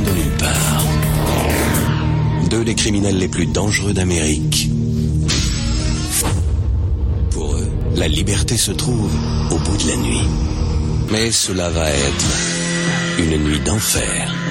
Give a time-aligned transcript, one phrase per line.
[0.00, 0.84] de nulle part.
[2.50, 4.70] Deux des criminels les plus dangereux d'Amérique.
[7.30, 9.10] Pour eux, la liberté se trouve
[9.50, 10.26] au bout de la nuit.
[11.10, 12.26] Mais cela va être
[13.18, 14.41] une nuit d'enfer.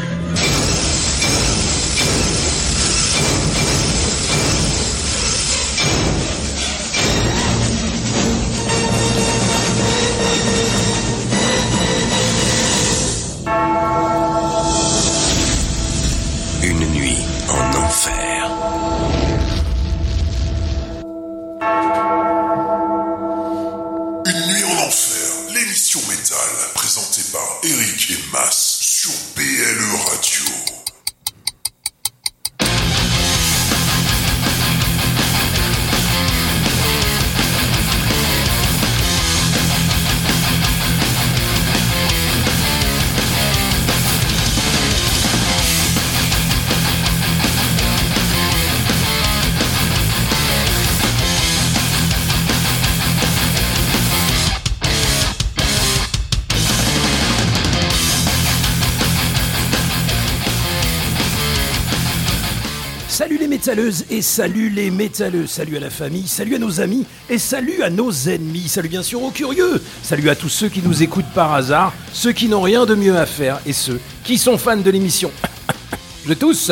[63.81, 67.81] Métalleuses et salut les métalleux, salut à la famille, salut à nos amis et salut
[67.83, 71.33] à nos ennemis, salut bien sûr aux curieux, salut à tous ceux qui nous écoutent
[71.33, 74.77] par hasard, ceux qui n'ont rien de mieux à faire et ceux qui sont fans
[74.77, 75.31] de l'émission.
[76.27, 76.71] Je tous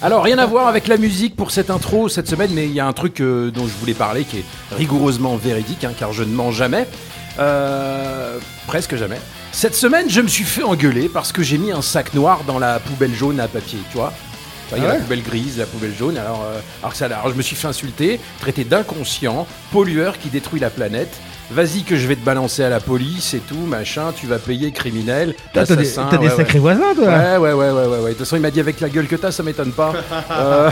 [0.00, 2.78] alors rien à voir avec la musique pour cette intro cette semaine, mais il y
[2.78, 4.44] a un truc euh, dont je voulais parler qui est
[4.76, 6.86] rigoureusement véridique, hein, car je ne mens jamais,
[7.40, 9.18] Euh, presque jamais.
[9.50, 12.60] Cette semaine, je me suis fait engueuler parce que j'ai mis un sac noir dans
[12.60, 14.12] la poubelle jaune à papier, tu vois.
[14.76, 16.16] Il y a Ah la poubelle grise, la poubelle jaune.
[16.18, 20.60] Alors, euh, alors, ça, alors je me suis fait insulter, traité d'inconscient, pollueur qui détruit
[20.60, 21.12] la planète.
[21.50, 24.14] Vas-y que je vais te balancer à la police et tout, machin.
[24.18, 26.36] Tu vas payer criminel, T'as des, t'as des ouais, ouais.
[26.36, 28.02] sacrés voisins, toi Ouais, ouais, ouais, ouais, ouais, ouais.
[28.04, 29.92] De toute façon, il m'a dit avec la gueule que t'as, ça m'étonne pas.
[30.30, 30.70] Euh,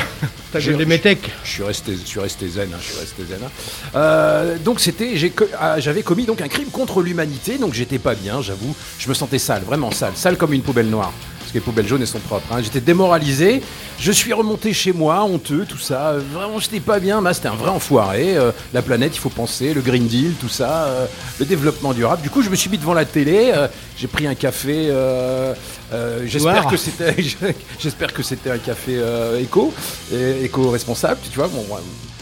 [0.51, 1.31] T'as j'ai- des métèques.
[1.45, 3.39] je suis resté, je suis resté zen, hein, je suis resté zen.
[3.45, 3.51] hein.
[3.97, 5.15] Euh, donc c'était,
[5.61, 8.75] ah, j'avais commis donc un crime contre l'humanité, donc j'étais pas bien, j'avoue.
[8.99, 11.13] Je me sentais sale, vraiment sale, sale comme une poubelle noire.
[11.53, 12.47] Parce que les poubelles jaunes elles sont propres.
[12.53, 12.63] hein.
[12.63, 13.63] J'étais démoralisé.
[13.99, 16.09] Je suis remonté chez moi, honteux, tout ça.
[16.13, 17.21] Euh, Vraiment, j'étais pas bien.
[17.21, 18.37] Bah, c'était un vrai enfoiré.
[18.37, 21.07] Euh, la planète, il faut penser, le Green Deal, tout ça, euh,
[21.39, 22.23] le développement durable.
[22.23, 23.53] Du coup, je me suis mis devant la télé.
[23.55, 23.69] euh,
[23.99, 24.91] j'ai pris un café.
[26.25, 27.15] j'espère que c'était,
[27.79, 29.01] j'espère que c'était un café
[29.41, 29.73] éco,
[30.13, 31.49] et- éco-responsable, tu vois.
[31.49, 31.65] Bon.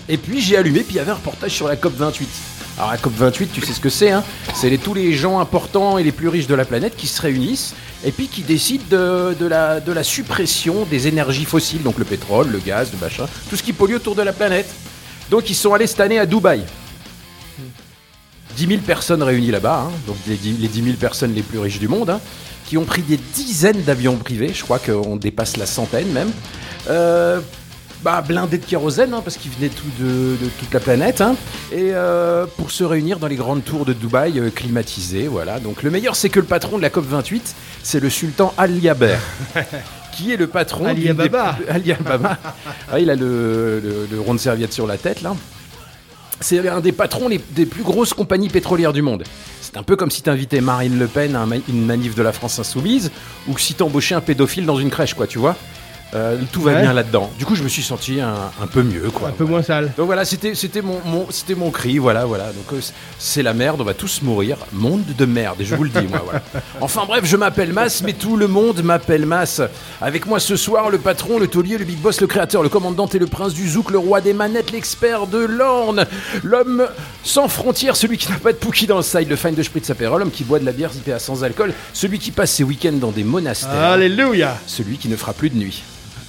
[0.08, 2.28] Et puis j'ai allumé, puis il y avait un reportage sur la COP 28.
[2.78, 4.24] Alors la COP 28, tu sais ce que c'est, hein
[4.54, 7.20] C'est les- tous les gens importants et les plus riches de la planète qui se
[7.22, 7.74] réunissent
[8.04, 12.04] et puis qui décident de, de la, de la suppression des énergies fossiles, donc le
[12.04, 14.68] pétrole, le gaz, le machin, tout ce qui pollue autour de la planète.
[15.30, 16.64] Donc ils sont allés cette année à Dubaï.
[18.56, 21.58] 10 000 personnes réunies là-bas, hein, donc les 10, les 10 000 personnes les plus
[21.58, 22.20] riches du monde, hein,
[22.66, 26.30] qui ont pris des dizaines d'avions privés, je crois qu'on dépasse la centaine même,
[26.88, 27.40] euh,
[28.02, 31.36] bah, blindés de kérosène, hein, parce qu'ils venaient tout de, de toute la planète, hein,
[31.72, 35.60] et euh, pour se réunir dans les grandes tours de Dubaï euh, climatisées, voilà.
[35.60, 37.40] Donc le meilleur, c'est que le patron de la COP28,
[37.82, 39.16] c'est le sultan Ali Yaber.
[40.12, 41.52] Qui est le patron Ali des Ababa.
[41.54, 42.36] plus- Ali Ababa.
[42.92, 45.34] Ah, il a le, le- le rond de serviette sur la tête, là.
[46.40, 49.24] C'est un des patrons les- des plus grosses compagnies pétrolières du monde.
[49.60, 52.58] C'est un peu comme si t'invitais Marine Le Pen à une manif de la France
[52.58, 53.10] Insoumise
[53.46, 55.54] ou que si t'embauchais un pédophile dans une crèche, quoi, tu vois.
[56.14, 56.82] Euh, tout va Ouais.
[56.82, 57.30] bien là-dedans.
[57.38, 59.28] Du coup, je me suis senti un, un peu mieux, quoi.
[59.28, 59.92] Un peu moins sale.
[59.96, 62.46] Donc voilà, c'était c'était mon, mon c'était mon cri, voilà voilà.
[62.46, 62.80] Donc euh,
[63.18, 66.06] c'est la merde, on va tous mourir, monde de merde, et je vous le dis
[66.08, 66.42] moi voilà.
[66.80, 69.62] Enfin bref, je m'appelle Mas, mais tout le monde m'appelle Mas.
[70.00, 73.06] Avec moi ce soir, le patron, le taulier, le big boss, le créateur, le commandant
[73.06, 76.06] et le prince du zouk, le roi des manettes, l'expert de l'orne,
[76.42, 76.86] l'homme
[77.22, 79.88] sans frontières, celui qui n'a pas de pouki dans le side, le fine de spritz
[79.90, 82.92] apéro, l'homme qui boit de la bière IPA sans alcool, celui qui passe ses week-ends
[83.00, 84.56] dans des monastères, Alléluia.
[84.66, 85.82] celui qui ne fera plus de nuit.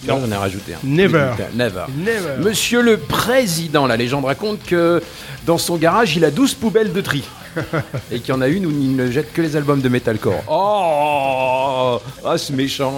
[0.08, 0.78] Là, j'en ai rajouté un.
[0.84, 1.32] Never.
[1.54, 1.84] Never.
[1.96, 2.38] Never.
[2.44, 5.02] Monsieur le Président, la légende raconte que
[5.46, 7.24] dans son garage, il a 12 poubelles de tri.
[8.12, 10.42] Et qu'il y en a une où il ne jette que les albums de metalcore.
[10.48, 12.94] Oh Ah, c'est méchant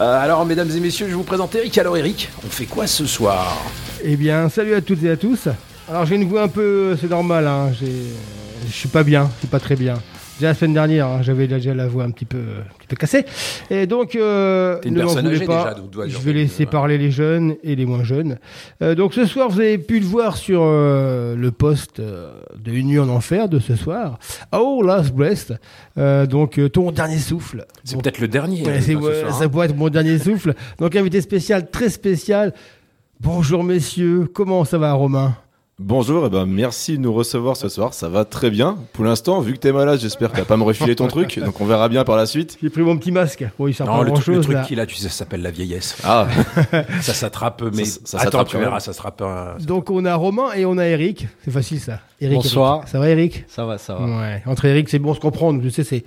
[0.00, 1.76] Euh, Alors, mesdames et messieurs, je vous présente Eric.
[1.78, 3.60] Alors, Eric, on fait quoi ce soir?
[4.04, 5.48] Eh bien, salut à toutes et à tous.
[5.90, 6.96] Alors, j'ai une voix un peu.
[7.00, 7.70] C'est normal, hein.
[7.78, 8.12] j'ai-
[8.66, 9.94] Je suis pas bien, je suis pas très bien.
[10.38, 12.96] Déjà la semaine dernière, hein, j'avais déjà la voix un petit peu, un petit peu
[12.96, 13.24] cassée.
[13.70, 15.58] Et donc, euh, une ne m'en personne voulez âgée pas.
[15.64, 16.70] déjà, donc dois je vais laisser ouais.
[16.70, 18.38] parler les jeunes et les moins jeunes.
[18.82, 22.72] Euh, donc, ce soir, vous avez pu le voir sur euh, le post euh, de
[22.72, 24.18] Une nuit en enfer de ce soir.
[24.52, 25.54] Oh, Last Breast.
[25.98, 27.64] Euh, donc, euh, ton dernier souffle.
[27.84, 28.64] C'est peut-être le dernier.
[28.64, 29.48] Ouais, c'est- ce ouais, soir, ça hein.
[29.48, 30.54] pourrait être mon dernier souffle.
[30.80, 32.52] Donc, invité spécial, très spécial.
[33.20, 34.28] Bonjour, messieurs.
[34.34, 35.36] Comment ça va, Romain?
[35.80, 38.78] Bonjour, et ben merci de nous recevoir ce soir, ça va très bien.
[38.92, 41.60] Pour l'instant, vu que t'es malade, j'espère que t'as pas me refiler ton truc, donc
[41.60, 42.56] on verra bien par la suite.
[42.62, 43.44] J'ai pris mon petit masque.
[43.58, 44.62] Bon, il sert Non, pas le, grand truc- le chose truc là.
[44.62, 45.96] qu'il a, tu sais, ça s'appelle la vieillesse.
[46.04, 46.28] Ah,
[47.00, 48.92] Ça s'attrape, mais Ça- ça attends, s'attrape tu verras, ça
[49.22, 51.26] un- Donc on a Romain et on a Eric.
[51.44, 51.98] C'est facile ça.
[52.20, 52.76] Eric, Bonsoir.
[52.76, 52.88] Eric.
[52.90, 53.44] Ça va Eric?
[53.48, 54.04] Ça va, ça va.
[54.04, 54.42] Ouais.
[54.46, 55.60] Entre Eric, c'est bon, on se comprend.
[55.60, 56.04] Je sais, c'est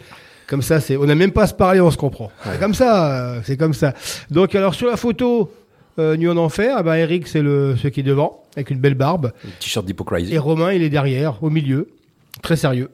[0.48, 0.80] comme ça.
[0.80, 0.96] C'est.
[0.96, 2.32] On n'a même pas à se parler, on se comprend.
[2.46, 3.12] C'est comme ça.
[3.34, 3.94] euh, C'est comme ça.
[4.32, 5.52] Donc alors sur la photo,
[6.00, 8.80] euh, Nuit en enfer, eh ben, Eric c'est le celui qui est devant avec une
[8.80, 10.34] belle barbe t-shirt d'hypocrisie.
[10.34, 11.90] et Romain il est derrière, au milieu,
[12.42, 12.90] très sérieux.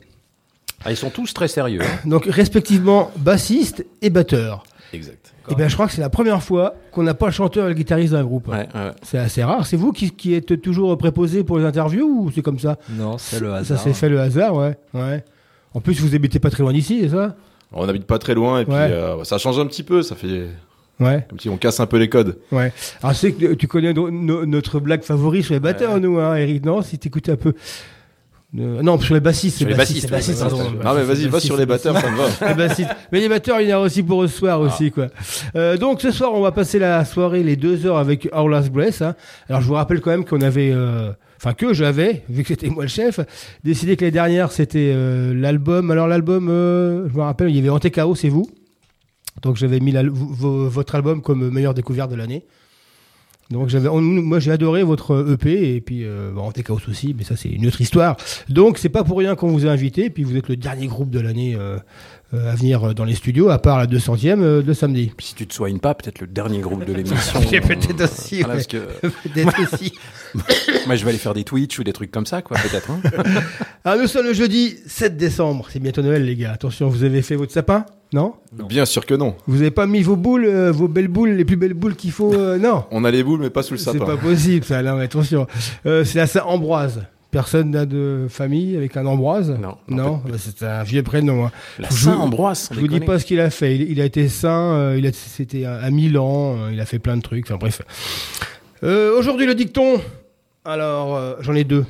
[0.86, 1.82] Ah, ils sont tous très sérieux.
[2.06, 4.64] Donc respectivement bassiste et batteur.
[4.92, 5.34] exact.
[5.50, 7.70] Et ben je crois que c'est la première fois qu'on n'a pas le chanteur et
[7.70, 8.48] le guitariste dans un groupe.
[8.48, 8.92] Ouais, ouais.
[9.02, 9.66] C'est assez rare.
[9.66, 13.18] C'est vous qui, qui êtes toujours préposé pour les interviews ou c'est comme ça Non,
[13.18, 13.78] c'est le hasard.
[13.78, 14.78] Ça s'est fait le hasard, ouais.
[14.94, 15.24] ouais.
[15.74, 17.36] En plus, vous habitez pas très loin d'ici, c'est ça?
[17.74, 20.48] On habite pas très loin et puis euh, ça change un petit peu, ça fait
[21.00, 22.38] Ouais, comme si on casse un peu les codes.
[22.52, 22.72] ouais.
[23.02, 26.36] Alors, c'est que tu connais no- no- notre blague favorite sur les batteurs, nous, hein,
[26.36, 27.54] Eric, non Si t'écoutais un peu.
[28.60, 29.58] Euh, non, sur les bassistes.
[29.58, 30.64] Sur les bassistes, bassistes, ouais, pardon.
[30.64, 30.84] ouais, ouais.
[30.86, 32.48] Non mais vas-y, va sur les batteurs, ça me va.
[32.50, 32.92] Les bassistes.
[33.12, 35.08] Mais les batteurs, il y en a aussi pour ce soir aussi, quoi.
[35.56, 38.70] Euh, donc, ce soir, on va passer la soirée, les deux heures avec Our Last
[38.70, 39.02] Breath.
[39.02, 39.16] hein.
[39.50, 42.70] Alors, je vous rappelle quand même qu'on avait, euh, enfin, que j'avais, vu que c'était
[42.70, 43.20] moi le chef,
[43.64, 45.90] décidé que les dernières, c'était euh, l'album.
[45.90, 48.48] Alors, l'album, euh, je me rappelle, il y avait Antekao, c'est vous?
[49.44, 52.44] Donc, j'avais mis votre album comme meilleure découverte de l'année.
[53.50, 57.36] Donc j'avais, moi j'ai adoré votre EP et puis euh, bon, Antekao aussi, mais ça
[57.36, 58.18] c'est une autre histoire.
[58.50, 60.10] Donc c'est pas pour rien qu'on vous a invité.
[60.10, 61.78] Puis vous êtes le dernier groupe de l'année euh,
[62.34, 65.12] à venir euh, dans les studios, à part la 200e euh, de samedi.
[65.20, 67.40] Si tu te soignes pas, peut-être le dernier groupe de l'émission.
[67.52, 68.62] J'ai peut-être aussi, Voilà, ouais.
[68.62, 69.94] parce que Peut-être aussi.
[70.88, 72.90] moi, je vais aller faire des Twitch ou des trucs comme ça, quoi, peut-être.
[72.92, 73.02] hein.
[73.86, 75.68] Ah, nous sommes le jeudi 7 décembre.
[75.70, 76.52] C'est bientôt Noël, les gars.
[76.54, 77.86] Attention, vous avez fait votre sapin?
[78.14, 78.34] Non?
[78.70, 79.36] Bien sûr que non.
[79.48, 82.12] Vous avez pas mis vos boules, euh, vos belles boules, les plus belles boules qu'il
[82.12, 82.84] faut euh, Non?
[82.92, 84.06] On a les boules mais pas sous le C'est sapin.
[84.06, 84.84] pas possible, ça.
[84.84, 85.48] Non, mais attention.
[85.88, 87.02] Euh, c'est la Saint-Ambroise.
[87.34, 91.46] Personne n'a de famille avec un Ambroise Non, non, Non, bah, c'est un vieux prénom.
[91.48, 91.52] hein.
[91.80, 93.76] La Saint-Ambroise, sans Je vous dis pas ce qu'il a fait.
[93.76, 96.86] Il, il a été saint, euh, il a, c'était à, à Milan, euh, il a
[96.86, 97.46] fait plein de trucs.
[97.48, 97.82] Enfin bref.
[98.84, 100.00] Euh, Aujourd'hui le dicton.
[100.64, 101.86] Alors j'en ai deux.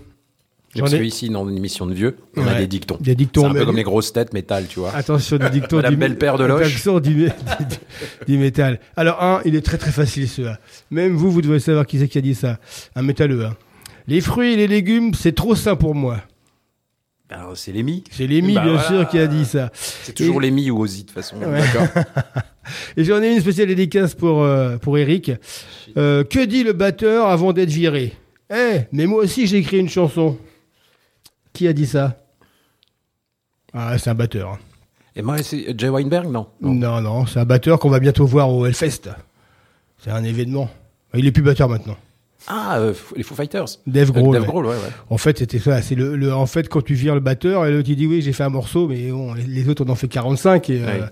[0.76, 2.60] J'en Parce que ai ici, dans une émission de vieux, on a Ouais.
[2.60, 2.98] des dictons.
[3.00, 3.42] des dictons.
[3.42, 4.96] C'est un mais- peu comme les grosses têtes métal, tu vois.
[4.96, 5.76] Attention des dictons.
[5.76, 6.62] Madame du- Belle-Père de Loche.
[6.68, 7.30] Attention du, du,
[8.28, 8.80] du métal.
[8.96, 10.58] Alors un, il est très très facile celui-là.
[10.90, 12.58] Même vous, vous devez savoir qui c'est qui a dit ça.
[12.96, 13.46] Un métalleux.
[13.46, 13.56] hein.
[14.08, 16.22] Les fruits et les légumes, c'est trop sain pour moi.
[17.30, 18.04] Alors, c'est Lémi.
[18.12, 18.88] C'est Lémi, Bah bien voilà.
[18.88, 19.72] sûr, qui a dit ça.
[19.74, 21.38] C'est toujours Et- Lémi ou Ozzy, de toute façon.
[21.38, 21.62] Ouais.
[21.62, 21.88] D'accord.
[22.98, 25.32] Et j'en ai une spéciale dédicace pour, euh, pour Eric.
[25.98, 28.14] Euh, que dit le batteur avant d'être viré?
[28.54, 30.38] Eh, mais moi aussi j'ai écrit une chanson.
[31.54, 32.18] Qui a dit ça?
[33.74, 34.52] Ah, c'est un batteur.
[34.54, 34.60] hein.
[35.16, 36.48] Et moi, c'est Jay Weinberg, non?
[36.62, 39.10] Non, non, c'est un batteur qu'on va bientôt voir au Hellfest.
[40.00, 40.70] C'est un événement.
[41.16, 41.98] Il est plus batteur maintenant.
[42.48, 43.66] Ah, euh, les Foo Fighters.
[43.88, 44.34] Dave Euh, Grohl.
[44.34, 44.48] Dave ouais.
[44.50, 44.92] Grohl, ouais, ouais.
[45.10, 45.82] En fait, c'était ça.
[45.82, 48.22] C'est le, le- en fait, quand tu vires le batteur et l'autre il dit oui,
[48.22, 51.06] j'ai fait un morceau, mais bon, les, les autres on en fait 45 et euh,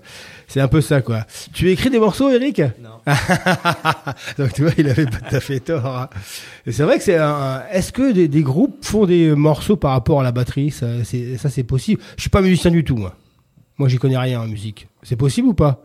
[0.46, 1.24] c'est un peu ça, quoi.
[1.54, 2.60] Tu as écrit des morceaux, Eric?
[2.82, 3.00] Non.
[4.38, 5.86] Donc tu vois, il avait pas tout à fait tort.
[5.86, 6.08] hein.
[6.66, 7.62] Et c'est vrai que c'est un.
[7.70, 10.70] Est-ce que des, des groupes font des morceaux par rapport à la batterie?
[10.70, 12.02] Ça, c'est ça, c'est possible.
[12.16, 13.14] Je suis pas musicien du tout, moi.
[13.78, 14.86] Moi, j'y connais rien en musique.
[15.02, 15.82] C'est possible ou pas?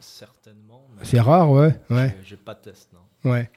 [0.00, 2.98] Certainement, C'est rare, ouais, ouais, j'ai pas de test, non.
[3.24, 3.50] Ouais.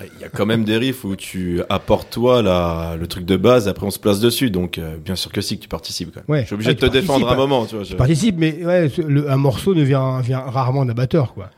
[0.00, 3.36] Il y a quand même des riffs où tu apportes toi la, le truc de
[3.36, 6.10] base, après on se place dessus, donc euh, bien sûr que si que tu participes.
[6.12, 6.24] Quand même.
[6.28, 6.40] Ouais.
[6.42, 7.38] Je suis obligé Ah, de te tu défendre un participes.
[7.50, 7.84] moment, tu vois.
[7.84, 11.32] je- Je participe, mais ouais, ce- le- un morceau ne vient, vient rarement d'un batteur,
[11.32, 11.48] quoi.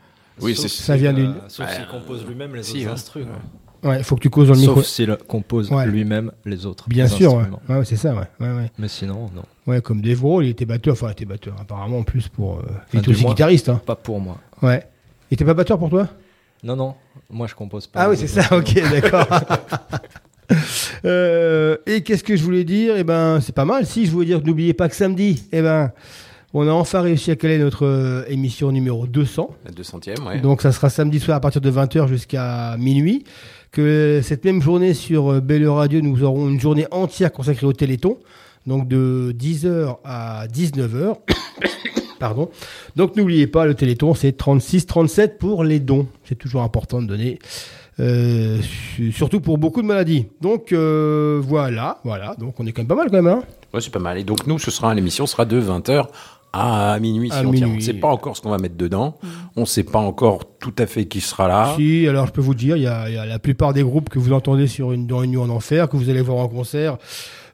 [0.41, 1.35] Oui, Sauf c'est Ça vient d'une.
[1.49, 2.93] Sauf s'il compose lui-même les si, autres hein.
[2.93, 3.27] instruments.
[3.83, 4.75] Ouais, faut que tu causes dans le micro.
[4.75, 5.85] Sauf s'il compose Ouais.
[5.85, 7.39] lui-même les autres Bien sûr, ouais.
[7.39, 7.61] instruments.
[7.67, 8.23] Ouais, ouais, c'est ça, ouais.
[8.39, 8.71] ouais, ouais.
[8.79, 9.43] Mais sinon, non.
[9.67, 12.59] Ouais, comme Dave Grohl, il était batteur, enfin, il était batteur, apparemment, en plus pour.
[12.59, 13.31] euh, il Enfin, était aussi moins.
[13.31, 13.81] guitariste, hein.
[13.85, 14.37] Pas pour moi.
[14.61, 14.87] Ouais.
[15.29, 16.07] Il était pas batteur pour toi?
[16.65, 16.95] Non, non.
[17.29, 18.01] Moi, je compose pas.
[18.01, 19.27] Ah oui, c'est ça, ok, d'accord.
[21.05, 22.95] Euh, et qu'est-ce que je voulais dire?
[22.97, 23.87] Eh ben, c'est pas mal.
[23.87, 25.91] Si je voulais dire que n'oubliez pas que samedi, eh ben,
[26.53, 29.49] on a enfin réussi à caler notre euh, émission numéro 200.
[29.65, 30.41] La 200ème, ouais.
[30.41, 33.23] Donc ça sera samedi soir à partir de 20h jusqu'à minuit.
[33.71, 37.73] Que cette même journée sur euh, Belle Radio, nous aurons une journée entière consacrée au
[37.73, 38.19] Téléthon.
[38.67, 41.15] Donc de 10h à 19h.
[42.19, 42.49] Pardon.
[42.95, 46.07] Donc n'oubliez pas, le Téléthon, c'est 36-37 pour les dons.
[46.23, 47.39] C'est toujours important de donner.
[47.99, 50.27] euh, su- surtout pour beaucoup de maladies.
[50.41, 52.35] Donc euh, voilà, voilà.
[52.39, 53.27] Donc on est quand même pas mal quand même.
[53.27, 53.43] Hein
[53.73, 54.17] Ouais, c'est pas mal.
[54.17, 56.05] Et donc, nous, ce sera, l'émission sera de 20h
[56.53, 57.29] à minuit.
[57.33, 57.65] À si on tient.
[57.67, 57.79] On minuit.
[57.81, 59.17] ne sait pas encore ce qu'on va mettre dedans.
[59.57, 61.73] On ne sait pas encore tout à fait qui sera là.
[61.75, 63.83] Si, alors je peux vous dire, il y a, il y a la plupart des
[63.83, 66.37] groupes que vous entendez sur une, dans une nuit en enfer, que vous allez voir
[66.37, 66.97] en concert.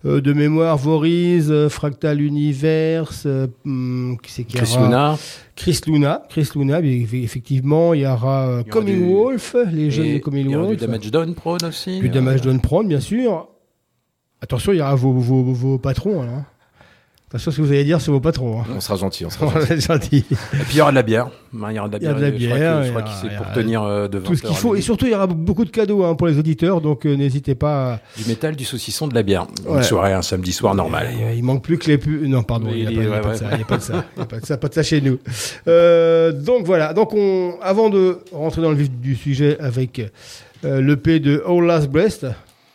[0.03, 5.15] Euh, de mémoire, Voriz, euh, Fractal Universe, euh, hum, qui y Chris Luna.
[5.55, 9.55] Chris Luna, Chris Luna, effectivement, il y aura euh, Il y aura Coming du- Wolf,
[9.71, 10.79] les jeunes de Coming il y aura Wolf.
[10.79, 11.99] du Damage Done Prone aussi.
[11.99, 13.47] Du Damage Done Prone, bien sûr.
[14.41, 16.21] Attention, il y aura vos, vos, vos patrons.
[16.23, 16.43] Alors.
[17.31, 17.37] Hein.
[17.37, 18.61] Attention, ce que vous allez dire, c'est vos patrons.
[18.61, 18.65] hein.
[18.75, 20.25] On sera gentil, on sera On gentil.
[20.29, 21.27] Et puis il y aura de la bière.
[21.27, 22.15] Hein, Il y aura de la Il y a bière.
[22.15, 24.23] de la je crois bière, que- Je crois que c'est pour tenir euh, de 20
[24.27, 24.75] Tout ce qu'il faut.
[24.75, 27.55] Et surtout, il y aura beaucoup de cadeaux hein, pour les auditeurs, donc euh, n'hésitez
[27.55, 27.93] pas.
[27.93, 29.47] à- Du métal, du saucisson, de la bière.
[29.67, 31.07] Une soirée, un samedi soir normal.
[31.31, 33.33] Il, il manque plus que les pu- Non, pardon, il n'y a, a pas ouais,
[33.33, 33.45] de ça.
[33.51, 34.05] Il n'y a pas de ça.
[34.15, 34.57] Il y a pas de ça.
[34.57, 35.17] Pas de ça chez nous.
[35.67, 36.93] Euh, donc voilà.
[36.93, 40.01] Donc on, avant de rentrer dans le vif du sujet avec
[40.65, 42.25] euh, l'EP de All Last Breast,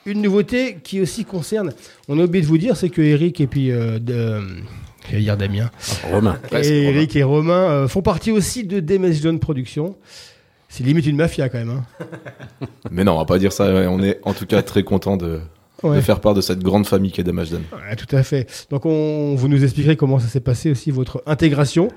[0.06, 1.72] une nouveauté qui aussi concerne.
[2.08, 4.40] On a oublié de vous dire, c'est que Eric et puis euh, de,
[5.10, 5.70] j'allais dire Damien.
[6.10, 6.38] Romain.
[6.48, 6.96] presque, et Romain.
[6.96, 9.96] Eric et Romain euh, font partie aussi de Demes John Productions.
[10.68, 11.70] C'est limite une mafia quand même.
[12.00, 12.06] Hein.
[12.90, 13.66] Mais non, on va pas dire ça.
[13.90, 15.40] On est en tout cas très content de,
[15.82, 15.96] Ouais.
[15.96, 17.60] de faire part de cette grande famille qui est Damashden.
[17.72, 18.66] Ouais, tout à fait.
[18.70, 21.88] Donc on, vous nous expliquerez comment ça s'est passé aussi votre intégration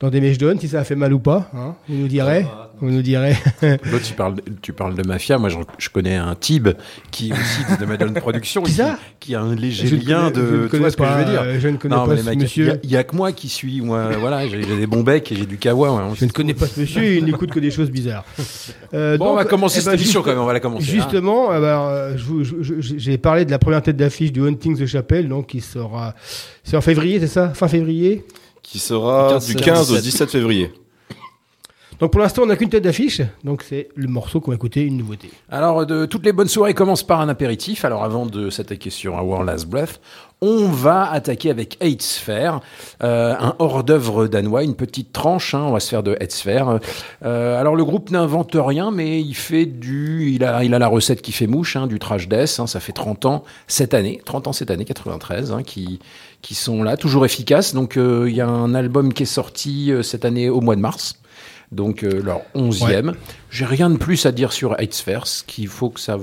[0.00, 1.50] dans des mèches si ça a fait mal ou pas.
[1.54, 1.74] hein.
[1.88, 2.46] vous nous direz.
[2.80, 3.36] Vous nous direz.
[3.62, 5.36] L'autre, tu parles, tu parles de mafia.
[5.36, 6.68] Moi, je connais un Tib
[7.10, 8.62] qui est aussi de Madone Production.
[8.62, 10.62] Qui ça qui a un léger Je lien connais- je ne de.
[10.64, 12.14] Tu connais vois ce que je pas, veux dire euh, Je ne connais Non, pas
[12.14, 12.80] mais ce mecs, il y, monsieur.
[12.96, 13.82] a- a que moi qui suis.
[13.82, 15.92] Moi, voilà, j'ai des bons becs et j'ai du kawa.
[15.92, 16.14] ouais.
[16.18, 17.04] Je ne connais pas ce monsieur.
[17.16, 18.24] Il n'écoute que des choses bizarres.
[18.92, 20.40] Euh, Bon, donc, on va commencer eh ben, cette émission juste- quand même.
[20.40, 20.84] On va la commencer.
[20.90, 20.92] hein.
[20.94, 22.42] Justement, euh, je-
[22.80, 26.14] je- j'ai parlé de la première tête d'affiche du Hunting the Chapelle, donc qui sera.
[26.64, 27.50] C'est en février, c'est ça?
[27.50, 28.24] Fin février?
[28.62, 30.04] Qui sera 15, du 15 au 17.
[30.04, 30.72] 17 février.
[32.00, 33.20] Donc pour l'instant, on n'a qu'une tête d'affiche.
[33.44, 35.30] Donc c'est le morceau qu'on va écouter, une nouveauté.
[35.50, 37.84] Alors, de, toutes les bonnes soirées commencent par un apéritif.
[37.84, 40.00] Alors, avant de s'attaquer sur Our Last Breath,
[40.40, 42.62] on va attaquer avec Eight Sphere,
[43.02, 45.54] euh, un hors-d'œuvre danois, une petite tranche.
[45.54, 46.80] hein, on va se faire de Eight Sphere.
[47.22, 50.88] Euh, alors, le groupe n'invente rien, mais il fait du, il a, il a la
[50.88, 52.56] recette qui fait mouche, hein, du trash death.
[52.60, 56.00] hein, ça fait 30 ans cette année, 30 ans cette année, 93, hein, qui
[56.42, 57.74] qui sont là, toujours efficaces.
[57.74, 60.76] Donc, euh, il y a un album qui est sorti euh, cette année au mois
[60.76, 61.20] de mars.
[61.72, 63.14] Donc euh, leur onzième.
[63.48, 66.18] J'ai rien de plus à dire sur Eight Spheres, qu'il faut que ça...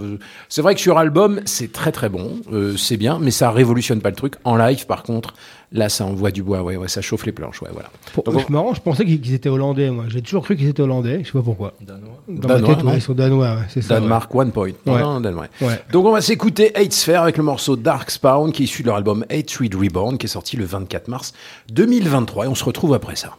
[0.49, 4.01] C'est vrai que sur album, c'est très très bon, euh, c'est bien, mais ça révolutionne
[4.01, 4.35] pas le truc.
[4.43, 5.33] En live, par contre,
[5.71, 7.89] là, ça envoie du bois, ouais, ouais, ça chauffe les planches, ouais, voilà.
[8.13, 10.05] Pour- Donc, c'est marrant, je pensais qu'ils qu'ils étaient hollandais, moi.
[10.07, 11.73] J'ai toujours cru qu'ils étaient hollandais, je sais pas pourquoi.
[11.81, 12.21] Danois.
[12.27, 13.95] Dans Danois, ma tête, ouais, ils sont danois, ouais, c'est ça.
[13.95, 14.71] Danemark One Point.
[14.85, 15.01] Non, Ouais.
[15.01, 15.39] non.
[15.61, 15.81] Ouais.
[15.91, 18.87] Donc on va s'écouter Eight Sphere avec le morceau Dark Spawn qui est issu de
[18.87, 21.33] leur album Eight Read Reborn qui est sorti le 24 mars
[21.69, 23.35] 2023 et on se retrouve après ça.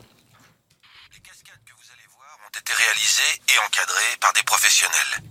[1.12, 5.24] Les cascades que vous allez voir ont été réalisées et encadrées par des professionnels.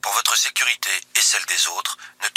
[0.00, 2.28] Pour votre sécurité et celle des autres, ne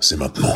[0.00, 0.54] c'est maintenant.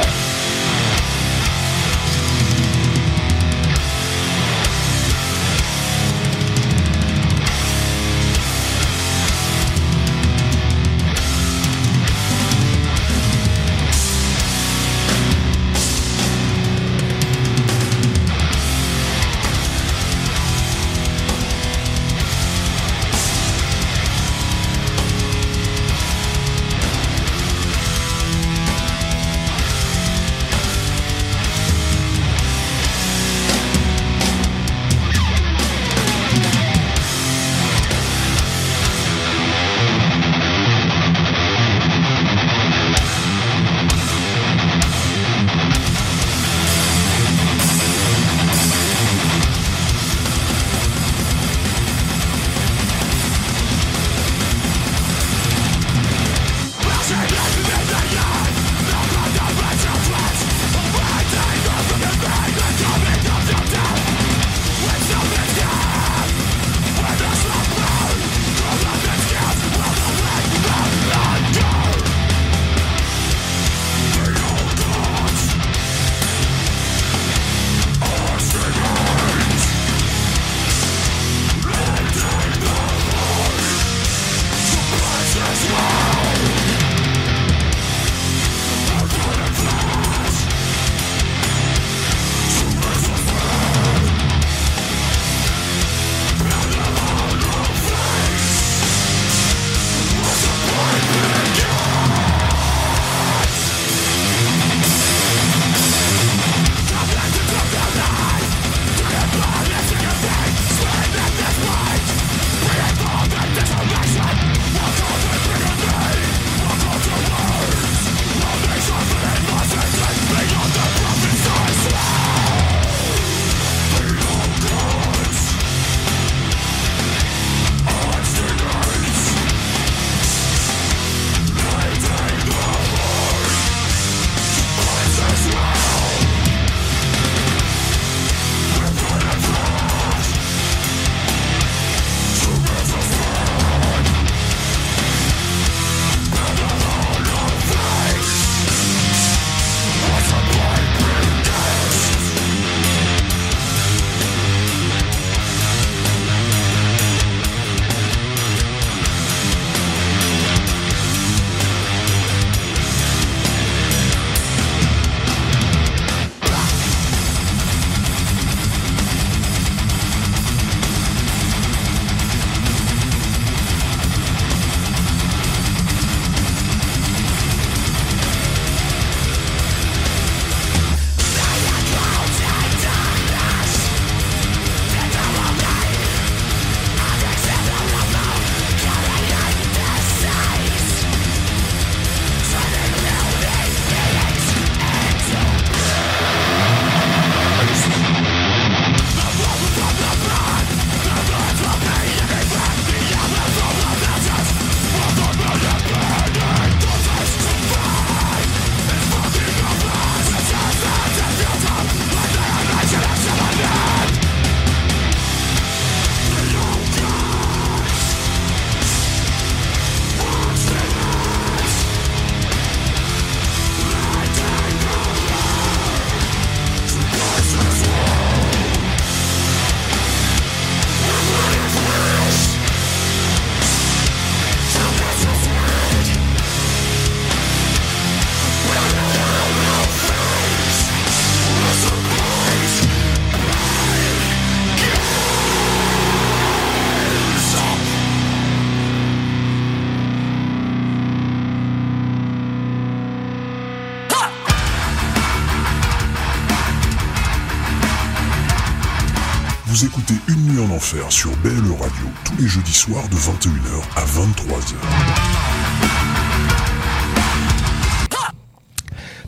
[261.11, 264.75] Sur BLE Radio tous les jeudis soirs de 21h à 23h.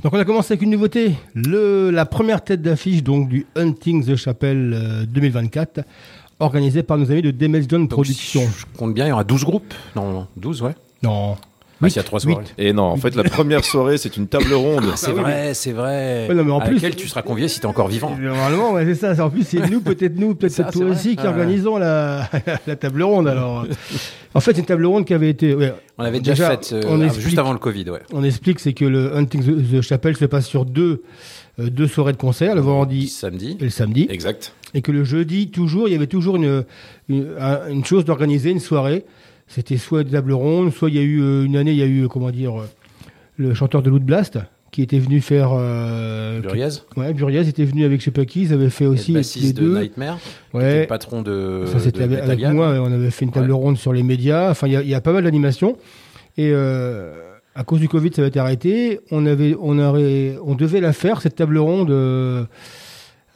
[0.02, 4.04] Donc on a commencé avec une nouveauté, le, la première tête d'affiche donc du Hunting
[4.04, 5.80] the Chapel euh, 2024,
[6.38, 8.42] organisée par nos amis de Donc, Productions.
[8.42, 9.74] si Je compte bien, il y aura 12 groupes.
[9.96, 10.74] Non, 12, ouais.
[11.02, 11.36] Non.
[11.82, 12.44] Ah, s'il y a 3 soirées.
[12.56, 14.84] Et non, en fait, la première soirée, c'est une table ronde.
[14.96, 16.26] C'est vrai, c'est vrai.
[16.28, 18.16] Ouais, non, mais en à plus- laquelle tu seras convié si t'es encore vivant.
[18.20, 19.24] Normalement, ouais, c'est ça.
[19.24, 21.28] En plus, c'est nous, peut-être nous, peut-être toi aussi, qui Ouais.
[21.28, 22.28] organisons la,
[22.66, 23.28] la table ronde.
[23.28, 23.66] Alors,
[24.34, 25.54] en fait, c'est une table ronde qui avait été.
[25.54, 28.00] ouais, On l'avait déjà, Déjà, faite euh, on ah, explique- juste avant le Covid, ouais.
[28.12, 31.02] on explique, c'est que le Hunting the, the Chapel se passe sur deux,
[31.60, 33.56] euh, deux soirées de concert, le vendredi Samedi.
[33.60, 34.54] et le samedi, Exact.
[34.72, 36.64] et que le jeudi, toujours, il y avait toujours une,
[37.10, 39.04] une, un- une chose d'organiser, une soirée.
[39.48, 41.82] C'était soit une table ronde, soit il y a eu euh, une année, il y
[41.82, 42.66] a eu, euh, comment dire, euh,
[43.36, 44.38] le chanteur de Loot Blast
[44.72, 45.50] qui était venu faire.
[45.54, 49.12] Euh, Buriez, Ouais, Buriez était venu avec je sais pas qui, ils avaient fait aussi
[49.12, 49.78] le les bassiste de deux.
[49.80, 50.80] Nightmare, qui était Ouais.
[50.82, 51.62] le patron de.
[51.66, 53.56] Ça, c'était avec, moi, on avait fait une table Ouais.
[53.56, 54.50] ronde sur les médias.
[54.50, 55.78] Enfin, il y a- il y, a pas mal d'animations.
[56.36, 57.14] Et euh,
[57.54, 59.00] à cause du Covid, ça va être arrêté.
[59.10, 62.44] On, avait, on, aurait, on devait la faire, cette table ronde, euh,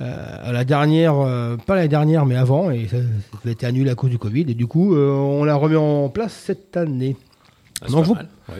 [0.00, 2.70] à la dernière, euh, pas la dernière, mais avant.
[2.70, 2.96] Et ça,
[3.42, 4.42] ça a été annulé à cause du Covid.
[4.48, 7.16] Et du coup, euh, on la remet en place cette année.
[7.82, 8.54] Ah, c'est Donc pas vous- mal, ouais.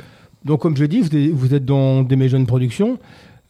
[0.45, 2.99] Donc, comme je dis, vous êtes, vous êtes dans des jeunes productions.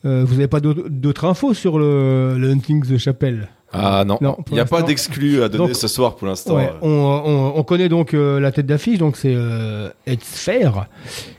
[0.05, 4.55] Euh, vous n'avez pas d'autres infos sur le, le Hunting the Chapel Ah non, il
[4.55, 6.57] n'y a pas d'exclus à donner Donc- ce soir pour l'instant.
[6.57, 10.87] Ouais, on, on- on connaît donc euh, la tête d'affiche, donc c'est euh, Ed Sphere.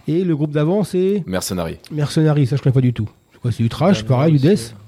[0.07, 1.79] Et le groupe d'avant, c'est Mercenary.
[1.91, 3.09] Mercenary, ça je connais pas du tout.
[3.33, 4.80] C'est quoi, c'est du trash, pareil, du death Euh,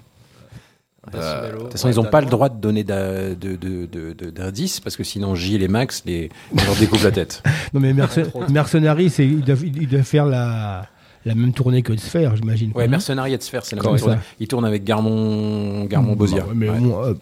[1.11, 5.63] De toute façon, ils n'ont pas le droit de donner d'indices parce que sinon Gilles
[5.63, 7.43] et Max les, ils leur découpent la tête.
[7.73, 10.87] Non mais Merce- Mercenary, c'est, il, doit, il doit faire la,
[11.25, 12.71] la même tournée que Ed Sphere, j'imagine.
[12.75, 14.15] Ouais, Mercenary et Sphère, c'est la même tournée.
[14.39, 16.45] Ils tournent avec Garmon, Garmon Bosia.
[16.53, 16.79] Bah Ouais.
[16.79, 17.13] bon, euh.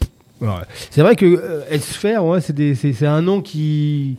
[0.90, 2.40] C'est vrai que euh,
[2.76, 4.18] c'est, c'est un nom qui,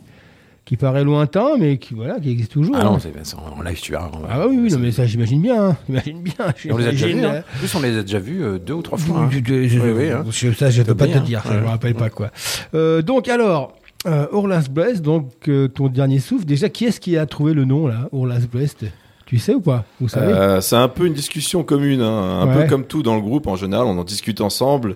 [0.65, 2.75] qui paraît lointain, mais qui, voilà, qui existe toujours.
[2.79, 3.37] Ah non, hein.
[3.57, 5.61] en live tu va- Ah bah oui, oui, non, mais ça j'imagine bien.
[5.71, 5.77] hein.
[5.87, 6.33] J'imagine bien.
[6.71, 7.25] On les a déjà vus.
[7.25, 7.33] hein.
[7.37, 7.43] hein.
[7.55, 9.19] En plus, on les a déjà vus euh, deux ou trois fois.
[9.21, 9.29] hein.
[9.29, 10.23] Je- je- je- Oui, oui, hein.
[10.31, 11.55] je- ça, je peux pas bien, te dire, ça, ouais.
[11.57, 12.29] je me rappelle pas quoi.
[12.75, 13.73] Euh, donc alors,
[14.07, 16.45] euh, Orlas Brest, donc euh, ton dernier souffle.
[16.45, 18.85] Déjà, qui est-ce qui a trouvé le nom là, Orlas Brest
[19.25, 19.83] Tu sais ou pas?
[19.99, 20.31] Vous savez?
[20.31, 22.63] Euh, c'est un peu une discussion commune, hein, un Ouais.
[22.63, 24.95] peu comme tout dans le groupe en général, on en discute ensemble.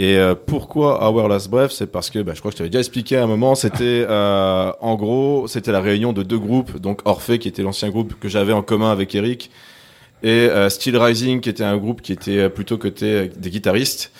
[0.00, 1.72] Et euh, pourquoi Our Last Breath?
[1.72, 4.06] C'est parce que, bah, je crois que je t'avais déjà expliqué à un moment, c'était
[4.08, 8.14] euh, en gros, c'était la réunion de deux groupes, donc Orphée qui était l'ancien groupe
[8.18, 9.50] que j'avais en commun avec Eric,
[10.22, 14.10] et euh, Steel Rising qui était un groupe qui était plutôt côté euh, des guitaristes.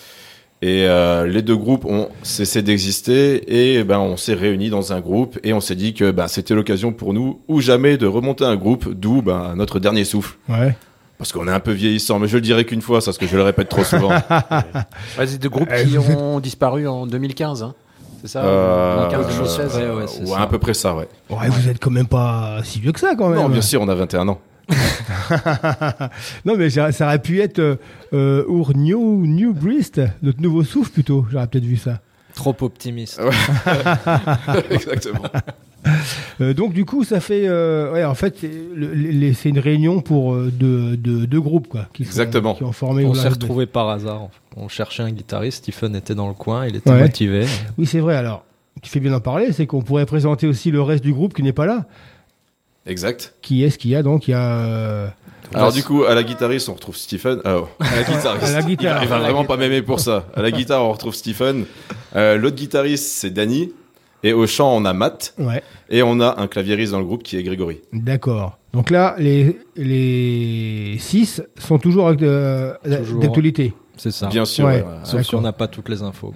[0.63, 4.99] Et euh, les deux groupes ont cessé d'exister et ben on s'est réunis dans un
[4.99, 8.45] groupe et on s'est dit que ben, c'était l'occasion pour nous ou jamais de remonter
[8.45, 10.37] un groupe, d'où ben, notre dernier souffle.
[10.47, 10.75] Ouais.
[11.21, 13.27] Parce qu'on est un peu vieillissant, mais je le dirai qu'une fois, ça, parce que
[13.27, 14.09] je le répète trop souvent.
[15.19, 17.61] Ouais, c'est deux groupes Euh, qui êtes- ont disparu en 2015.
[17.61, 17.75] hein.
[18.23, 20.39] C'est ça Euh, 2015-2016 ouais, ouais, c'est ouais, ça.
[20.41, 21.07] à peu près ça, ouais.
[21.29, 23.37] Ouais, vous êtes quand même pas si vieux que ça quand même.
[23.39, 24.39] Non, bien sûr, on a 21 ans.
[26.45, 27.75] non, mais ça, ça aurait pu être euh,
[28.13, 31.25] euh, Our New, New Brist, notre nouveau souffle plutôt.
[31.31, 31.99] J'aurais peut-être vu ça.
[32.35, 33.19] Trop optimiste.
[34.69, 35.23] Exactement.
[36.41, 40.51] Euh, donc du coup, ça fait, euh, ouais, en fait, c'est une réunion pour euh,
[40.51, 42.53] deux, deux, deux groupes quoi, qui, sont- Exactement.
[42.55, 43.05] qui ont formé.
[43.05, 44.27] On s'est retrouvés par hasard.
[44.55, 45.63] On cherchait un guitariste.
[45.71, 46.67] Stephen était dans le coin.
[46.67, 47.01] Il était Ouais.
[47.01, 47.45] motivé.
[47.77, 48.15] Oui, c'est vrai.
[48.15, 48.43] Alors,
[48.81, 51.41] tu fais bien d'en parler, c'est qu'on pourrait présenter aussi le reste du groupe qui
[51.43, 51.85] n'est pas là.
[52.85, 53.33] Exact.
[53.41, 54.39] Qui est-ce qu'il y a donc Il y a.
[54.59, 55.07] euh,
[55.53, 57.39] Alors, du coup, à la guitariste, on retrouve Stephen.
[57.45, 58.43] Euh, à la guitariste.
[58.47, 59.03] À la guitare.
[59.03, 60.25] Il va, il va vraiment pas m'aimer pour ça.
[60.35, 61.65] À la guitare, on retrouve Stephen.
[62.15, 63.73] Euh, L'autre guitariste, c'est Danny.
[64.23, 65.33] Et au chant, on a Matt.
[65.39, 67.81] Ouais, Et on a un claviériste dans le groupe qui est Grégory.
[67.91, 68.57] d'accord.
[68.73, 73.19] Donc là, les, les six sont toujours euh, Toujours.
[73.21, 73.73] d'actualité.
[73.97, 74.27] C'est ça.
[74.27, 74.65] Bien sûr.
[74.65, 74.75] Ouais.
[74.81, 74.85] ouais.
[75.03, 76.33] Sauf si on n'a pas toutes les infos.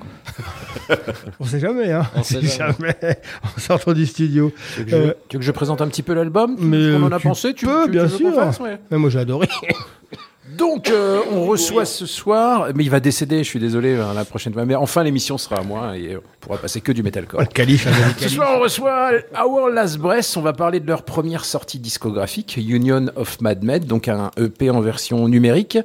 [0.88, 0.96] quoi.
[1.40, 2.06] On sait jamais, hein.
[2.16, 2.96] On sait jamais.
[3.44, 4.52] en sortant du studio.
[4.76, 6.58] Tu veux, que je, Euh, tu veux que je présente un petit peu l'album?
[6.60, 8.36] mais, qu'on en a tu pensé tu, peux, tu- bien tu veux qu'on sûr.
[8.36, 8.78] fasse Ouais.
[8.92, 9.48] Ouais, moi, j'ai adoré.
[10.48, 14.26] Donc, euh, on reçoit ce soir, mais il va décéder, je suis désolé, hein, la
[14.26, 14.66] prochaine fois.
[14.66, 17.42] Mais enfin, l'émission sera à moi et on pourra passer que du metalcore.
[17.42, 19.12] le calife, hein, Ce soir, on reçoit
[19.44, 20.36] Our Last Breath.
[20.38, 24.70] On va parler de leur première sortie discographique, Union of Mad Med, donc un EP
[24.70, 25.78] en version numérique,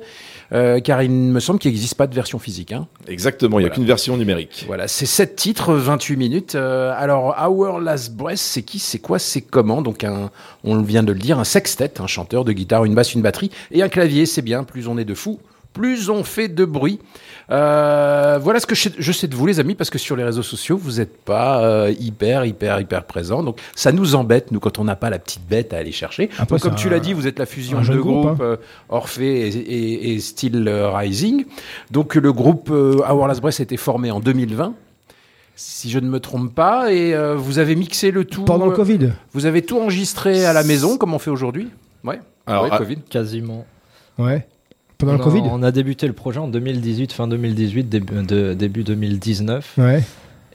[0.53, 2.73] euh, car il me semble qu'il n'existe pas de version physique.
[2.73, 2.87] Hein.
[3.09, 3.59] Exactement.
[3.59, 3.75] Il n'y a Voilà.
[3.77, 4.65] qu'une version numérique.
[4.67, 6.55] Voilà, c'est 7 titres, 28 minutes.
[6.55, 9.81] Euh, alors, Our Last Breath, c'est qui, c'est quoi, c'est comment?
[9.81, 10.31] Donc, un,
[10.63, 13.51] on vient de le dire, un sextet, un chanteur de guitare, une basse, une batterie
[13.71, 14.27] et un clavier.
[14.27, 15.41] C'est bien, plus on est de fous,
[15.73, 16.99] plus on fait de bruit.
[17.51, 20.15] Euh, voilà ce que je sais, je sais de vous, les amis, parce que sur
[20.17, 23.43] les réseaux sociaux, vous n'êtes pas euh, hyper, hyper, hyper présents.
[23.43, 26.31] Donc, ça nous embête, nous, quand on n'a pas la petite bête à aller chercher.
[26.39, 28.57] Après, Donc, comme tu l'as dit, vous êtes la fusion de deux groupe, groupes, euh,
[28.89, 31.45] Orphée et, et, et Steel Rising.
[31.91, 34.75] Donc, le groupe euh, Our Last Breath a été formé en 2020.
[35.57, 36.93] si je ne me trompe pas.
[36.93, 38.45] Et euh, vous avez mixé le tout.
[38.45, 39.11] Pendant le Covid.
[39.33, 41.69] Vous avez tout enregistré à la maison, comme on fait aujourd'hui?
[42.05, 42.21] Ouais.
[42.47, 42.99] Alors, Ouais, ah, Covid.
[43.11, 43.67] Quasiment.
[44.19, 44.47] Ouais.
[45.01, 45.43] Pendant le on, a, Covid.
[45.51, 49.75] on a débuté le projet en 2018, fin 2018, début, de- début 2019.
[49.79, 50.03] Ouais.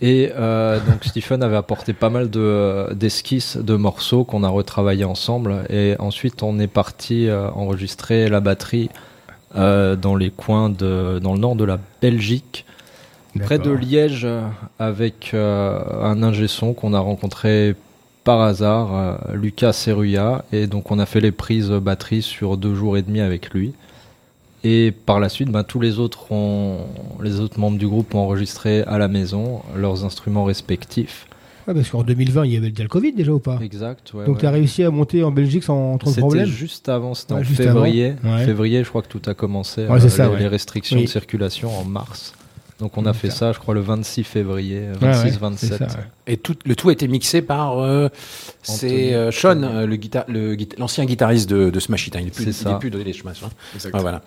[0.01, 5.05] Et euh, donc Stephen avait apporté pas mal de, d'esquisses de morceaux qu'on a retravaillé
[5.05, 5.63] ensemble.
[5.69, 8.89] Et ensuite, on est parti euh, enregistrer la batterie
[9.55, 12.65] euh, dans les coins de, dans le nord de la Belgique,
[13.39, 13.71] près de.
[13.71, 14.27] Liège,
[14.79, 17.75] avec un ingé son qu'on a rencontré
[18.25, 20.43] par hasard, Lucas Serruya.
[20.51, 23.73] Et donc, on a fait les prises batterie sur deux jours et demi avec lui.
[24.67, 26.79] Et par la suite, ben, tous les autres, ont,
[27.21, 31.27] les autres membres du groupe ont enregistré à la maison leurs instruments respectifs.
[31.67, 33.59] Ouais, parce qu'en 2020, il y avait déjà le Covid déjà ou pas?
[33.61, 34.11] Exact.
[34.15, 34.41] ouais, Donc ouais.
[34.41, 37.33] tu as réussi à monter en Belgique sans trop de C'était problème juste avant, c'était
[37.33, 38.15] en février.
[38.23, 38.37] avant.
[38.39, 39.85] Février, je crois que tout a commencé.
[39.99, 41.03] C'est ça, les, restrictions Oui.
[41.05, 42.33] de circulation en mars.
[42.79, 43.37] Donc on a fait D'accord.
[43.39, 45.55] ça, je crois, le 26 février, Ouais, ouais, 26-27.
[45.57, 45.89] c'est ça, ouais.
[46.27, 47.79] Et tout, le tout a été mixé par.
[47.79, 48.09] euh,
[48.63, 52.15] c'est euh, Sean, euh, guita- guita- l'ancien guitariste de, de Smash It.
[52.17, 52.19] hein.
[52.21, 53.43] Il est plus, il est plus de les Smash.
[53.43, 53.49] hein.
[53.93, 54.21] Voilà.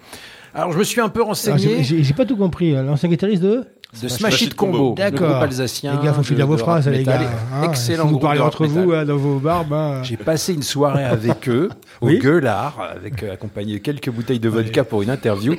[0.55, 2.75] Alors, je me suis un peu Alors, renseigné j'ai- pas tout compris.
[2.75, 3.65] euh, L'ancien guitariste de
[4.03, 5.31] de Smash It Combo, D'accord.
[5.31, 5.99] groupe alsacien.
[5.99, 7.21] Les gars, faut finir vos de phrases, les gars.
[7.55, 7.63] hein.
[7.65, 9.73] Excellent Si vous parlez entre vous euh, dans vos barbes.
[9.73, 10.03] hein.
[10.03, 11.71] J'ai passé une soirée avec eux
[12.03, 12.19] au Oui.
[12.19, 15.55] Gueulard, avec euh, accompagné de quelques bouteilles de vodka pour une interview,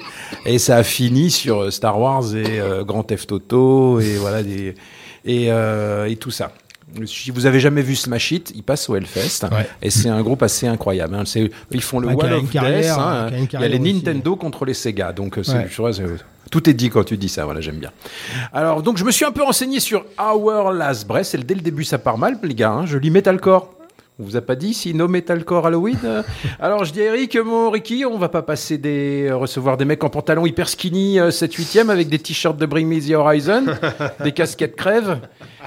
[0.46, 4.44] et ça a fini sur euh, Star Wars et euh, Grand Theft Auto et voilà
[4.44, 4.76] des
[5.26, 6.52] et, euh, et tout ça.
[7.06, 9.68] Si vous avez jamais vu Smash It, ils passent au Hellfest Ouais.
[9.82, 11.16] et c'est un groupe assez incroyable.
[11.16, 11.24] hein.
[11.72, 12.54] Ils font le Ouais, Wall of Death.
[12.98, 13.30] hein.
[13.32, 13.94] Il y a les aussi.
[13.94, 15.68] Nintendo contre les Sega, donc euh, c'est-
[16.52, 17.46] tout est dit quand tu dis ça.
[17.46, 17.92] Voilà, j'aime bien.
[18.54, 21.36] Alors donc je me suis un peu renseigné sur Our Last Breath.
[21.36, 22.72] Et dès le début ça part mal, les gars.
[22.72, 22.86] hein.
[22.88, 23.72] Je lis metalcore.
[24.22, 26.24] On vous a pas dit si no metalcore Halloween euh
[26.60, 29.86] Alors je dis à Eric, mon Ricky, on va pas passer des euh, recevoir des
[29.86, 33.00] mecs en pantalon hyper skinny euh, 7 8 e avec des t-shirts de Bring Me
[33.00, 33.64] the Horizon,
[34.24, 35.20] des casquettes crève,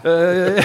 [0.04, 0.58] euh,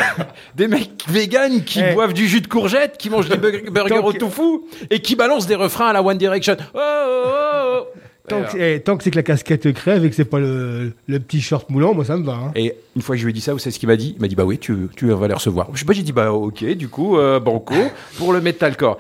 [0.56, 1.94] des mecs véganes qui Eh.
[1.94, 5.00] boivent du jus de courgette, qui mangent des bur- burgers Tant au que- tofu et
[5.02, 6.58] qui balancent des refrains à la One Direction.
[6.74, 8.00] Oh, oh, oh, oh.
[8.28, 10.40] Tant que, c'est- eh, tant que c'est que la casquette crève et que c'est pas
[10.40, 12.34] le, le petit short moulant, moi ça me va.
[12.34, 12.52] hein.
[12.56, 14.14] Et une fois que je lui ai dit ça, vous savez ce qu'il m'a dit?
[14.18, 15.70] Il m'a dit bah oui, tu, tu vas les recevoir.
[15.74, 17.74] Je sais pas, j'ai dit bah ok, du coup, euh, banco
[18.18, 18.98] pour le metalcore.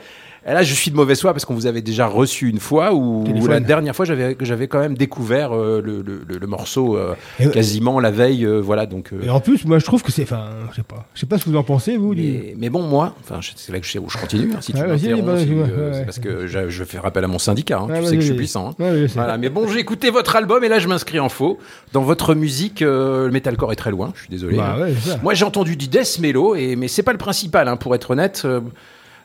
[0.49, 2.93] Et là, je suis de mauvaise foi parce qu'on vous avait déjà reçu une fois
[2.93, 3.49] où Téléphone.
[3.49, 7.15] la dernière fois, j'avais quand même découvert euh, le, le- le- le morceau euh,
[7.51, 8.85] quasiment la veille, euh, voilà.
[8.85, 10.23] Donc, Et en plus, moi je trouve que c'est.
[10.23, 11.05] Enfin, je sais pas.
[11.13, 12.13] Je sais pas ce que vous en pensez, vous.
[12.13, 14.51] mais, mais bon, moi, enfin, c'est là que je, je continue.
[14.53, 15.45] hein, si tu vas-y, m'interromps, ouais,
[15.91, 16.05] c'est ouais.
[16.05, 17.79] parce que je, je fais rappel à mon syndicat.
[17.79, 18.69] hein, tu sais que je suis puissant.
[18.79, 19.05] hein.
[19.15, 21.57] Voilà, mais bon, j'ai écouté votre album et là, je m'inscris en faux.
[21.91, 24.11] Dans votre musique, le metalcore est très loin.
[24.15, 24.55] Je suis désolé.
[24.55, 24.93] Bah ouais.
[25.23, 28.47] Moi, j'ai entendu du death mellow, et, mais c'est pas le principal, pour être honnête.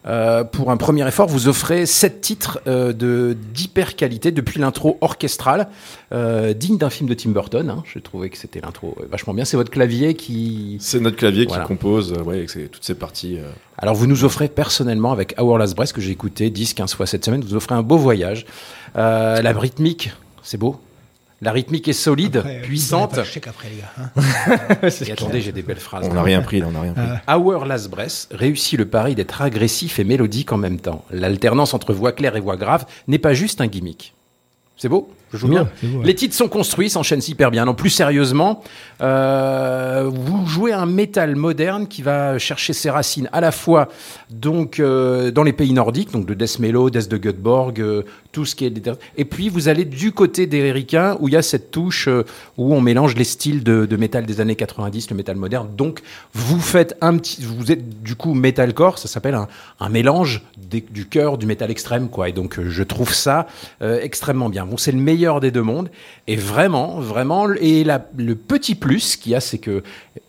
[0.06, 4.98] Euh, pour un premier effort, vous offrez sept titres euh, de d'hyper qualité depuis l'intro
[5.00, 5.68] orchestrale,
[6.12, 7.70] euh, digne d'un film de Tim Burton.
[7.70, 7.82] Hein.
[7.86, 9.44] Je trouvais que c'était l'intro vachement bien.
[9.44, 10.76] C'est votre clavier qui.
[10.80, 11.62] C'est notre clavier Voilà.
[11.62, 13.38] qui compose, ouais, toutes ces parties.
[13.78, 17.24] Alors, vous nous offrez personnellement avec Our Last Breath que j'ai écouté 10-15 fois cette
[17.24, 17.42] semaine.
[17.42, 18.46] Vous offrez un beau voyage.
[18.94, 20.12] La rythmique,
[20.42, 20.80] c'est beau.
[21.42, 23.14] La rythmique est solide, Après, euh, puissante.
[23.14, 23.92] vous avez pas de chèque après, les gars.
[23.98, 24.88] hein.
[25.06, 26.06] Et attendez, j'ai des belles phrases.
[26.08, 27.02] On n'a rien pris, là, on n'a rien pris.
[27.28, 31.04] Our Last Breath réussit le pari d'être agressif et mélodique en même temps.
[31.10, 34.14] L'alternance entre voix claire et voix grave n'est pas juste un gimmick.
[34.76, 35.10] C'est beau?
[35.32, 35.68] Je joue bien?
[35.82, 36.04] beau, ouais.
[36.06, 37.64] Les titres sont construits, s'enchaînent hyper bien.
[37.64, 38.62] Non, plus sérieusement,
[39.00, 43.88] euh, vous jouez un métal moderne qui va chercher ses racines à la fois
[44.30, 48.44] donc euh, dans les pays nordiques, donc de Death Mellow, Death de Göteborg, euh, tout
[48.44, 48.72] ce qui est
[49.16, 52.24] et puis vous allez du côté des Ricains où il y a cette touche euh,
[52.56, 55.68] où on mélange les styles de, de métal des années 90, le métal moderne.
[55.76, 56.00] Donc
[56.32, 59.46] vous faites un petit, vous êtes du coup metalcore, ça s'appelle un,
[59.78, 62.28] un mélange du cœur du métal extrême quoi.
[62.30, 63.46] Et donc euh, je trouve ça
[63.82, 64.64] euh, extrêmement bien.
[64.66, 65.90] Bon, c'est le meilleur des deux mondes
[66.26, 67.52] et vraiment, vraiment.
[67.52, 69.82] Et la- le petit plus qu'il y a, c'est que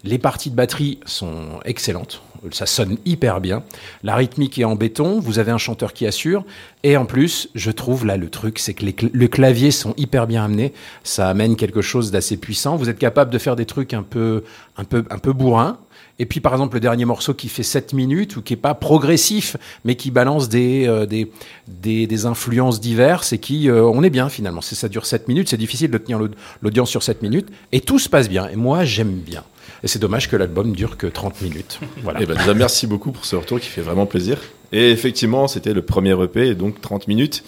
[0.04, 2.22] les parties de batterie sont excellentes.
[2.52, 3.64] Ça sonne hyper bien.
[4.04, 5.20] La rythmique est en béton.
[5.20, 6.44] Vous avez un chanteur qui assure.
[6.84, 9.94] Et en plus, je trouve là le truc, c'est que les cl- le clavier sont
[9.98, 10.74] hyper bien amenés.
[11.04, 12.76] Ça amène quelque chose d'assez puissant.
[12.76, 14.44] Vous êtes capable de faire des trucs un peu,
[14.78, 15.78] un peu, un peu bourrin.
[16.20, 18.76] Et puis, par exemple, le dernier morceau qui fait 7 minutes ou qui est pas
[18.76, 21.32] progressif, mais qui balance des, euh, des,
[21.68, 24.62] des, influences diverses et qui, euh, on est bien finalement.
[24.62, 26.30] Ça dure 7 minutes, c'est difficile de tenir l'aud-
[26.62, 27.48] l'audience sur 7 minutes.
[27.72, 28.48] Et tout se passe bien.
[28.50, 29.44] Et moi, j'aime bien.
[29.84, 31.80] Et c'est dommage que l'album dure que 30 minutes.
[32.04, 32.20] Voilà.
[32.22, 34.40] Eh ben, déjà, merci beaucoup pour ce retour qui fait vraiment plaisir.
[34.72, 37.44] Et effectivement, c'était le premier EP, donc 30 minutes.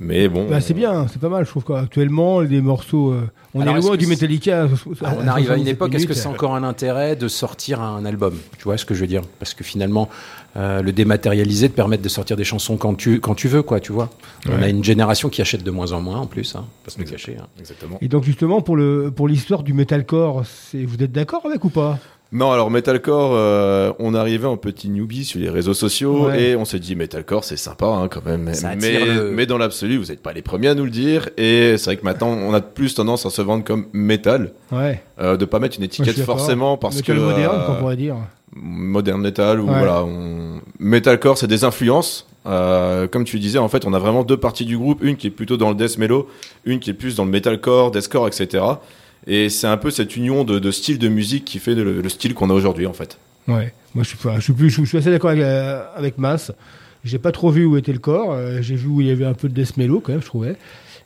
[0.00, 0.48] Mais bon.
[0.48, 3.12] Bah, c'est bien, c'est pas mal, je trouve qu'actuellement, des morceaux.
[3.12, 4.64] euh, on Alors, est loin du Metallica.
[4.64, 4.68] à-
[5.02, 7.80] Ah, on arrive à une 77 époque, est-ce que c'est encore un intérêt de sortir
[7.80, 8.34] un album?
[8.58, 9.22] Tu vois ce que je veux dire?
[9.38, 10.08] Parce que finalement,
[10.56, 13.78] euh, le dématérialisé te permet de sortir des chansons quand tu, quand tu veux, quoi,
[13.80, 14.10] tu vois?
[14.48, 16.98] On a une génération qui achète de moins en moins en plus, hein, pas se
[16.98, 17.36] le cacher.
[17.40, 17.46] hein.
[17.60, 17.98] Exactement.
[18.00, 20.42] Et donc, justement, pour le pour l'histoire du metalcore,
[20.74, 21.98] vous êtes d'accord avec ou pas?
[22.34, 26.42] Non, alors Metalcore, euh, on arrivait en petit newbie sur les réseaux sociaux Ouais.
[26.42, 28.54] et on s'est dit Metalcore, c'est sympa hein, quand même.
[28.54, 30.90] Ça mais, attire le- mais dans l'absolu, vous n'êtes pas les premiers à nous le
[30.90, 31.28] dire.
[31.36, 35.02] Et c'est vrai que maintenant, on a plus tendance à se vendre comme métal, Ouais.
[35.20, 38.16] euh, de pas mettre une étiquette forcément parce Metal que moderne, euh, qu'on pourrait dire.
[38.56, 39.76] modern metal ou Ouais.
[39.78, 40.60] voilà, on...
[40.78, 42.26] metalcore, c'est des influences.
[42.46, 45.26] Euh, comme tu disais, en fait, on a vraiment deux parties du groupe, une qui
[45.26, 46.28] est plutôt dans le death mellow,
[46.64, 48.64] une qui est plus dans le metalcore, deathcore, etc.
[49.26, 52.08] Et c'est un peu cette union de, de styles de musique qui fait le, le
[52.08, 53.18] style qu'on a aujourd'hui, en fait.
[53.48, 53.72] Ouais.
[53.94, 54.08] Moi, je
[54.84, 56.14] suis, assez d'accord avec, euh, avec.
[57.04, 58.32] J'ai pas trop vu où était le corps.
[58.32, 60.26] euh, J'ai vu où il y avait un peu de death mellow, quand même, je
[60.26, 60.56] trouvais.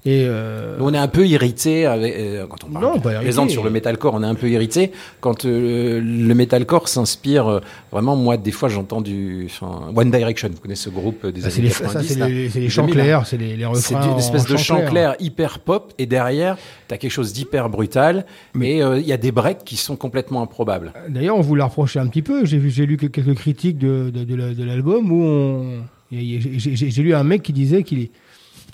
[0.07, 3.65] Et euh, On est un peu irrité euh, quand on parle Non, pas plaisante sur
[3.65, 8.15] le metalcore, on est un peu irrité quand euh, le metalcore s'inspire vraiment.
[8.15, 10.49] Moi, des fois, j'entends du enfin, One Direction.
[10.53, 12.67] Vous connaissez ce groupe des bah, c'est années les, ça, 90 c'est les, c'est les
[12.67, 14.13] 2000, chants clairs, c'est les, les C'est refrains.
[14.13, 18.27] une espèce de chant clair hyper pop et derrière, t'as quelque chose d'hyper brutal.
[18.55, 20.93] Mais il y a des breaks qui sont complètement improbables.
[21.09, 22.45] D'ailleurs, on vous l'a reproché un petit peu.
[22.45, 25.65] J'ai vu, j'ai lu que- quelques critiques de, de, de la- de l'album où on,
[26.13, 28.09] j'ai lu un mec qui disait qu'il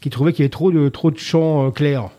[0.03, 2.11] qu'il trouvait qu'il y avait trop de trop de chants euh, clairs.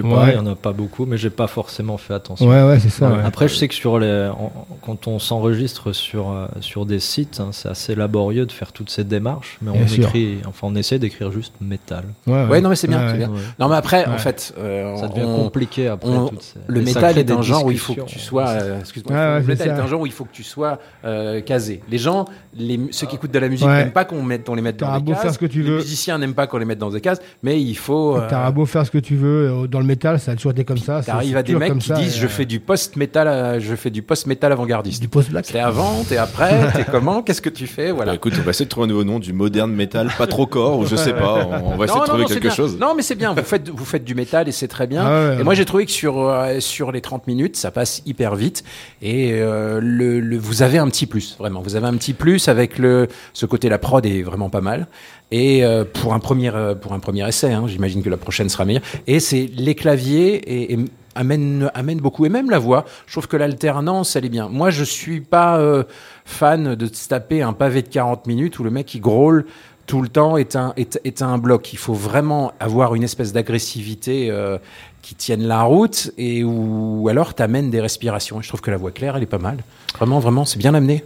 [0.00, 0.14] Ouais.
[0.14, 2.48] pas, il y en a pas beaucoup, mais j'ai pas forcément fait attention.
[2.48, 3.10] Ouais, ouais, c'est ça.
[3.10, 3.18] Ouais.
[3.22, 4.50] Après, je sais que sur les, en-
[4.80, 8.88] quand on s'enregistre sur, euh, sur des sites, hein, c'est assez laborieux de faire toutes
[8.88, 10.04] ces démarches, mais Bien on sûr.
[10.04, 12.04] écrit, enfin, on essaie d'écrire juste métal.
[12.26, 13.18] Ouais, Ouais, non, mais c'est bien, Ouais, c'est ouais.
[13.18, 13.28] bien.
[13.28, 13.40] Ouais.
[13.58, 16.08] Non, mais après, en fait, euh, Ça devient on- compliqué après.
[16.08, 18.48] on- toutes ces- le ça métal est un genre où il faut que tu sois.
[18.48, 21.82] euh, excuse-moi, le métal est un genre où il faut que tu sois euh, casé.
[21.90, 22.24] Les gens,
[22.56, 23.78] les, ceux qui écoute de la musique Ouais.
[23.78, 25.22] n'aiment pas qu'on mette, on les mette dans des cases.
[25.22, 25.76] faire ce que tu les veux.
[25.76, 28.16] musiciens n'aiment pas qu'on les mette dans des cases, mais il faut.
[28.16, 30.52] euh, T'auras beau faire ce que tu veux euh, dans le métal, ça a toujours
[30.52, 31.02] été comme ça.
[31.04, 33.74] T'arrives à des mecs comme qui ça, disent je euh, fais du post-métal, euh, je
[33.74, 35.00] fais du post-métal avant-gardiste.
[35.02, 35.44] du post-black.
[35.46, 38.12] T'es avant, t'es après, t'es comment, qu'est-ce que tu fais, voilà.
[38.12, 40.46] Bah, écoute, on va essayer de trouver un nouveau nom du moderne metal, pas trop
[40.46, 42.78] corps, ou je sais pas, on, on va essayer de trouver quelque chose.
[42.78, 43.34] Non, mais c'est bien.
[43.34, 45.04] Vous faites, vous faites du métal et c'est très bien.
[45.04, 45.44] Ah ouais, et ouais.
[45.44, 48.64] moi, j'ai trouvé que sur euh, sur les 30 minutes, ça passe hyper vite.
[49.02, 51.60] Et euh, le, le- vous avez un petit plus, vraiment.
[51.60, 54.86] Vous avez un petit plus avec le ce côté la prod est vraiment pas mal.
[55.34, 58.50] Et euh, pour un premier euh, pour un premier essai, hein, j'imagine que la prochaine
[58.50, 58.82] sera meilleure.
[59.06, 60.78] Et c'est les claviers et,
[61.14, 62.84] amène beaucoup et même la voix.
[63.06, 64.48] Je trouve que l'alternance elle est bien.
[64.48, 65.84] Moi, je suis pas euh,
[66.24, 69.46] fan de se taper un pavé de 40 minutes où le mec il grôle
[69.86, 71.72] tout le temps est un, est, un bloc.
[71.72, 74.56] Il faut vraiment avoir une espèce d'agressivité euh,
[75.02, 78.38] qui tienne la route et où alors t'amènes des respirations.
[78.38, 79.58] Et je trouve que la voix claire, elle est pas mal.
[79.96, 81.04] Vraiment, vraiment, c'est bien amené.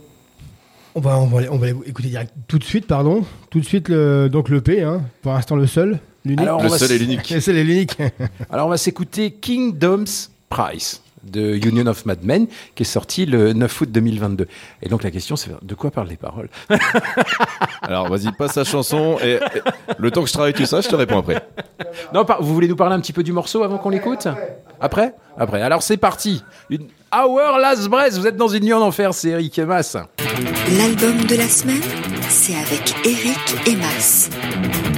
[0.95, 1.19] On va,
[1.87, 3.25] écouter direct tout de suite, pardon.
[3.51, 5.99] Tout de suite, donc le P, hein, pour l'instant le seul.
[6.39, 7.31] Alors, Le on va seul et l'unique.
[7.31, 7.97] Le seul et l'unique.
[8.51, 13.81] Alors on va s'écouter Kingdom's Price de Union of Madmen qui est sorti le 9
[13.81, 14.47] août 2022.
[14.83, 16.49] Et donc la question c'est de quoi parlent les paroles
[17.83, 19.41] Alors vas-y, passe la chanson, et, et
[19.99, 21.43] le temps que je travaille tout ça, je te réponds après.
[22.15, 24.29] Non, par- vous voulez nous parler un petit peu du morceau avant qu'on l'écoute?
[24.81, 25.15] Après?
[25.37, 25.63] Après.
[25.63, 26.43] Alors c'est parti.
[26.71, 29.97] Une Hour Last Breath, vous êtes dans une nuit en enfer, c'est Eric et Mas.
[30.79, 31.81] L'album de la semaine,
[32.29, 34.96] c'est avec Eric et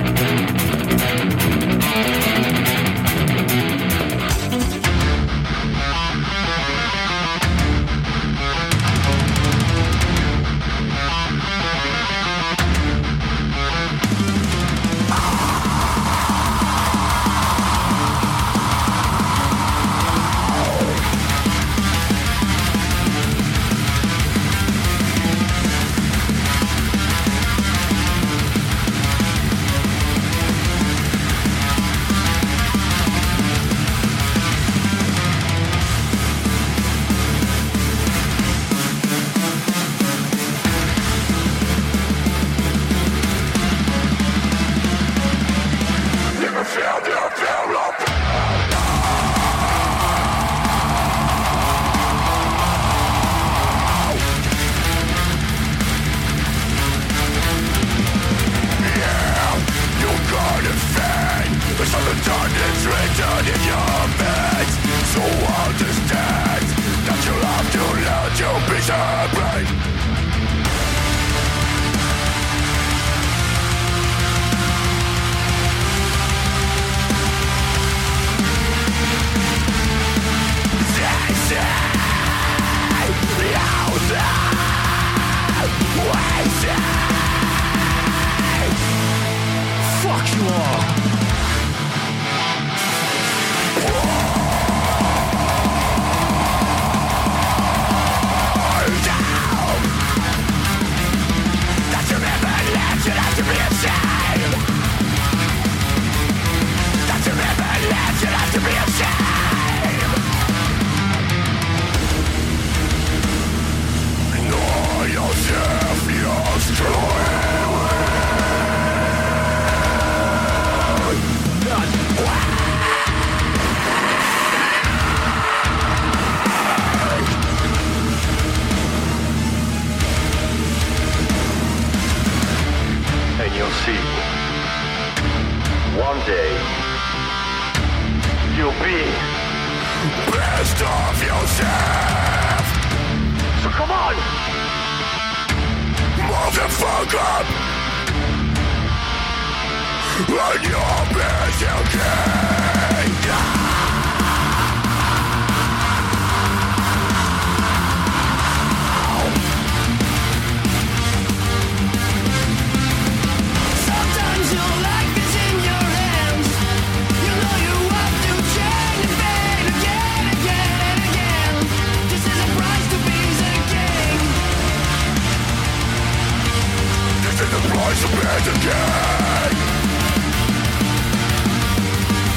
[177.40, 179.54] in the price of being again.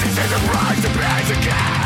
[0.03, 1.80] This is the price of being again.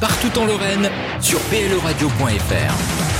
[0.00, 0.90] Partout en Lorraine,
[1.20, 3.13] sur blradio.fr.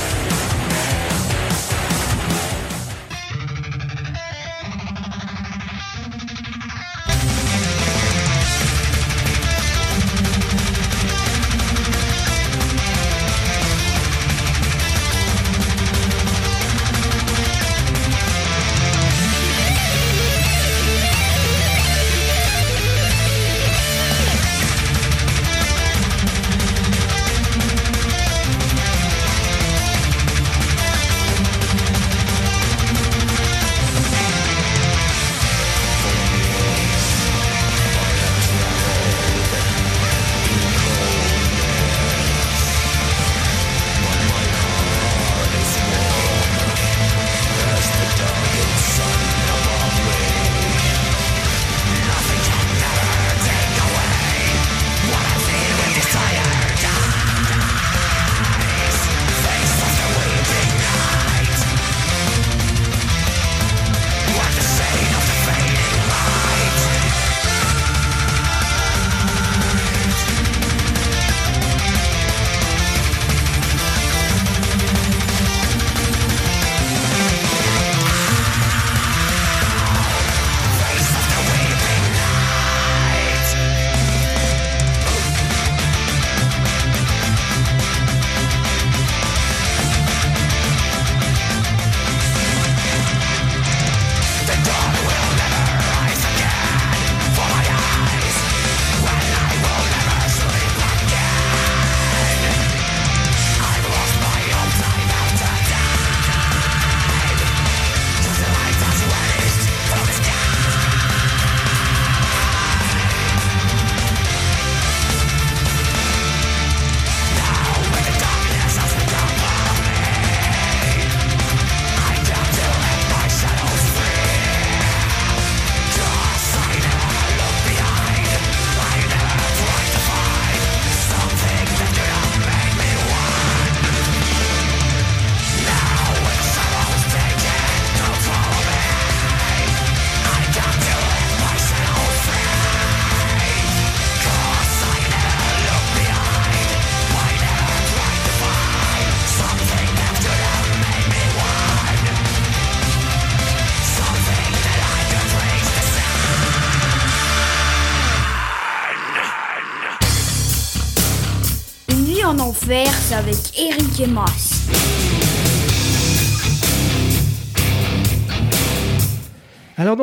[163.97, 164.44] Mickey Mouse.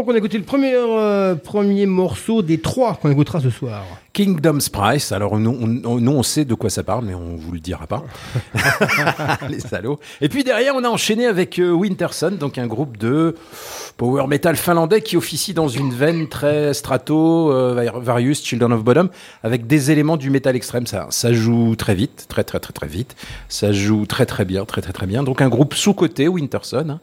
[0.03, 3.85] Donc on a écouté le premier, euh, premier morceau des trois qu'on écoutera ce soir.
[4.13, 5.13] Kingdom's Price.
[5.13, 5.51] Alors, nous
[5.85, 8.03] on, on- nous, on sait de quoi ça parle, mais on vous le dira pas.
[9.49, 10.01] Les salauds.
[10.21, 13.37] Et puis derrière, on a enchaîné avec euh, Winterson, donc un groupe de
[13.97, 19.09] power metal finlandais qui officie dans une veine très strato, euh, Various, Children of Bodom,
[19.45, 20.87] avec des éléments du métal extrême.
[20.89, 23.15] Ça, ça joue très vite, très très très très vite.
[23.49, 25.23] Ça joue très très bien, très très très bien.
[25.23, 26.87] Donc un groupe sous-côté, Winterson.
[26.91, 27.01] hein.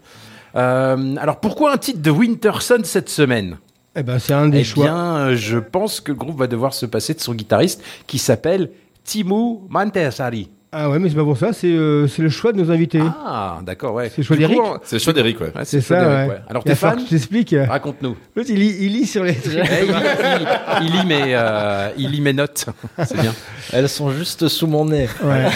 [0.55, 3.57] Euh, alors pourquoi un titre de Winterson cette semaine?
[3.95, 4.85] Eh ben c'est un des eh choix.
[4.85, 8.17] bien, euh, je pense que le groupe va devoir se passer de son guitariste qui
[8.17, 8.71] s'appelle
[9.03, 10.49] Timu Mantesari.
[10.71, 13.01] Ah ouais, mais c'est pas pour ça, c'est euh, c'est le choix de nos invités.
[13.01, 14.09] Ah, d'accord, ouais.
[14.09, 15.51] C'est le choix Du coup, d'Eric on- C'est le choix d'Eric, ouais.
[15.63, 16.37] C'est ça, d'Eric, ouais.
[16.47, 17.55] Alors, Il va t'es falloir fan que je t'explique.
[17.67, 18.15] Raconte-nous.
[18.35, 19.55] L'autre, il lit, il lit sur les trucs.
[19.55, 22.67] Eh, il, il- il lit mes, euh, il lit mes notes.
[23.03, 23.33] C'est bien.
[23.73, 25.07] Elles sont juste sous mon nez.
[25.23, 25.47] Ouais,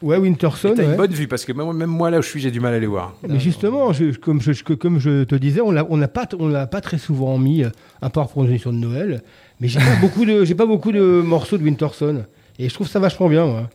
[0.00, 0.72] ouais Winterson.
[0.74, 0.88] T'as ouais.
[0.90, 2.72] une bonne vue parce que même, même moi, là où je suis, j'ai du mal
[2.72, 3.12] à les voir.
[3.28, 6.48] Mais justement, je- comme, je, comme je te disais, on l'a on l'a pas, on
[6.48, 7.68] l'a pas très souvent mis, euh,
[8.00, 9.20] à part pour une émission de Noël.
[9.60, 12.24] Mais j'ai pas beaucoup de, j'ai pas beaucoup de morceaux de Winterson.
[12.58, 13.68] Et je trouve ça vachement bien, moi.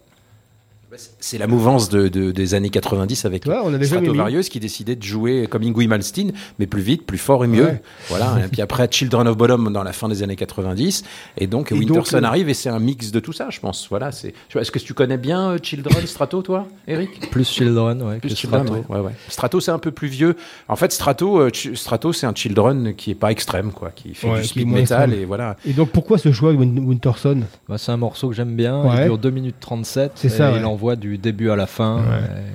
[1.19, 3.85] C'est la mouvance de, de- des années 90 avec Ouais, on avait.
[3.85, 7.65] Stratovarius qui décidait de jouer comme Ingui Malmsteen, mais plus vite, plus fort et mieux.
[7.65, 7.81] Ouais.
[8.09, 8.37] Voilà.
[8.45, 11.03] et puis après, Children of Bodom dans la fin des années 90.
[11.37, 13.59] Et donc, Et Winterson donc, euh, arrive et c'est un mix de tout ça, je
[13.59, 13.87] pense.
[13.89, 14.11] Voilà.
[14.11, 17.09] c'est- Est-ce que tu connais bien euh, Children, Strato, toi, Eric?
[17.31, 18.85] Plus Children, ouais, Plus que Children, Strato.
[18.89, 19.11] ouais, ouais, ouais.
[19.29, 20.35] Strato, c'est un peu plus vieux.
[20.67, 24.13] En fait, Strato, euh, Ch- Strato, c'est un Children qui est pas extrême, quoi, qui
[24.13, 25.13] fait Ouais, du speed metal extrême.
[25.13, 25.57] et voilà.
[25.65, 27.41] Et donc, pourquoi ce choix Winterson?
[27.67, 28.81] Bah, c'est un morceau que j'aime bien.
[28.83, 29.01] Ouais.
[29.01, 30.11] Il dure 2 minutes 37.
[30.15, 30.59] C'est ça, et ouais.
[30.59, 32.03] Il envoie du début à la fin.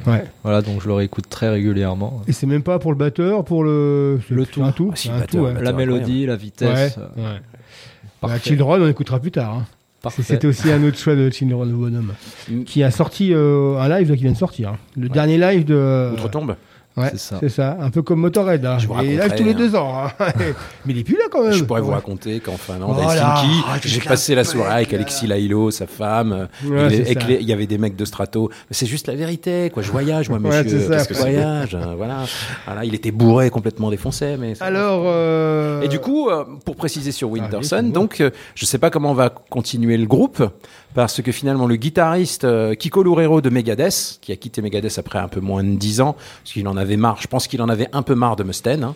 [0.06, 0.24] Ouais.
[0.44, 2.22] Voilà, donc je le réécoute très régulièrement.
[2.28, 4.20] Et c'est même pas pour le batteur, pour le.
[4.28, 4.62] c'est- Le tout.
[4.62, 4.90] Un tout.
[4.92, 5.54] Ah, si, c'est le un batteur, tout, ouais.
[5.54, 6.96] le La mélodie, la vitesse.
[6.96, 7.38] Ouais, euh.
[8.22, 8.38] Bah.
[8.38, 9.54] Children, on écoutera plus tard.
[9.54, 10.10] hein.
[10.22, 12.12] C'était aussi un autre choix de Children of Bonhomme.
[12.48, 12.62] Mm.
[12.64, 14.70] Qui a sorti euh, un live là, qui vient de sortir.
[14.70, 14.78] hein.
[14.96, 16.10] Le dernier live de.
[16.14, 16.54] Outre-tombe.
[17.00, 17.36] Ouais, C'est ça.
[17.40, 17.76] c'est ça.
[17.80, 18.64] Un peu comme Motorhead.
[18.64, 18.78] Hein.
[18.78, 19.56] Je vous Et il live tous les hein.
[19.58, 20.04] deux ans.
[20.04, 20.10] hein.
[20.86, 21.52] Mais il est plus là quand même.
[21.52, 23.34] Je pourrais vous raconter qu'en Finlande, à Voilà.
[23.42, 26.48] Helsinki, Ah, j'ai te passé la soirée avec Alexis Lailo, sa femme.
[26.66, 28.50] Ouais, il, est y avait des mecs de Strato.
[28.70, 29.82] C'est juste la vérité, quoi.
[29.82, 30.88] Je voyage, moi, monsieur.
[30.88, 32.24] Qu'est-ce que je voyage Voilà.
[32.66, 32.84] Voilà.
[32.84, 34.36] Il était bourré, complètement défoncé.
[34.38, 35.02] Mais Alors.
[35.06, 38.78] euh, Et du coup, euh, pour préciser sur Winterson, Ah, oui, donc, euh, je sais
[38.78, 40.42] pas comment on va continuer le groupe,
[40.94, 45.18] parce que finalement, le guitariste euh, Kiko Loureiro de Megadeth, qui a quitté Megadeth après
[45.18, 47.68] un peu moins de 10 ans, parce qu'il en avait marre, je pense qu'il en
[47.68, 48.94] avait un peu marre de Mustaine, hein,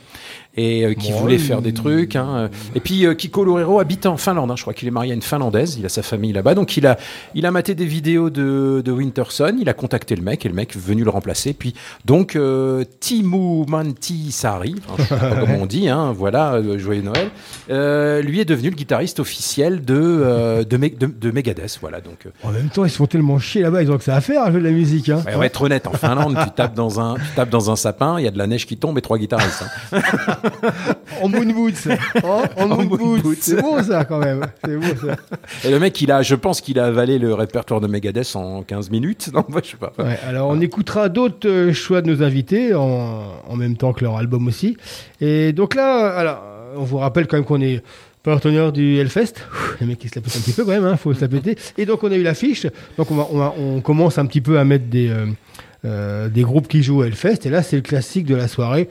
[0.56, 2.16] et euh, qui voulait faire des trucs.
[2.16, 2.48] hein.
[2.74, 5.14] Et puis, euh, Kiko Loureiro habite en Finlande, hein, je crois qu'il est marié à
[5.14, 6.96] une Finlandaise, il a sa famille là-bas, donc il a,
[7.34, 10.54] il a maté des vidéos de, de Winterson, il a contacté le mec, et le
[10.54, 11.52] mec est venu le remplacer.
[11.54, 11.74] Puis,
[12.04, 17.02] donc, euh, Timu Mantisari, enfin, je sais pas comment on dit, hein, voilà, euh, joyeux
[17.02, 17.30] Noël,
[17.70, 22.28] euh, lui est devenu le guitariste officiel de, euh, de, de, de Megadeth, voilà, donc...
[22.42, 24.50] En même temps, ils se font tellement chier là-bas, ils ont que ça à faire,
[24.50, 25.08] jouer de la musique.
[25.08, 25.22] Hein.
[25.26, 27.76] Ouais, on va être honnête, en Finlande, tu tapes dans un, tu tapes dans un
[27.76, 29.64] sapin, il y a de la neige qui tombe et trois guitaristes.
[30.62, 30.94] hein.
[31.22, 31.88] En moon boots.
[32.58, 33.22] En moon moon boots.
[33.22, 33.36] boots.
[33.40, 34.46] C'est beau ça quand même.
[34.64, 35.16] C'est beau ça.
[35.64, 38.62] Et le mec, il a, je pense qu'il a avalé le répertoire de Megadeth en
[38.62, 39.30] 15 minutes.
[39.32, 39.92] Non, moi, je sais pas.
[39.98, 44.04] Ouais, alors on écoutera d'autres euh, choix de nos invités en, en même temps que
[44.04, 44.76] leur album aussi.
[45.20, 46.42] Et donc là, alors,
[46.76, 47.82] on vous rappelle quand même qu'on est
[48.22, 49.34] partenaire du Hellfest.
[49.52, 51.20] Ouh, Les mecs qui se la pètent un petit peu quand même, hein, faut se
[51.20, 51.56] la péter.
[51.76, 52.66] Et donc on a eu l'affiche.
[52.96, 55.26] Donc on, va, on, va- on commence un petit peu à mettre des, euh,
[55.84, 57.40] euh, des groupes qui jouent au Hellfest.
[57.44, 58.88] Et là, c'est le classique de la soirée.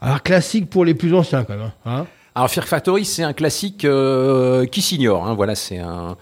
[0.00, 1.70] Alors classique pour les plus anciens quand même.
[1.84, 2.06] hein.
[2.34, 5.26] Alors, Fear Factory, c'est un classique euh, qui s'ignore.
[5.26, 6.16] Hein, voilà, c'est un.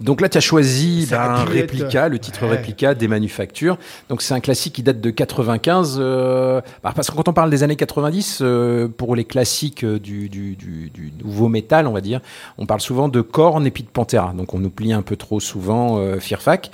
[0.00, 2.56] Donc là, tu as choisi bah, un réplica, le titre Ouais.
[2.56, 3.78] réplica des manufactures.
[4.08, 5.98] Donc c'est un classique qui date de 95.
[6.00, 10.00] euh, bah, parce que quand on parle des années 90, euh, pour les classiques euh,
[10.00, 12.20] du, du, du, du nouveau métal, on va dire,
[12.58, 14.32] on parle souvent de Korn et puis de Pantera.
[14.36, 16.72] Donc on oublie un peu trop souvent euh, Fear Fac.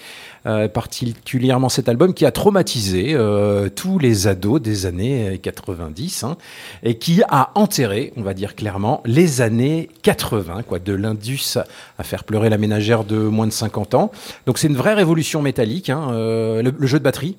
[0.48, 6.38] Euh, particulièrement cet album qui a traumatisé euh, tous les ados des années 90 hein,
[6.82, 11.58] et qui a enterré, on va dire clairement, les années 80, quoi, de l'Indus
[11.98, 14.10] à faire pleurer la ménagère de moins de 50 ans.
[14.46, 17.36] Donc c'est une vraie révolution métallique, hein, euh, le jeu de batterie.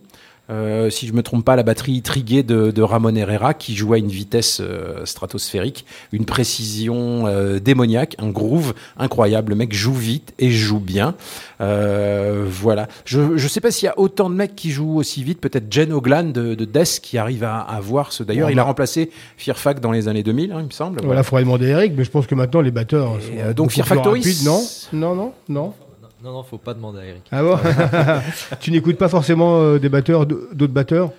[0.49, 3.93] Euh, si je me trompe pas, la batterie triguée de, de Ramon Herrera qui joue
[3.93, 9.51] à une vitesse euh, stratosphérique, une précision euh, démoniaque, un groove incroyable.
[9.51, 11.15] Le mec joue vite et joue bien.
[11.61, 12.87] Euh, voilà.
[13.05, 15.39] Je je sais pas s'il y a autant de mecs qui jouent aussi vite.
[15.39, 18.23] Peut-être Jen Oglan de, de Death qui arrive à, à voir ce.
[18.23, 21.01] D'ailleurs, il a remplacé Fear Fac dans les années 2000, hein, il me semble.
[21.03, 23.13] Voilà, faudrait demander à Eric, mais je pense que maintenant les batteurs.
[23.21, 24.61] Sont euh, donc, rapides, non?
[24.93, 25.73] Non, non, non.
[26.23, 27.23] Non, non, faut pas demander à Eric.
[27.31, 27.57] Ah bon
[28.59, 31.11] Tu n'écoutes pas forcément euh, des batteurs, d'autres batteurs?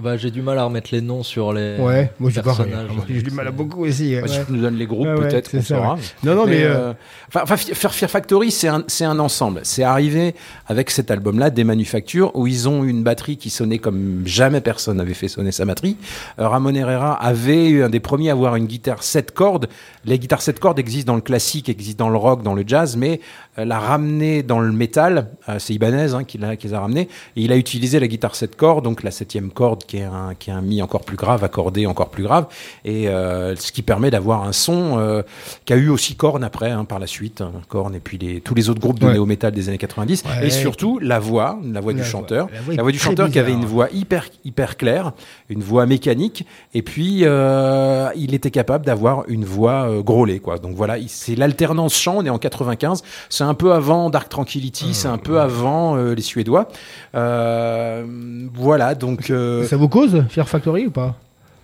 [0.00, 2.88] Bah, j'ai du mal à remettre les noms sur les Ouais, moi j'ai personnages.
[3.08, 4.14] Du mal à beaucoup aussi.
[4.16, 5.94] ouais, Bah, si tu nous donnes les groupes, ouais, peut-être qu'on saura.
[5.94, 6.00] ouais.
[6.24, 6.92] Non, non, mais, euh,
[7.28, 9.60] enfin, enfin, Fear Fear Factory, c'est un, c'est un ensemble.
[9.62, 10.34] C'est arrivé
[10.66, 14.96] avec cet album-là, des manufactures, où ils ont une batterie qui sonnait comme jamais personne
[14.96, 15.96] n'avait fait sonner sa batterie.
[16.40, 19.68] Euh, Ramon Herrera avait eu un des premiers à avoir une guitare 7 cordes.
[20.04, 22.96] Les guitares 7 cordes existent dans le classique, existent dans le rock, dans le jazz,
[22.96, 23.20] mais
[23.58, 26.80] euh, la ramener dans le métal, euh, c'est Ibanez hein, qui, l'a- qui les a
[26.80, 27.08] ramenés.
[27.36, 30.34] Et il a utilisé la guitare 7 cordes, donc la septième corde qui est un,
[30.38, 32.46] qui est un mi encore plus grave, accordé encore plus grave,
[32.84, 35.22] et euh, ce qui permet d'avoir un son euh,
[35.64, 38.40] qui a eu aussi Korn après, hein, par la suite, hein, Korn et puis les,
[38.40, 39.12] tous les autres groupes de Ouais.
[39.14, 40.46] néo-metal des années 90, Ouais.
[40.46, 42.10] et surtout la voix, la voix La du voix.
[42.10, 45.12] chanteur, La voix est la voix du chanteur qui avait une voix hyper hyper claire,
[45.48, 50.58] une voix mécanique, et puis euh, il était capable d'avoir une voix euh, grôlée, quoi.
[50.58, 52.16] Donc voilà, il- c'est l'alternance chant.
[52.18, 56.14] On est en 95, c'est un peu avant Dark Tranquility, c'est un peu avant euh,
[56.14, 56.68] les Suédois.
[57.14, 58.04] Euh,
[58.54, 59.30] voilà, donc.
[59.74, 61.16] Ça vous cause Fear Factory ou pas?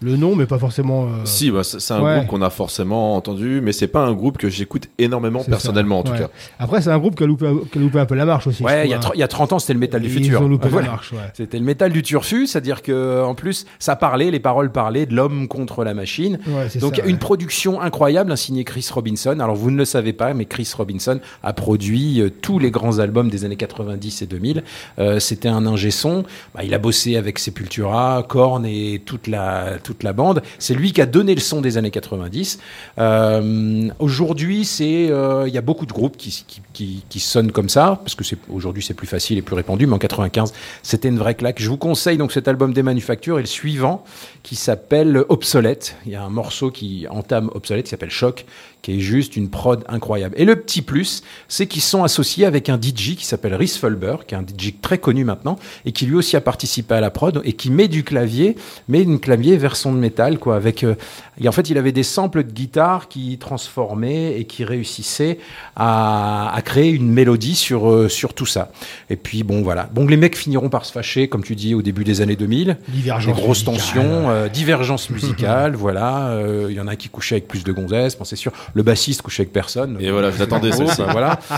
[0.03, 1.05] Le nom, mais pas forcément.
[1.05, 2.17] euh, Si, bah, c'est un Ouais.
[2.17, 6.01] groupe qu'on a forcément entendu, mais c'est pas un groupe que j'écoute énormément personnellement ça.
[6.01, 6.19] en tout Ouais.
[6.27, 6.31] cas.
[6.59, 8.47] Après, c'est un groupe qui a loupé, un- qui a loupé un peu la marche
[8.47, 8.63] aussi.
[8.63, 10.09] Ouais, il y, a trouve, tr- il y a 30 ans, c'était le métal du
[10.09, 10.41] Ils futur.
[10.43, 10.89] ont loupé la Voilà.
[10.89, 11.19] marche, ouais.
[11.35, 15.15] C'était le métal du turfu, c'est-à-dire que en plus, ça parlait, les paroles parlaient de
[15.15, 16.39] l'homme contre la machine.
[16.81, 19.39] Donc ça, une production incroyable, hein, signé Chris Robinson.
[19.41, 22.99] Alors vous ne le savez pas, mais Chris Robinson a produit euh, tous les grands
[23.01, 24.63] albums des années 90 et 2000.
[24.99, 26.25] Euh, C'était un ingé son.
[26.55, 30.43] Bah, il a bossé avec Sepultura, Korn et toute la toute la bande.
[30.59, 32.59] C'est lui qui a donné le son des années 90.
[32.99, 37.53] Euh, aujourd'hui, c'est euh, il y a beaucoup de groupes qui, qui, qui, qui sonnent
[37.53, 39.87] comme ça parce que c'est aujourd'hui c'est plus facile et plus répandu.
[39.87, 41.61] Mais en 95, c'était une vraie claque.
[41.61, 44.05] Je vous conseille donc cet album des Manufactures et le suivant
[44.43, 45.97] qui s'appelle Obsolète.
[46.07, 48.47] Il y a un morceau qui entame Obsolète qui s'appelle Choc,
[48.83, 50.35] qui est juste une prod incroyable.
[50.39, 54.17] Et le petit plus, c'est qu'ils sont associés avec un DJ qui s'appelle Rhys Fulber,
[54.27, 57.11] qui est un DJ très connu maintenant, et qui lui aussi a participé à la
[57.11, 58.57] prod, et qui met du clavier,
[58.89, 60.85] mais une clavier version de métal, quoi, avec...
[60.85, 60.95] euh,
[61.43, 65.39] et en fait, il avait des samples de guitare qui transformaient et qui réussissaient
[65.77, 68.71] à, à créer une mélodie sur, euh, sur tout ça.
[69.09, 69.89] Et puis, bon, voilà.
[69.93, 72.77] Bon, les mecs finiront par se fâcher, comme tu dis, au début des années 2000.
[72.89, 73.75] Divergence Des grosses musicale.
[74.03, 76.39] tensions, euh, divergence musicale, voilà.
[76.69, 78.53] Il y en a qui couchait avec plus de gonzesses, bon, c'est sûr.
[78.75, 79.97] Le bassiste couchait avec personne.
[80.01, 81.03] Et voilà, je l'attendais, Oh, celle-ci.
[81.03, 81.39] bah, voilà.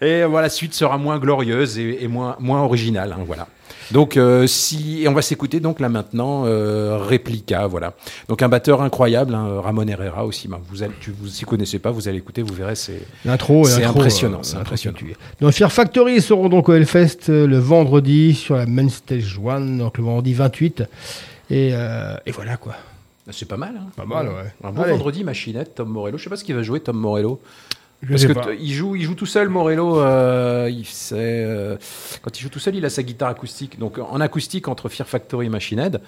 [0.00, 3.46] et voilà, la suite sera moins glorieuse et, et moins, moins originale, hein, voilà.
[3.92, 7.92] Donc, euh, si et on va s'écouter donc là maintenant euh, réplica, voilà.
[8.28, 10.48] Donc un batteur incroyable, hein, Ramon Herrera aussi.
[10.48, 13.64] bah, vous allez, tu vous s'y connaissez pas, vous allez écouter, vous verrez, c'est L'intro,
[13.64, 14.98] c'est impressionnant, euh, c'est impressionnant.
[15.40, 19.60] Donc Fear Factory seront donc au Hellfest euh, le vendredi sur la Main Stage 1,
[19.78, 20.82] donc le vendredi 28.
[21.50, 22.74] Et, euh, et voilà quoi.
[23.30, 23.76] C'est pas mal.
[23.76, 23.90] Hein.
[23.96, 24.54] Pas mal, ouais.
[24.62, 24.92] Un bon Allez.
[24.92, 26.16] vendredi, machinette, Tom Morello.
[26.18, 27.40] Je sais pas ce qu'il va jouer, Tom Morello.
[28.02, 30.00] Je Parce que il joue, il joue tout seul, Morello.
[30.00, 31.76] euh, il sait, euh,
[32.22, 33.78] quand il joue tout seul, il a sa guitare acoustique.
[33.78, 36.00] Donc en acoustique entre Fear Factory et Machine Head,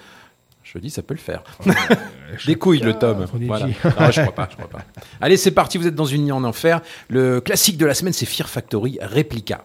[0.63, 1.43] je dis, ça peut le faire.
[2.45, 3.25] Des couilles, le Tom.
[3.25, 3.47] Prodigy.
[3.47, 3.65] Voilà.
[3.67, 4.83] Non, je crois pas, je crois pas.
[5.21, 5.79] Allez, c'est parti.
[5.79, 6.81] Vous êtes dans une nuit en enfer.
[7.09, 9.63] Le classique de la semaine, c'est Fear Factory Replica.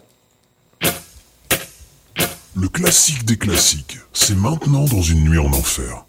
[2.57, 6.07] Le classique des classiques, c'est maintenant dans une nuit en enfer.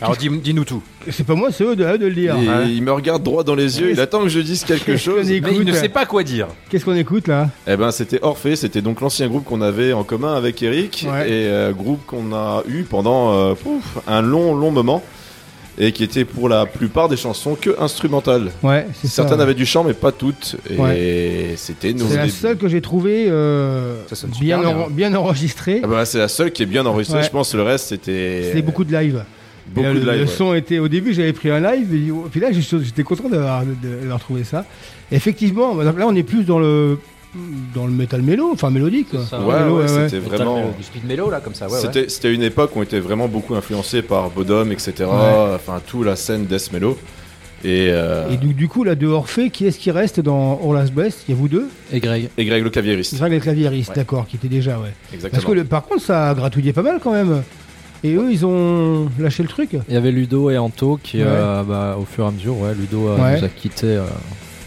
[0.00, 0.82] Alors dis- dis-nous tout.
[1.10, 2.36] C'est pas moi, c'est eux de, à eux de le dire.
[2.36, 2.70] Et Ouais.
[2.70, 5.26] Il me regarde droit dans les yeux, il attend que je dise quelque chose.
[5.26, 6.46] qu'on écoute Mais il ne sait pas quoi dire.
[6.70, 10.04] Qu'est-ce qu'on écoute là Eh ben, c'était Orphée, c'était donc l'ancien groupe qu'on avait en
[10.04, 11.28] commun avec Eric, Ouais.
[11.28, 15.02] et euh, groupe qu'on a eu pendant euh, pouf, un long, long moment,
[15.80, 18.50] et qui était pour la plupart des chansons que instrumentales.
[18.62, 19.14] Ouais, c'est ça.
[19.22, 19.42] Certaines ouais.
[19.44, 21.54] avaient du chant, mais pas toutes, et Ouais.
[21.56, 23.96] c'était C'est la seule que j'ai trouvée euh,
[24.40, 24.68] bien, super bien.
[24.68, 25.80] en- bien enregistrée.
[25.82, 27.24] Ah bah, c'est la seule qui est bien enregistrée, Ouais.
[27.24, 28.42] je pense, le reste c'était...
[28.46, 29.24] C'était beaucoup de live.
[29.74, 30.14] Beaucoup Et, de le, live.
[30.14, 30.26] le ouais.
[30.26, 33.62] son était au début j'avais pris un live et puis là j'ai- j'étais content d'avoir
[33.64, 34.64] de, de leur trouver ça.
[35.12, 36.98] Effectivement, là on est plus dans le
[37.74, 39.10] dans le metal mélo, enfin mélodique.
[39.10, 39.20] quoi.
[39.28, 39.38] ça.
[39.40, 40.56] Ouais, Mélo, ouais, c'était vraiment...
[40.56, 40.68] mélo.
[40.78, 41.66] Du speed mellow là, comme ça.
[41.68, 42.04] Ouais, ouais.
[42.08, 44.92] C'était une époque où on était vraiment beaucoup influencé par Bodom, etc.
[45.00, 45.54] Ouais.
[45.54, 46.96] Enfin, tout la scène Death Mellow.
[47.64, 50.74] Et, euh, Et du, du coup là de Orphée, qui est-ce qui reste dans All
[50.74, 51.68] Last Best Il y a vous deux?
[51.92, 52.30] Et Greg.
[52.38, 53.16] et Greg le claviériste.
[53.18, 53.96] Greg le claviériste, Ouais.
[53.96, 54.94] d'accord, qui était déjà ouais.
[55.12, 55.30] Exactement.
[55.42, 57.42] Parce que le- par contre ça a gratouillé pas mal quand même.
[58.04, 59.70] Et eux ils ont lâché le truc.
[59.88, 61.24] Il y avait Ludo et Anto qui, Ouais.
[61.26, 63.38] euh, bah, au fur et à mesure, ouais, Ludo euh, Ouais.
[63.38, 63.86] nous a quittés.
[63.86, 64.04] euh,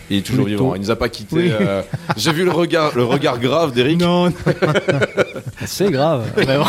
[0.09, 1.35] Il est toujours vivant, il nous a pas quitté.
[1.35, 1.51] Oui.
[1.51, 1.81] euh,
[2.17, 4.01] J'ai vu le regard, le regard grave d'Eric.
[4.01, 4.33] Non, non.
[5.65, 6.25] C'est grave.
[6.35, 6.65] vraiment.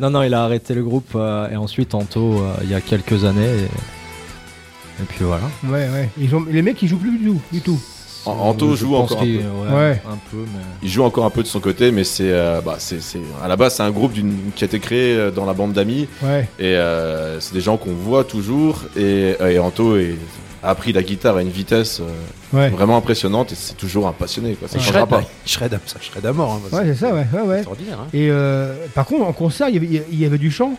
[0.00, 2.80] non, non, il a arrêté le groupe euh, et ensuite Anto euh, il y a
[2.80, 3.42] quelques années.
[3.44, 5.42] Et, et puis voilà.
[5.64, 6.08] ouais ouais.
[6.20, 7.80] Ils ont, les mecs ils jouent plus du tout, du tout.
[8.26, 9.26] Anto Je joue encore un peu.
[9.26, 10.02] Ouais, Ouais.
[10.10, 10.62] Un peu, mais.
[10.82, 12.98] Il joue encore un peu de son côté, mais c'est, euh, bah, c'est,
[13.42, 15.72] à la base c'est un groupe d'une- qui a été créé euh, dans la bande
[15.72, 16.48] d'amis Ouais.
[16.58, 20.16] et euh, c'est des gens qu'on voit toujours et, et Anto est-
[20.62, 22.70] a appris la guitare à une vitesse euh, Ouais.
[22.70, 24.68] vraiment impressionnante et c'est toujours un passionné quoi.
[24.68, 25.22] Ça shred, pas.
[25.44, 26.52] il shred, ça shred à mort.
[26.72, 27.62] Hein, Ouais, c'est ça, ouais, ouais.
[27.66, 28.06] Hein.
[28.14, 30.72] Et euh, par contre, en concert, il y avait, il y avait du chant?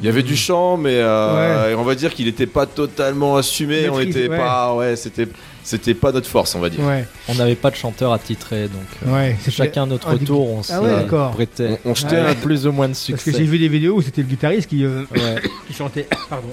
[0.00, 3.88] Il y avait du chant, mais euh, on va dire qu'il n'était pas totalement assumé.
[3.90, 4.38] on Maîtrisé, était ouais.
[4.38, 5.28] pas, ouais, c'était,
[5.62, 6.80] c'était pas notre force, on va dire.
[6.86, 10.80] Ouais, On n'avait pas de chanteur attitré, donc euh, chacun notre Ah, tour, on Ah
[10.80, 11.30] ouais, s'est d'accord.
[11.32, 13.32] prêté On, on jetait Ah un- plus ou moins de Parce que succès.
[13.36, 15.36] j'ai vu des vidéos où c'était le guitariste qui, euh, Ouais.
[15.68, 16.06] qui chantait.
[16.30, 16.48] Pardon.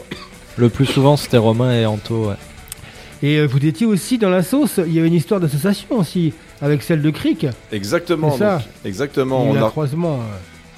[0.58, 2.30] Le plus souvent, c'était Romain et Anto.
[2.30, 2.36] Ouais.
[3.24, 4.80] Et euh, vous étiez aussi dans la sauce.
[4.86, 7.46] Il y avait une histoire d'association aussi avec celle de Cric.
[7.72, 8.36] Exactement.
[8.38, 8.58] Ça.
[8.58, 9.46] donc, exactement.
[9.52, 10.20] Il y a On a, croisement.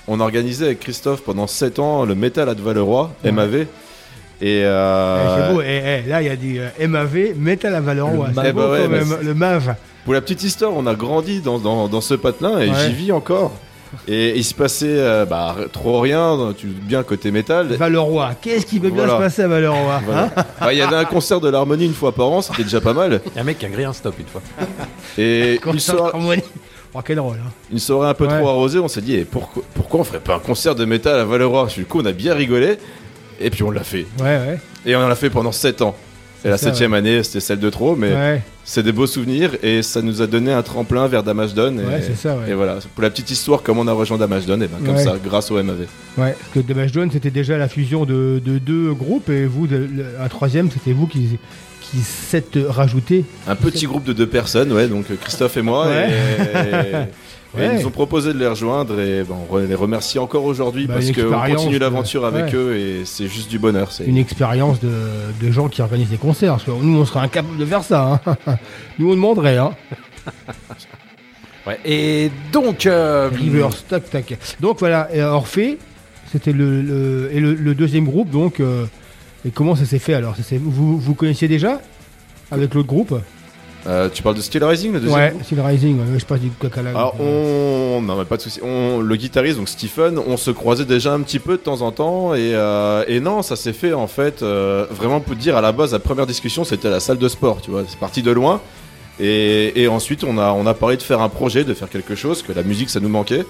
[0.09, 3.31] On a organisé avec Christophe pendant 7 ans le Metal à Valeroy, Ouais.
[3.31, 3.55] MAV.
[4.41, 5.61] Et euh, Eh, c'est beau.
[5.61, 8.29] Eh, eh, là, il y a du euh, MAV, Metal à Valeroy.
[8.33, 8.53] Le ouais,
[8.87, 9.75] bah, Le MAV.
[10.05, 12.75] pour la petite histoire, on a grandi dans, dans, dans ce patelin et Ouais.
[12.87, 13.51] j'y vis encore.
[14.07, 17.67] Et il se passait euh, bah, trop rien, tu bien côté métal.
[17.73, 18.31] Valeroy.
[18.39, 19.17] Qu'est-ce qui peut bien Voilà.
[19.17, 20.23] se passer à Valeroy Voilà.
[20.37, 22.79] hein Bah, Il y avait un concert de l'harmonie une fois par an, c'était déjà
[22.81, 23.19] pas mal.
[23.25, 24.41] Il y a un mec qui a grillé un stop une fois.
[25.17, 26.43] Et Comme une soirée.
[26.93, 27.35] Oh, quel drôle.
[27.35, 27.51] Hein.
[27.71, 28.37] une soirée un peu Ouais.
[28.39, 31.19] trop arrosée, on s'est dit eh, pourquoi, pourquoi on ferait pas un concert de métal
[31.19, 32.77] à Valeroy Du coup, on a bien rigolé
[33.39, 34.05] et puis on l'a fait.
[34.19, 34.59] Ouais, ouais.
[34.85, 35.95] Et on en a fait pendant 7 ans.
[36.45, 39.83] Et la septième année, c'était celle de trop, mais Ouais, c'est des beaux souvenirs et
[39.83, 41.77] ça nous a donné un tremplin vers Damasdon.
[41.77, 42.49] Et, ouais ça, ouais.
[42.51, 45.03] et voilà, pour la petite histoire, comme on a rejoint Damasdon, et ben comme Ouais.
[45.03, 45.79] ça, grâce au MAV.
[46.17, 49.67] Ouais, parce que Damage Done, c'était déjà la fusion de, de deux groupes et vous,
[49.67, 49.85] de-
[50.17, 51.37] un troisième, c'était vous qui,
[51.91, 53.25] qui s'êtes rajouté.
[53.47, 55.87] Un petit groupe de deux personnes, ouais, donc euh, Christophe et moi.
[55.87, 56.09] Ouais.
[56.09, 56.95] Et, et
[57.57, 57.67] Ouais.
[57.73, 60.93] ils nous ont proposé de les rejoindre et ben, on les remercie encore aujourd'hui Bah,
[60.93, 62.55] parce qu'on continue l'aventure avec ouais.
[62.55, 63.91] eux et c'est juste du bonheur.
[63.91, 64.91] c'est- Une expérience de,
[65.41, 66.51] de gens qui organisent des concerts.
[66.51, 68.21] Parce que nous, on serait incapable de faire ça.
[68.27, 68.35] hein.
[68.99, 69.57] nous, on demanderait.
[69.57, 69.71] Hein.
[71.67, 71.79] Ouais.
[71.85, 72.85] Et donc.
[72.85, 74.37] euh, Rivers, tac, tac.
[74.59, 75.77] Donc voilà, et Orphée,
[76.31, 78.29] c'était le, le- et le, le deuxième groupe.
[78.29, 78.85] Donc, euh,
[79.45, 81.81] et comment ça s'est fait alors Ça vous, vous connaissiez déjà
[82.51, 83.15] avec l'autre groupe
[83.87, 85.99] Euh, tu parles de Steel Rising, le deuxième Ouais, le Rising.
[85.99, 86.89] ouais, je sais pas du caca là.
[86.89, 88.59] Alors on, non mais pas de souci.
[88.61, 91.91] On, le guitariste donc Stephen, on se croisait déjà un petit peu de temps en
[91.93, 95.55] temps et, euh, et non, ça s'est fait en fait euh, vraiment pour te dire
[95.55, 97.97] à la base la première discussion c'était à la salle de sport, tu vois, c'est
[97.99, 98.59] parti de loin
[99.21, 102.15] et, et ensuite on a on a parlé de faire un projet, de faire quelque
[102.15, 103.45] chose que la musique ça nous manquait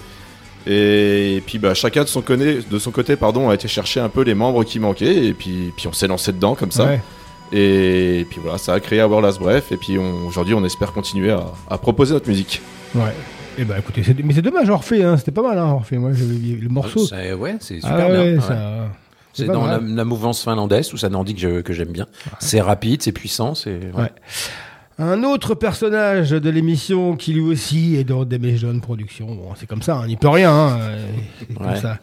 [0.66, 4.08] et, puis bah chacun de son côté de son côté pardon a été chercher un
[4.08, 6.84] peu les membres qui manquaient et puis puis on s'est lancé dedans comme ça.
[6.86, 7.00] Ouais.
[7.52, 10.92] Et puis voilà, ça a créé Our Last Breath et puis on- aujourd'hui on espère
[10.92, 12.60] continuer à, à proposer notre musique.
[12.94, 13.12] Ouais.
[13.58, 15.16] Et bah écoutez, c'est- mais c'est dommage Orphée, hein.
[15.16, 15.98] c'était pas mal hein, Orphée.
[15.98, 17.04] Moi, j'avais le morceau.
[17.06, 18.40] c'est- ouais, c'est Ah super ouais, bien.
[18.40, 18.88] ça- ouais.
[19.32, 22.06] c'est dans la, mouvance finlandaise, tout ça nordique que je- que j'aime bien.
[22.38, 23.70] C'est rapide, c'est puissant, c'est.
[23.96, 24.12] ouais.
[25.02, 29.28] Un autre personnage de l'émission qui lui aussi est dans des John Productions.
[29.34, 30.52] Bon, c'est comme ça, hein, il peut rien.
[30.52, 31.06] hein, euh,
[31.38, 31.76] c'est comme Ouais.
[31.80, 31.98] ça.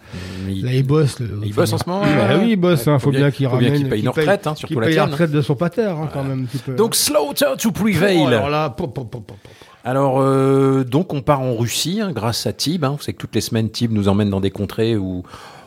[0.50, 1.20] Il- Là, il bosse.
[1.20, 2.40] le- Il bosse en ce moment, Bah ouais.
[2.42, 2.88] oui, il bosse.
[2.88, 3.82] Ouais, hein, faut faut bien- qu'il faut bien ramène.
[3.82, 6.24] qu'il paye une retraite, hein, surtout la paye la retraite de son pater, hein, quand
[6.24, 6.48] même.
[6.76, 8.18] Donc Slaughter to Prevail.
[8.20, 9.38] Oh, alors là, pop, pop, pop, pop.
[9.84, 12.84] Alors, euh, donc, on part en Russie hein, grâce à Tib.
[12.84, 12.96] Hein.
[12.98, 15.22] Vous savez que toutes les semaines, Tib nous emmène dans des contrées où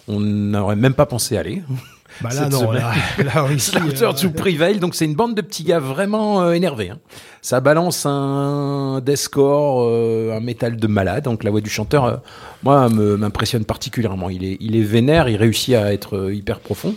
[0.09, 1.63] on n'aurait même pas pensé aller.
[2.23, 2.83] Bah là, Cette non, semaine.
[2.83, 2.93] là,
[3.35, 4.79] là, Russie, Slaughter euh, to Prevail.
[4.79, 6.91] Donc, c'est une bande de petits gars vraiment euh, énervés.
[6.91, 6.99] hein.
[7.43, 11.25] Ça balance un deathcore, euh, un métal de malade.
[11.25, 12.17] Donc la voix du chanteur, euh,
[12.63, 14.29] moi, me- m'impressionne particulièrement.
[14.31, 16.95] Il est, il est vénère, il réussit à être euh, hyper profond.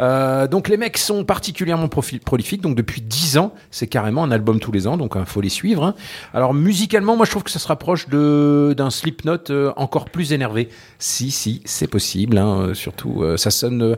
[0.00, 2.60] Euh, donc les mecs sont particulièrement prolifiques.
[2.60, 4.96] Donc depuis 10 ans, c'est carrément un album tous les ans.
[4.96, 5.84] Donc il faut les suivre.
[5.84, 5.94] hein.
[6.34, 10.32] Alors musicalement, moi je trouve que ça se rapproche de d'un Slipknot euh, encore plus
[10.32, 10.68] énervé.
[10.98, 12.36] Si, si, c'est possible.
[12.38, 13.96] hein, surtout, ça sonne.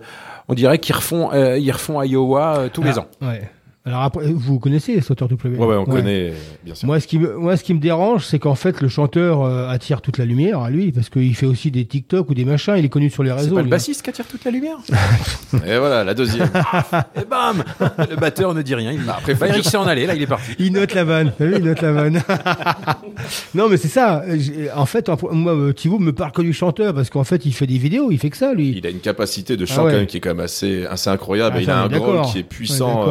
[0.48, 3.06] on dirait qu'ils refont, euh, ils refont Iowa euh, tous les ans.
[3.20, 3.50] Ouais.
[3.90, 6.32] Alors après, vous connaissez Sauteur du Pleuvel Ouais, ouais, on connaît,
[6.64, 6.86] bien sûr.
[6.86, 9.68] Moi, ce qui me, moi, ce qui me dérange, c'est qu'en fait, le chanteur euh,
[9.68, 12.74] attire toute la lumière à lui, parce qu'il fait aussi des TikTok ou des machins.
[12.78, 13.48] Il est connu sur les réseaux.
[13.48, 13.70] C'est pas le lui.
[13.70, 14.76] bassiste qui attire toute la lumière?
[15.66, 16.48] Et voilà, la deuxième.
[17.20, 17.64] Et bam
[18.08, 18.92] Le batteur ne dit rien.
[18.92, 19.00] Il...
[19.10, 20.52] Après, faut Eric s'est en allé, là il est parti.
[20.60, 21.32] Il note la vanne.
[21.40, 22.22] Vu, il note la vanne.
[23.56, 24.22] non, mais c'est ça.
[24.76, 27.66] En fait, moi, euh, Thibaut me parle que du chanteur, parce qu'en fait, il fait
[27.66, 28.74] des vidéos, il fait que ça, lui.
[28.76, 29.90] Il a une capacité de Ah chant ouais.
[29.90, 31.56] quand même qui est quand même assez, assez incroyable.
[31.58, 33.04] Ah, il a un growl qui est puissant.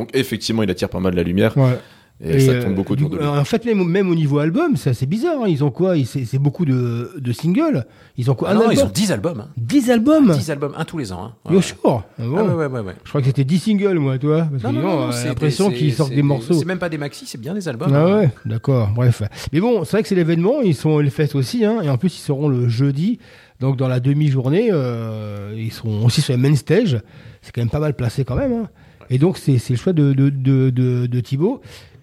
[0.00, 1.56] Donc effectivement, il attire pas mal de la lumière.
[1.56, 1.78] Ouais.
[2.22, 3.28] Et, ça euh, tourne beaucoup du autour de lui.
[3.30, 5.42] En fait, même, même au niveau album, c'est assez bizarre.
[5.42, 5.46] hein.
[5.48, 5.96] Ils ont quoi?
[5.96, 7.86] Ils- C'est beaucoup de, de singles.
[8.18, 8.48] Ils ont quoi?
[8.48, 9.40] Ah un non, album ils ont 10 albums.
[9.40, 9.48] hein.
[9.56, 10.30] 10 albums?
[10.34, 11.24] 10 albums, un tous les ans.
[11.24, 11.32] hein.
[11.50, 11.62] Yo, Ouais.
[11.62, 11.78] sure?
[11.84, 12.36] Ah bon?
[12.36, 12.94] Ah ouais, ouais, ouais, ouais.
[13.04, 14.46] Je crois que c'était 10 singles, moi, toi.
[14.50, 16.52] Parce que Non, non, sinon, non, non, euh, c'est l'impression qu'ils sortent des morceaux.
[16.52, 17.90] C'est même pas des maxi, c'est bien des albums.
[17.94, 18.18] Ah hein.
[18.18, 19.22] ouais, d'accord, bref.
[19.54, 21.96] Mais bon, c'est vrai que c'est l'événement, ils sont les fêtes aussi, hein, et en
[21.96, 23.18] plus ils seront le jeudi,
[23.60, 27.00] donc dans la demi-journée, euh, ils seront aussi sur le main stage,
[27.40, 28.52] c'est quand même pas mal placé quand même.
[28.52, 28.68] hein.
[29.10, 31.60] Et donc c'est le choix de, de, de, de, de Thibaut.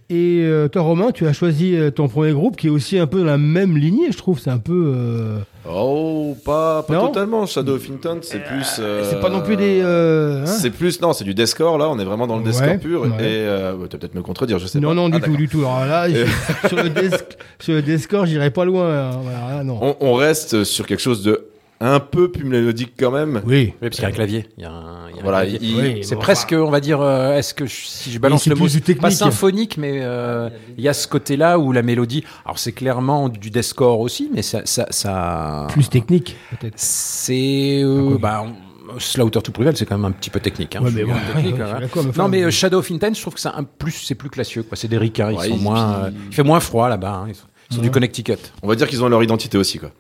[0.09, 3.07] Et euh, toi Romain, tu as choisi euh, ton premier groupe qui est aussi un
[3.07, 4.93] peu dans la même lignée, je trouve, c'est un peu...
[4.95, 5.39] euh,
[5.69, 7.45] Oh, pas, pas Non totalement.
[7.45, 8.63] Shadow of Intent, c'est plus.
[8.63, 9.81] c'est pas non plus des...
[9.81, 12.79] hein C'est plus, non, c'est du deathcore là, on est vraiment dans le Ouais, deathcore
[12.79, 13.01] pur.
[13.01, 13.07] ouais.
[13.19, 14.93] Et ouais, tu vas peut-être me contredire, je sais non, pas.
[14.95, 15.37] non, Ah, du tout, d'accord.
[15.37, 15.59] du tout.
[15.65, 16.07] Alors là,
[16.69, 17.25] sur, le desk,
[17.59, 18.89] sur le Discord, j'irai pas loin.
[18.89, 19.11] hein.
[19.21, 19.77] Voilà, là, non.
[19.81, 21.43] On, on reste sur quelque chose de
[21.79, 23.41] un peu plus mélodique quand même.
[23.45, 23.55] Oui.
[23.65, 24.47] Oui, parce qu'il y a un clavier.
[24.57, 25.59] Il y a un, il y a un Voilà, clavier.
[25.61, 28.43] il- Oui, c'est bon, presque, on va dire, euh, est-ce que je- si je balance
[28.43, 29.01] c'est le mot, plus du technique.
[29.01, 33.29] pas symphonique, mais euh, il y a ce côté-là où la mélodie, alors c'est clairement
[33.29, 36.73] du deathcore aussi, mais ça, ça, ça Plus technique, peut-être.
[36.77, 38.67] c'est, euh, bah, on-
[38.99, 40.75] Slaughter to Prevail, c'est quand même un petit peu technique.
[40.77, 41.79] Hein, Ouais, mais bien technique, ouais, hein.
[41.81, 42.49] mais non, mais euh.
[42.51, 44.77] Shadow of Intent, je trouve que c'est un plus, c'est plus classieux, quoi.
[44.77, 47.11] C'est des ricains, ils Ouais, sont et moins, puis- euh, il fait moins froid là-bas.
[47.11, 47.25] hein.
[47.27, 47.93] Ils sont, ils sont du Ouais.
[47.93, 48.37] Connecticut.
[48.63, 49.91] On va dire qu'ils ont leur identité aussi, quoi.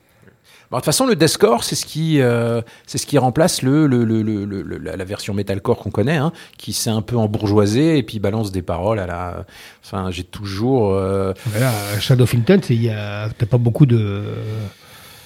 [0.71, 4.03] De toute façon, le deathcore, c'est ce qui, euh, c'est ce qui remplace le, le,
[4.03, 8.51] le, la version metalcore qu'on connaît, hein, qui s'est un peu embourgeoisé et puis balance
[8.51, 9.45] des paroles à la.
[9.85, 10.91] Enfin, j'ai toujours.
[10.93, 12.25] euh, Voilà, Shadow
[12.61, 14.23] c'est- il y a- t'as pas beaucoup de,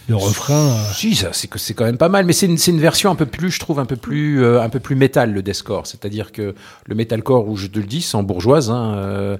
[0.09, 0.71] de refrains.
[0.71, 0.93] euh.
[0.93, 3.11] Si, ça, c'est que c'est quand même pas mal, mais c'est une, c'est une version
[3.11, 5.87] un peu plus, je trouve, un peu plus, euh, un peu plus métal le deathcore.
[5.87, 6.53] C'est-à-dire que
[6.85, 8.69] le metalcore, où je te le dis, c'est en bourgeoise.
[8.69, 9.37] Hein, euh,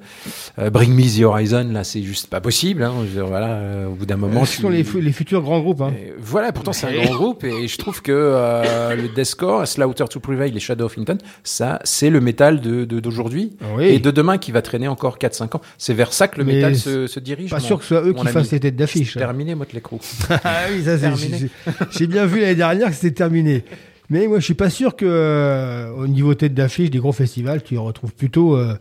[0.72, 2.84] Bring Me the Horizon, là, c'est juste pas possible.
[2.84, 5.02] Hein, je veux dire, voilà, euh, au bout d'un moment, Ce tu- sont les, fu-
[5.02, 5.82] les futurs grands groupes.
[5.82, 5.94] Hein.
[6.20, 10.20] Voilà, pourtant c'est un grand groupe et je trouve que euh, le deathcore, Slaughter to
[10.20, 13.86] Prevail et Shadow of Intent, ça c'est le métal de de- d'aujourd'hui Oui.
[13.86, 15.62] et de demain qui va traîner encore 4-5 ans.
[15.78, 17.50] C'est vers ça que le Mais métal se, se dirige.
[17.50, 18.30] Pas mon- sûr que ce soit eux qui ami.
[18.30, 19.16] fassent les têtes d'affiche.
[19.18, 19.98] Terminé, Motley Crue.
[20.52, 21.02] ah oui, ça c'est.
[21.10, 21.38] Terminé.
[21.40, 23.64] j'ai- J'ai bien vu l'année dernière que c'était terminé.
[24.10, 27.64] Mais moi, je suis pas sûr que euh, au niveau tête d'affiche des gros festivals,
[27.64, 28.76] tu retrouves plutôt euh,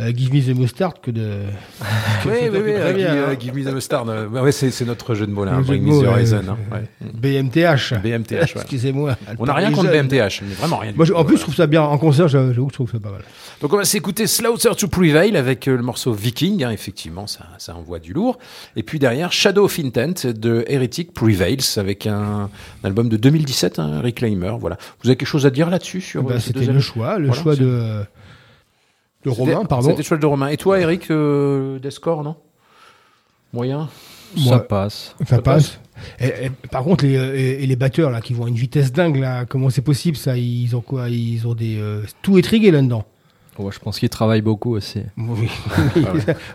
[0.00, 1.40] euh, Give Me the Mustard que de.
[2.26, 2.58] Oui, oui, oui.
[2.72, 3.14] Euh, give, hein.
[3.14, 4.08] euh, give me the mustard.
[4.08, 5.54] euh, ouais, c'est notre jeu de mots là.
[5.54, 6.42] Hein, Bring me the horizon.
[6.48, 6.84] hein, ouais.
[7.12, 7.94] BMTH.
[8.02, 8.32] BMTH.
[8.32, 8.46] ouais.
[8.56, 9.16] Excusez-moi.
[9.38, 10.92] On n'a rien contre BMTH, mais vraiment rien.
[10.96, 11.38] Moi, en plus, ouais.
[11.38, 11.82] je trouve ça bien.
[11.82, 13.20] En concert, j'avoue que je trouve ça pas mal.
[13.60, 17.46] Donc on va s'écouter Slaughter to Prevail avec euh, le morceau Viking, hein, effectivement ça,
[17.58, 18.38] ça envoie du lourd.
[18.76, 22.50] Et puis derrière Shadow of Intent de Heretic Prevails avec un,
[22.82, 24.54] un album de 2017, un Reclaimer.
[24.58, 24.76] Voilà.
[25.02, 27.28] Vous avez quelque chose à dire là-dessus sur Bah, euh, ces c'était le choix, le
[27.28, 28.04] Voilà, choix de.
[29.24, 29.90] De Romain, pardon.
[29.90, 30.48] C'était choix de Romain.
[30.48, 32.36] Et toi, Eric, euh, Descore, non?
[33.52, 33.88] Moyen?
[34.36, 35.14] Ça passe.
[35.26, 35.78] Ça passe.
[36.18, 38.56] Et, et, par contre, les, euh, et, et les batteurs là, qui vont à une
[38.56, 40.36] vitesse dingue, là, comment c'est possible ça?
[40.36, 41.08] Ils ont quoi?
[41.08, 41.76] Ils ont des.
[41.78, 43.04] euh, tout est trigué là-dedans.
[43.56, 45.02] Ouais, je pense qu'il travaille beaucoup aussi.
[45.16, 45.48] Oui,
[45.94, 46.04] oui,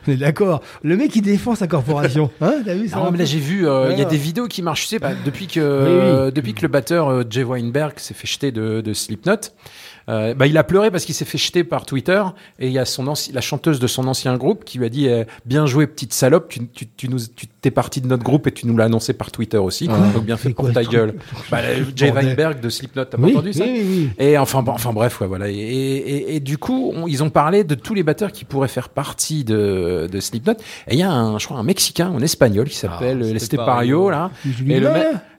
[0.05, 0.61] on est d'accord.
[0.83, 2.29] Le mec, il défend sa corporation.
[2.41, 4.47] Hein T'as vu ça Non, mais là j'ai vu, euh, il y a des vidéos
[4.49, 5.97] qui marchent, tu sais, bah, depuis que Oui, oui.
[6.01, 9.37] euh, depuis que le batteur euh, Jay Weinberg s'est fait jeter de, de Slipknot,
[10.07, 12.23] euh, bah, il a pleuré parce qu'il s'est fait jeter par Twitter
[12.59, 14.89] et il y a son anci- la chanteuse de son ancien groupe qui lui a
[14.89, 18.23] dit euh, bien joué petite salope, tu, tu, tu nous tu t'es parti de notre
[18.23, 21.15] groupe et tu nous l'as annoncé par Twitter aussi, donc bien fait pour ta gueule.
[21.51, 22.11] Bah, le Jay.
[22.11, 24.25] Weinberg de Slipknot, t'as pas entendu ça oui, oui, oui.
[24.25, 25.49] et enfin, bon, enfin bref, ouais, voilà.
[25.49, 28.67] Et, et, et du coup, on- ils ont parlé de tous les batteurs qui pourraient
[28.67, 30.53] faire partie de, de Slipknot.
[30.87, 33.35] Et il y a un, je crois, un Mexicain en espagnol qui s'appelle Ah, euh,
[33.35, 34.09] Estepario.
[34.09, 34.31] Lestepario, là.
[34.67, 34.89] Et le,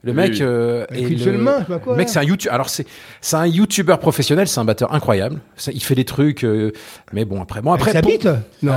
[0.02, 0.38] le mec, oui.
[0.42, 2.50] euh, est une le- seule main, je quoi, le mec, c'est un YouTube.
[2.52, 2.86] Alors c'est,
[3.20, 5.40] c'est un YouTuber professionnel, c'est un batteur incroyable.
[5.56, 6.72] Ça, il fait des trucs, euh,
[7.12, 7.90] mais bon après, bon après.
[7.96, 8.28] Avec sa bite
[8.62, 8.72] Non.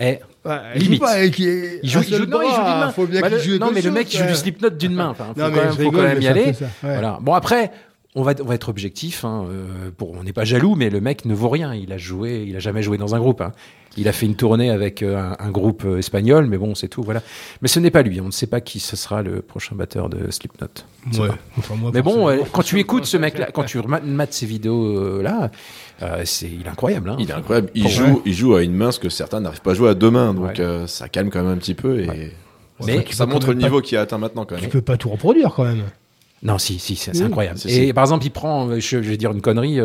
[0.00, 0.90] Eh, Ouais, limite.
[0.90, 2.90] Il joue pas il joue, il joue, non, il joue d'une main.
[2.90, 4.92] Faut bien Bah, qu'il le- joue non, mais le mec, il joue du Slipknot d'une
[4.94, 5.10] main.
[5.10, 6.44] Enfin, faut Non, quand même, je faut rigole, quand même y aller.
[6.46, 6.94] fait ça, ouais.
[6.94, 7.18] Voilà.
[7.22, 7.70] Bon après,
[8.16, 9.24] on va, on va être objectif.
[9.24, 11.74] hein, euh, pour, on n'est pas jaloux, mais le mec ne vaut rien.
[11.74, 13.40] Il a joué, il a jamais joué dans un groupe.
[13.40, 13.52] hein.
[13.98, 16.88] Il a fait une tournée avec euh, un, un groupe euh, espagnol, mais bon, c'est
[16.88, 17.02] tout.
[17.02, 17.20] Voilà.
[17.60, 18.20] Mais ce n'est pas lui.
[18.22, 20.66] On ne sait pas qui ce sera le prochain batteur de Slipknot.
[21.18, 21.28] Ouais.
[21.58, 25.50] Enfin, moi, Mais bon, euh, quand tu écoutes ce mec-là, quand tu mates ces vidéos-là,
[26.24, 27.10] c'est il est incroyable.
[27.10, 27.16] hein.
[27.18, 27.68] Il est incroyable.
[27.74, 29.94] Il joue, il joue à une main ce que certains n'arrivent pas à jouer à
[29.94, 30.32] deux mains.
[30.32, 32.32] Donc euh, ça calme quand même un petit peu et
[32.86, 34.64] Mais- ça montre le niveau qu'il a atteint maintenant quand même.
[34.64, 35.82] Tu peux pas tout reproduire quand même.
[36.42, 37.22] Non, si, si, c'est Oui.
[37.22, 37.58] incroyable.
[37.58, 37.92] Si, Et si.
[37.92, 39.78] par exemple, il prend, je, je vais dire une connerie,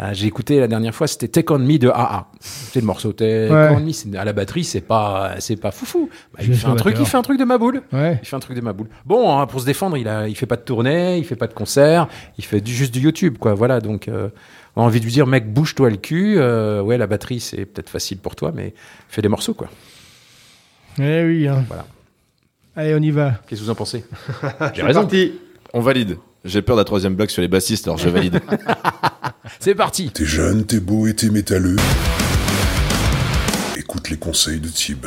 [0.00, 2.26] euh, euh, j'ai écouté la dernière fois, c'était Take On Me de AA.
[2.40, 3.68] C'est le morceau Take Ouais.
[3.76, 6.10] On Me, à la batterie, c'est pas, c'est pas foufou.
[6.34, 7.82] Bah, il fait un truc, il fait un truc de ma boule.
[7.92, 8.18] Ouais.
[8.22, 8.88] Il fait un truc de ma boule.
[9.04, 11.46] Bon, hein, pour se défendre, il a, il fait pas de tournée, il fait pas
[11.46, 13.54] de concert, il fait du, juste du YouTube, quoi.
[13.54, 14.28] Voilà, donc, euh,
[14.76, 16.34] on a envie de lui dire, mec, bouge-toi le cul.
[16.38, 18.74] euh, ouais, la batterie, c'est peut-être facile pour toi, mais
[19.08, 19.68] fais des morceaux, quoi.
[20.98, 21.48] Eh oui.
[21.48, 21.64] hein.
[21.68, 21.86] Voilà.
[22.76, 23.40] Allez, on y va.
[23.46, 24.04] Qu'est-ce que vous en pensez?
[24.74, 25.08] J'ai raison.
[25.72, 26.18] On valide.
[26.46, 28.40] J'ai peur de la troisième blague sur les bassistes, alors je valide.
[29.60, 30.10] C'est parti.
[30.10, 31.76] T'es jeune, t'es beau et t'es métalleux.
[33.76, 35.06] Écoute les conseils de Tib.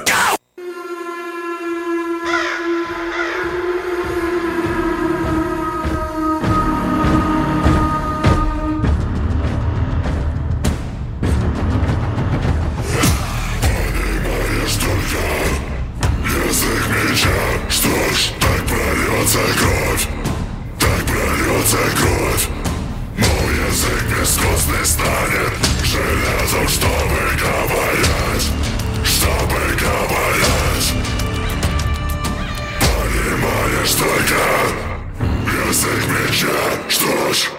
[21.70, 22.49] serce krew
[23.17, 25.43] Mój język błyskotny stanie
[25.84, 28.43] Żelazą sztabę kawalać
[29.03, 30.93] Sztabę kawalać
[32.80, 34.45] Panie Majeż Tojka
[35.65, 36.47] Język mnie się
[36.88, 37.59] sztuś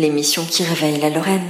[0.00, 1.45] l'émission qui réveille la Lorraine.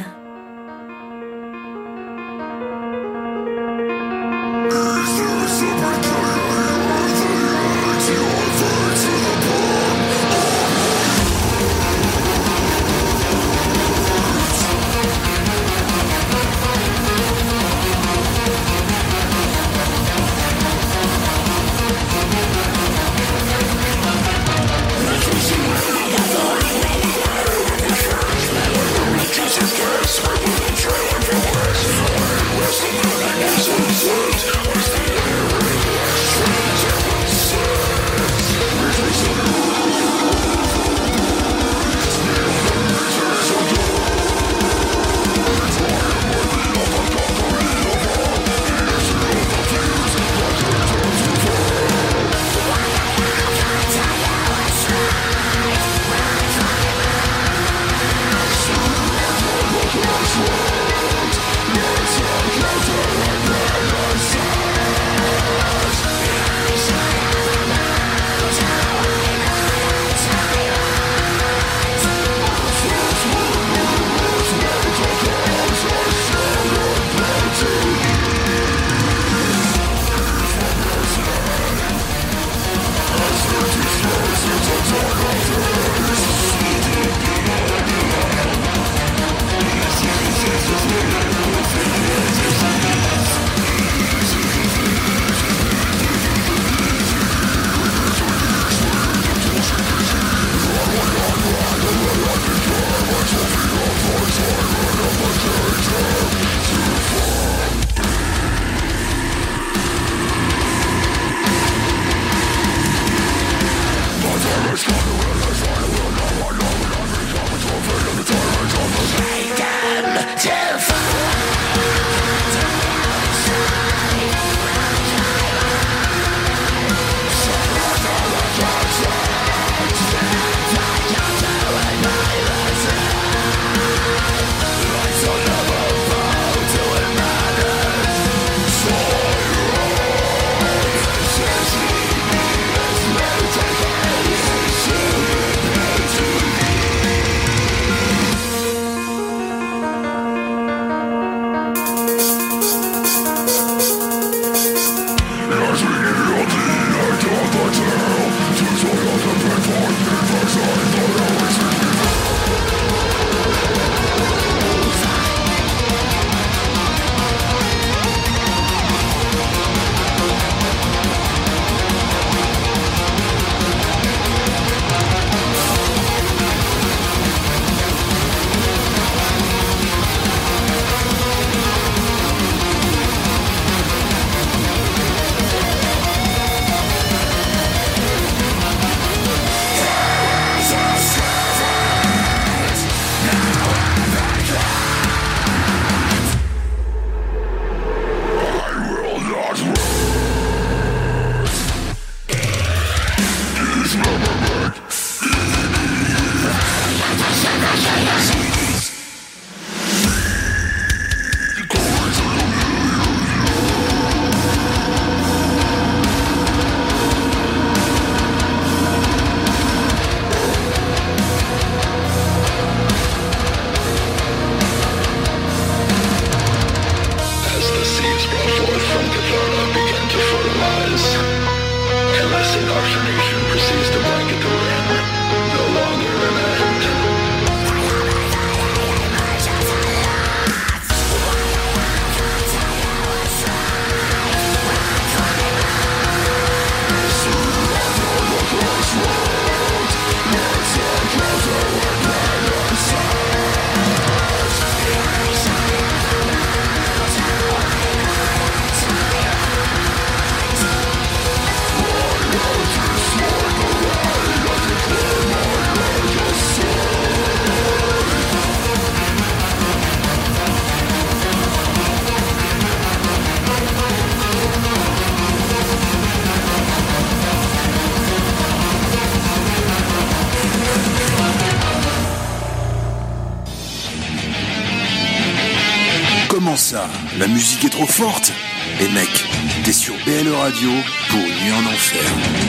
[287.18, 288.30] La musique est trop forte
[288.78, 289.24] Et mec,
[289.64, 290.70] t'es sur BLE Radio
[291.08, 292.45] pour une nuit en enfer.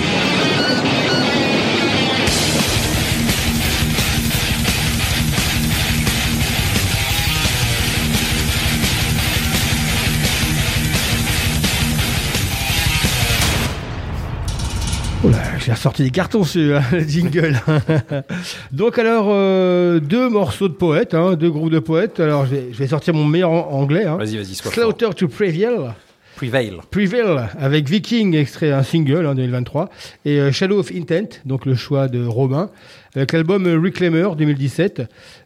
[15.60, 17.60] J'ai ressorti des cartons sur hein, le jingle.
[18.72, 22.20] Donc alors, euh, deux morceaux de poètes, hein, deux groupes de poètes.
[22.20, 24.06] Alors je vais, je vais sortir mon meilleur anglais.
[24.06, 24.18] Hein.
[24.18, 24.56] Vas-y, vas-y.
[24.56, 25.92] Slaughter to Prevail.
[26.36, 26.74] Prevail.
[26.92, 29.90] Prevail avec Viking, extrait un single en 2023,
[30.24, 32.70] et euh, Shadow of Intent, donc le choix de Romain,
[33.16, 35.02] avec l'album Reclaimer 2017.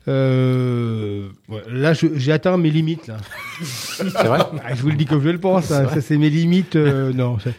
[0.10, 3.08] Euh, ouais, là, j'ai atteint mes limites.
[3.08, 3.16] Là.
[3.64, 4.40] C'est vrai?
[4.66, 5.72] Ah, Je vous le dis comme je le pense.
[5.72, 6.76] hein, ça, c'est mes limites.
[6.76, 7.38] euh, non.
[7.42, 7.54] c'est-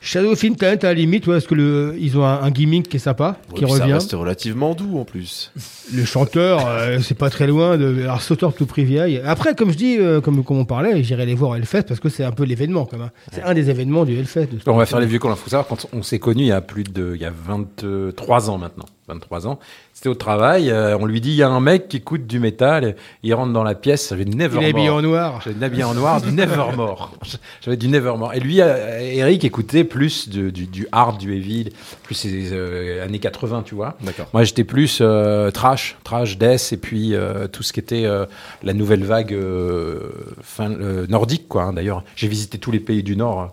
[0.00, 2.88] Shadow of Intent, à la limite, ouais, parce que le, ils ont un, un gimmick
[2.88, 3.92] qui est sympa, Ouais, qui puis Ça revient.
[3.94, 5.52] reste relativement doux en plus.
[5.92, 9.20] Le chanteur, euh, c'est pas très loin de alors Slaughter to Prevail.
[9.24, 11.98] Après, comme je dis, euh, comme, comme on parlait, j'irai les voir au Hellfest parce
[12.00, 13.06] que c'est un peu l'événement, quand même.
[13.08, 13.30] hein.
[13.32, 14.46] C'est un des événements du Hellfest.
[14.52, 15.30] de On va faire les vieux cons.
[15.30, 17.12] Il faut savoir, quand on s'est connus il y a plus de.
[17.16, 18.86] Il y a 23 ans maintenant.
[19.08, 19.58] 23 ans.
[19.94, 20.70] C'était au travail.
[20.70, 22.94] euh, on lui dit il y a un mec qui écoute du métal.
[23.22, 24.10] Il rentre dans la pièce.
[24.10, 24.62] J'avais du Nevermore.
[24.62, 25.40] Il est habillé en noir.
[25.44, 27.10] J'avais habillé en noir, du Nevermore.
[27.62, 28.34] J'avais du Nevermore.
[28.34, 31.70] Et lui, euh, Eric écoutait plus du, du hard, du heavy,
[32.04, 33.96] plus ces euh, années 80, tu vois.
[34.02, 34.26] D'accord.
[34.32, 38.26] Moi, j'étais plus euh, trash, trash, death, et puis euh, tout ce qui était euh,
[38.62, 40.10] la nouvelle vague euh,
[40.42, 41.64] fin, euh, nordique, quoi.
[41.64, 41.72] hein.
[41.72, 43.50] D'ailleurs, j'ai visité tous les pays du Nord.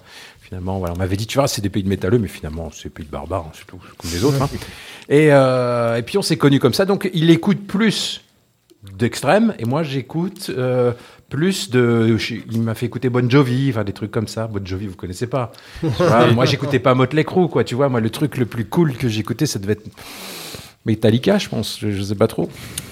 [0.47, 2.83] Finalement, voilà, on m'avait dit, tu vois, c'est des pays de métalleux, mais finalement, c'est
[2.83, 4.39] des pays de barbares, hein, c'est tout, comme les autres.
[4.41, 4.49] hein.
[5.09, 6.85] Et, euh, et puis, on s'est connus comme ça.
[6.85, 8.21] Donc, il écoute plus
[8.95, 10.93] d'extrême, et moi, j'écoute euh,
[11.29, 12.15] plus de.
[12.51, 14.45] Il m'a fait écouter Bon Jovi, enfin des trucs comme ça.
[14.45, 15.51] Bon Jovi, vous connaissez pas.
[15.81, 17.63] Vois, moi, j'écoutais pas Motley Crue, quoi.
[17.63, 19.87] Tu vois, moi, le truc le plus cool que j'écoutais, ça devait être
[20.85, 21.79] Metallica, je pense.
[21.79, 22.49] Je, je sais pas trop.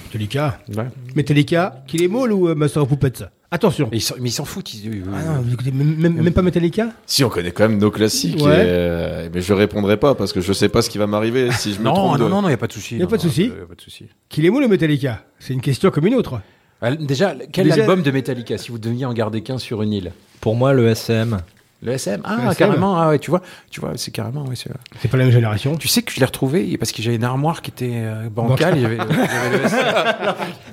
[0.08, 0.60] Metallica.
[0.76, 0.88] Ouais.
[1.16, 3.26] Metallica, qu'il est molle ou euh, Master of Puppets?
[3.54, 3.88] Attention.
[3.92, 4.74] Mais ils s'en- foutent.
[4.74, 7.78] ils- Ah non, vous écoutez même, même- même pas Metallica Si on connaît quand même
[7.78, 8.52] nos classiques, Ouais.
[8.52, 11.52] et, euh, mais je répondrai pas parce que je sais pas ce qui va m'arriver
[11.52, 12.18] si je me Non, trompe.
[12.20, 12.96] non, de- non, non, il n'y a pas de souci.
[12.96, 13.44] Y a non, pas de non, souci.
[13.44, 14.06] y a pas de souci.
[14.28, 16.42] Qu'il est molle ou Metallica C'est une question comme une autre.
[16.82, 19.94] Ah, Déjà, quel Déjà- album de Metallica, si vous deviez en garder qu'un sur une
[19.94, 20.12] île?
[20.42, 21.38] Pour moi, le SM.
[21.84, 22.56] Le SM Ah, Le SM.
[22.56, 24.70] carrément, ah ouais, tu vois, tu vois, c'est carrément, ouais, c'est
[25.02, 25.76] C'est pas la même génération.
[25.76, 28.78] Tu sais que je l'ai retrouvé parce que j'avais une armoire qui était euh, bancale,
[28.78, 29.86] il y avait, il y avait le SM.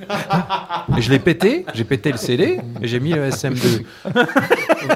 [0.98, 3.82] Et je l'ai pété, j'ai pété le CD et j'ai mis le SM2.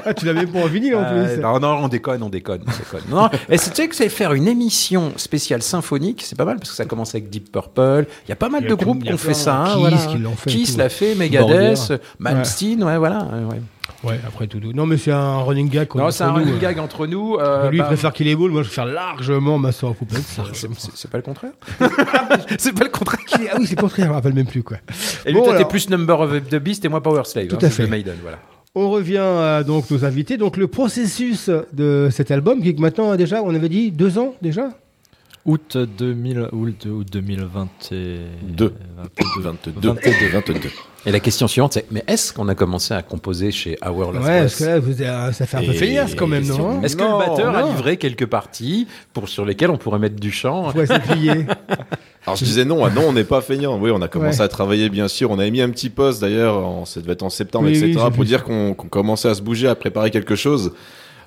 [0.05, 1.41] Ah, tu l'avais pas en vinyle en Euh, plus.
[1.41, 2.61] non, non, on déconne, on déconne.
[2.67, 3.09] on déconne.
[3.09, 6.57] Non, et c'est- tu sais que c'est faire une émission spéciale symphonique, c'est pas mal
[6.57, 8.05] parce que ça commence avec Deep Purple.
[8.25, 9.55] Il y a pas mal Il y a de groupes qui ont fait ça.
[9.57, 9.97] hein, Kiss voilà.
[9.97, 11.93] qui l'ont fait Kiss l'a fait, Megadeth.
[12.19, 13.19] Malmsteen, ouais, voilà.
[13.49, 13.61] ouais,
[14.03, 14.19] ouais.
[14.25, 14.59] Après tout.
[14.73, 15.87] Non, mais c'est un running gag.
[15.95, 16.59] Non, entre c'est un nous, running euh.
[16.59, 17.35] gag entre nous.
[17.35, 18.35] euh, lui, il bah, préfère qu'il.
[18.37, 20.17] Moi, je préfère largement Master of Puppets.
[20.53, 21.51] c'est- pas le contraire.
[22.57, 23.19] c'est pas le contraire.
[23.51, 24.77] Ah oui, c'est le contraire, je me rappelle même plus quoi.
[25.25, 27.47] Et lui, toi, t'es plus Number of the Beast et moi Power Slave.
[27.47, 27.83] Tout hein, à fait.
[27.83, 28.39] de Maiden, voilà.
[28.77, 30.37] On revient à donc nos invités.
[30.37, 33.91] Donc le processus de cet album, qui est que maintenant a déjà, on avait dit
[33.91, 34.69] deux ans déjà?
[35.45, 38.17] Août 2000, août, août 2020 et...
[38.41, 38.73] Deux.
[39.37, 39.73] 22.
[39.75, 39.99] 22.
[40.33, 40.69] 22.
[41.07, 44.25] Et la question suivante, c'est mais est-ce qu'on a commencé à composer chez Our Last
[44.25, 46.95] Ouais, parce que là, vous ça fait un peu Et- feignasse quand même, non Est-ce
[46.95, 50.31] que Non, le batteur a livré quelques parties pour, sur lesquelles on pourrait mettre du
[50.31, 51.45] chant Ouais, c'est plié.
[52.25, 53.77] Alors je disais non, ah non, on n'est pas feignant.
[53.79, 54.45] Oui, on a commencé Ouais.
[54.45, 55.29] à travailler bien sûr.
[55.29, 57.89] On avait mis un petit post d'ailleurs, en- ça devait être en septembre, Oui, oui,
[57.91, 58.05] etc.
[58.05, 60.71] j'ai pour vu dire qu'on qu'on commençait à se bouger, à préparer quelque chose.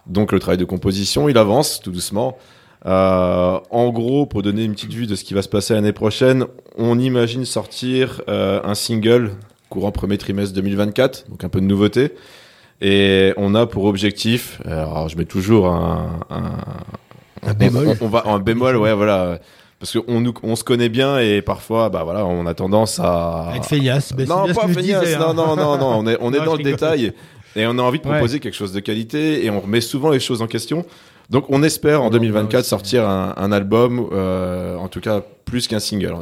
[0.06, 2.36] Donc le travail de composition, il avance tout doucement.
[2.86, 5.92] Euh, en gros, pour donner une petite vue de ce qui va se passer l'année
[5.92, 6.44] prochaine,
[6.76, 9.32] on imagine sortir euh, un single
[9.68, 12.12] courant premier trimestre 2024, donc un peu de nouveauté.
[12.80, 17.96] Et on a pour objectif, alors je mets toujours un, un, Un bémol.
[18.00, 19.40] On, on va un bémol, ouais, voilà,
[19.80, 23.52] parce qu'on nous, on se connaît bien et parfois, bah voilà, on a tendance à
[23.56, 24.12] Être feignace.
[24.12, 25.18] bah, non, pas disais, hein.
[25.18, 26.72] non, non, non, non, on est, on est Non, dans le rigole.
[26.72, 27.12] détail
[27.56, 28.12] et on a envie de Ouais.
[28.12, 30.84] proposer quelque chose de qualité et on remet souvent les choses en question.
[31.30, 35.78] Donc on espère en 2024 sortir un, un album, euh, en tout cas plus qu'un
[35.80, 36.14] single.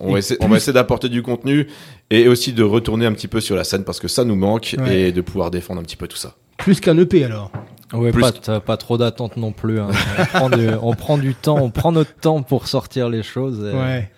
[0.00, 1.68] On, on va essayer, on plus- va essayer d'apporter du contenu
[2.10, 4.74] et aussi de retourner un petit peu sur la scène parce que ça nous manque
[4.78, 5.00] Ouais.
[5.00, 6.34] et de pouvoir défendre un petit peu tout ça.
[6.58, 7.50] Plus qu'un EP alors.
[7.92, 9.80] Ouais, Plus- pas, pas trop d'attente non plus.
[9.80, 9.88] hein.
[10.34, 13.60] on, prend du, on prend du temps, on prend notre temps pour sortir les choses.
[13.72, 14.10] et Ouais.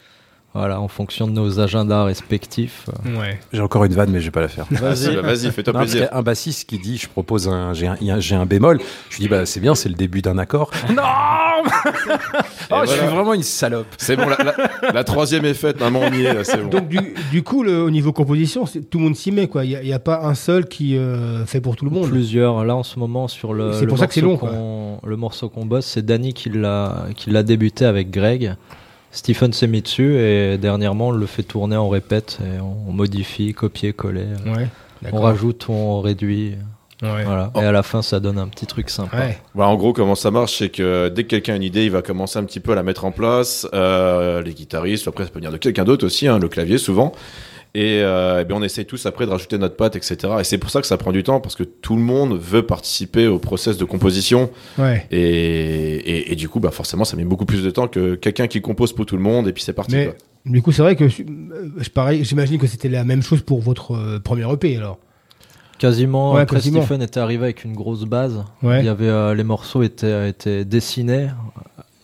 [0.54, 2.86] Voilà, en fonction de nos agendas respectifs.
[3.06, 3.40] Ouais.
[3.54, 4.66] J'ai encore une vanne, mais je vais pas la faire.
[4.70, 6.00] Vas-y, bah, vas-y, fais-toi plaisir.
[6.00, 8.78] qu'il y a un bassiste qui dit je propose un j'ai un, j'ai un bémol
[9.08, 11.02] je lui dis bah c'est bien c'est le début d'un accord non
[12.70, 16.00] oh, je suis vraiment une salope C'est bon, la, la- la troisième est faite, maman
[16.04, 16.68] on y est, là, c'est bon.
[16.68, 16.98] Donc du,
[17.30, 19.64] du coup, le- au niveau composition, c'est- tout le monde s'y met quoi.
[19.64, 22.08] Il n'y a, pas un seul qui euh, fait pour tout le monde.
[22.08, 22.64] Plusieurs.
[22.64, 25.16] Là, en ce moment, sur le, C'est le pour ça que c'est morceau long, Le
[25.16, 28.56] morceau qu'on bosse, c'est Danny qui l'a qui l'a débuté avec Greg.
[29.12, 33.52] Stephen s'est mis dessus et dernièrement, on le fait tourner en répète et on modifie,
[33.52, 34.26] copier, coller.
[34.46, 34.68] Ouais.
[35.12, 36.54] On rajoute, on réduit.
[37.02, 37.24] Ouais.
[37.24, 37.50] Voilà.
[37.56, 39.16] Et à la fin, ça donne un petit truc sympa.
[39.18, 39.38] Ouais.
[39.54, 41.90] Voilà, en gros, comment ça marche, c'est que dès que quelqu'un a une idée, il
[41.90, 43.66] va commencer un petit peu à la mettre en place.
[43.74, 47.12] Euh, les guitaristes, après, ça peut venir de quelqu'un d'autre aussi, hein, le clavier souvent.
[47.74, 50.16] Et, euh, eh bien, on essaye tous après de rajouter notre patte, etc.
[50.40, 52.66] Et c'est pour ça que ça prend du temps, parce que tout le monde veut
[52.66, 54.50] participer au process de composition.
[54.78, 55.06] Ouais.
[55.10, 58.46] Et, et, et du coup, bah, forcément, ça met beaucoup plus de temps que quelqu'un
[58.46, 59.94] qui compose pour tout le monde, et puis c'est parti.
[59.94, 60.14] Mais quoi.
[60.44, 63.60] du coup, c'est vrai que euh, je pareil, j'imagine que c'était la même chose pour
[63.62, 64.98] votre euh, premier EP alors.
[65.78, 66.82] Quasiment, Ouais, après quasiment.
[66.82, 68.44] Stephen était arrivé avec une grosse base.
[68.62, 68.80] Ouais.
[68.80, 71.28] Il y avait, euh, les morceaux étaient, étaient dessinés.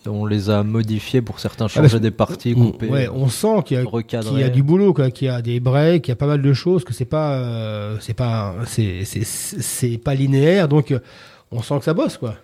[0.09, 2.87] On les a modifiés pour certains, Ah, changer parce que- des parties, on- couper.
[2.87, 6.03] Ouais, on sent qu'il y qu'il y a du boulot, qu'il y a des breaks,
[6.03, 9.23] qu'il y a pas mal de choses, que c'est pas, euh, c'est pas, c'est, c'est,
[9.25, 10.99] c'est pas linéaire, donc euh,
[11.51, 12.35] on sent que ça bosse, quoi.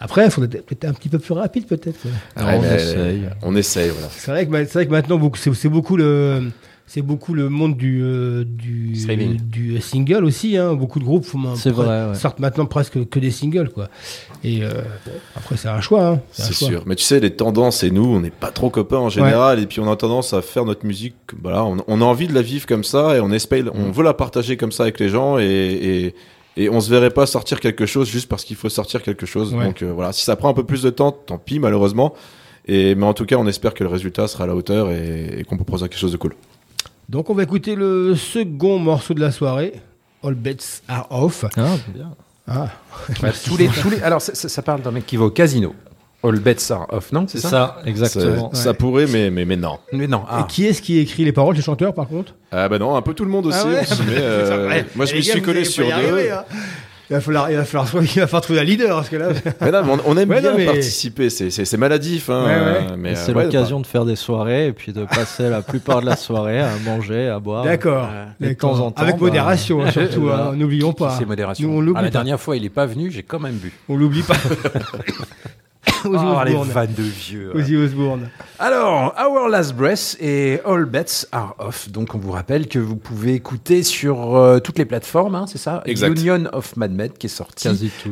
[0.00, 2.04] Après, il faudrait peut-être un petit peu plus rapide, peut-être.
[2.04, 3.22] Ouais, on essaye.
[3.42, 4.08] On essaye, voilà.
[4.10, 6.50] C'est vrai que, ma- c'est vrai que maintenant, c'est beaucoup le,
[6.92, 10.58] c'est beaucoup le monde du, euh, du, single aussi.
[10.58, 10.74] Hein.
[10.74, 12.14] Beaucoup de groupes font vrai, ouais.
[12.14, 13.88] sortent maintenant presque que des singles, quoi.
[14.44, 16.06] Et euh, bon, après, c'est un choix.
[16.06, 16.20] Hein.
[16.32, 16.82] C'est sûr.
[16.84, 19.58] Mais tu sais, les tendances et nous, on n'est pas trop copains en général.
[19.58, 21.14] Et puis, on a tendance à faire notre musique.
[21.42, 24.04] Voilà, on, on a envie de la vivre comme ça et on espère, on veut
[24.04, 26.14] la partager comme ça avec les gens et, et,
[26.62, 29.54] et on se verrait pas sortir quelque chose juste parce qu'il faut sortir quelque chose.
[29.54, 29.64] Ouais.
[29.64, 30.12] Donc, euh, voilà.
[30.12, 32.12] Si ça prend un peu plus de temps, tant pis, malheureusement.
[32.68, 35.38] Et, mais en tout cas, on espère que le résultat sera à la hauteur et,
[35.38, 36.34] et qu'on proposera quelque chose de cool.
[37.08, 39.74] Donc, on va écouter le second morceau de la soirée.
[40.24, 40.56] All bets
[40.88, 41.44] are off.
[41.56, 42.14] Ah, bien.
[42.46, 42.68] Ah.
[43.20, 45.30] Bah, tous les, tous les, alors, ça, ça- ça parle d'un mec qui va au
[45.30, 45.74] casino.
[46.24, 48.50] All bets are off, non C'est ça, exactement.
[48.54, 49.78] Ça, ça pourrait, mais, mais, mais non.
[49.92, 50.20] Mais non.
[50.20, 50.46] Et Ah.
[50.48, 52.34] qui est-ce qui écrit les paroles, les chanteurs, par contre?
[52.52, 53.58] Ah bah non, un peu tout le monde aussi.
[53.60, 55.90] Ah ouais on s'y met, euh, moi, je me suis collé sur deux.
[55.92, 56.44] arriver, hein.
[57.12, 59.28] Il va falloir, il va falloir, il va falloir trouver un leader parce que là.
[59.60, 62.30] Mais non, mais on, on aime Ouais, bien mais- participer, c'est- maladif.
[62.30, 62.54] Hein, Ouais, ouais.
[62.56, 66.00] euh, euh, c'est ouais, l'occasion de faire des soirées et puis de passer la plupart
[66.00, 67.64] de la soirée à manger, à boire.
[67.64, 68.08] D'accord.
[68.40, 68.78] De d'accord.
[68.78, 70.28] temps en temps, Avec bah, modération, hein, surtout.
[70.32, 71.14] Hein, N'oublions pas.
[71.18, 73.56] c'est modération Nous, on Ah, La dernière fois, il est pas venu, j'ai quand même
[73.56, 73.72] bu.
[73.90, 74.32] On l'oublie pas.
[76.04, 76.68] Ozzy Oh, les Osbourne.
[76.70, 77.52] vannes de vieux.
[77.56, 78.28] Ozzy Osbourne.
[78.58, 81.88] Alors, Our Last Breath et All Bets Are Off.
[81.90, 85.58] Donc, on vous rappelle que vous pouvez écouter sur euh, toutes les plateformes, hein, c'est
[85.58, 85.82] ça?
[85.86, 86.18] Exact.
[86.20, 87.68] Union of Madmed qui est sorti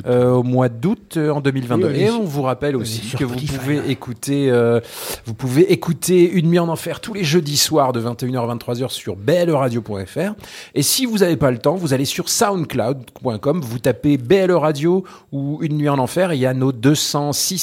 [0.07, 1.87] euh, au mois d'août euh, en 2022.
[1.87, 3.87] Oui, elle est et on vous rappelle aussi que vous pouvez là.
[3.87, 4.81] écouter, euh,
[5.27, 8.91] vous pouvez écouter Une nuit en enfer tous les jeudis soirs de 21h à 23h
[8.91, 10.35] sur blradio.fr.
[10.75, 15.05] Et si vous n'avez pas le temps, vous allez sur soundcloud.com, vous tapez BLE Radio
[15.33, 16.33] ou Une nuit en enfer.
[16.33, 17.60] Il y a nos 206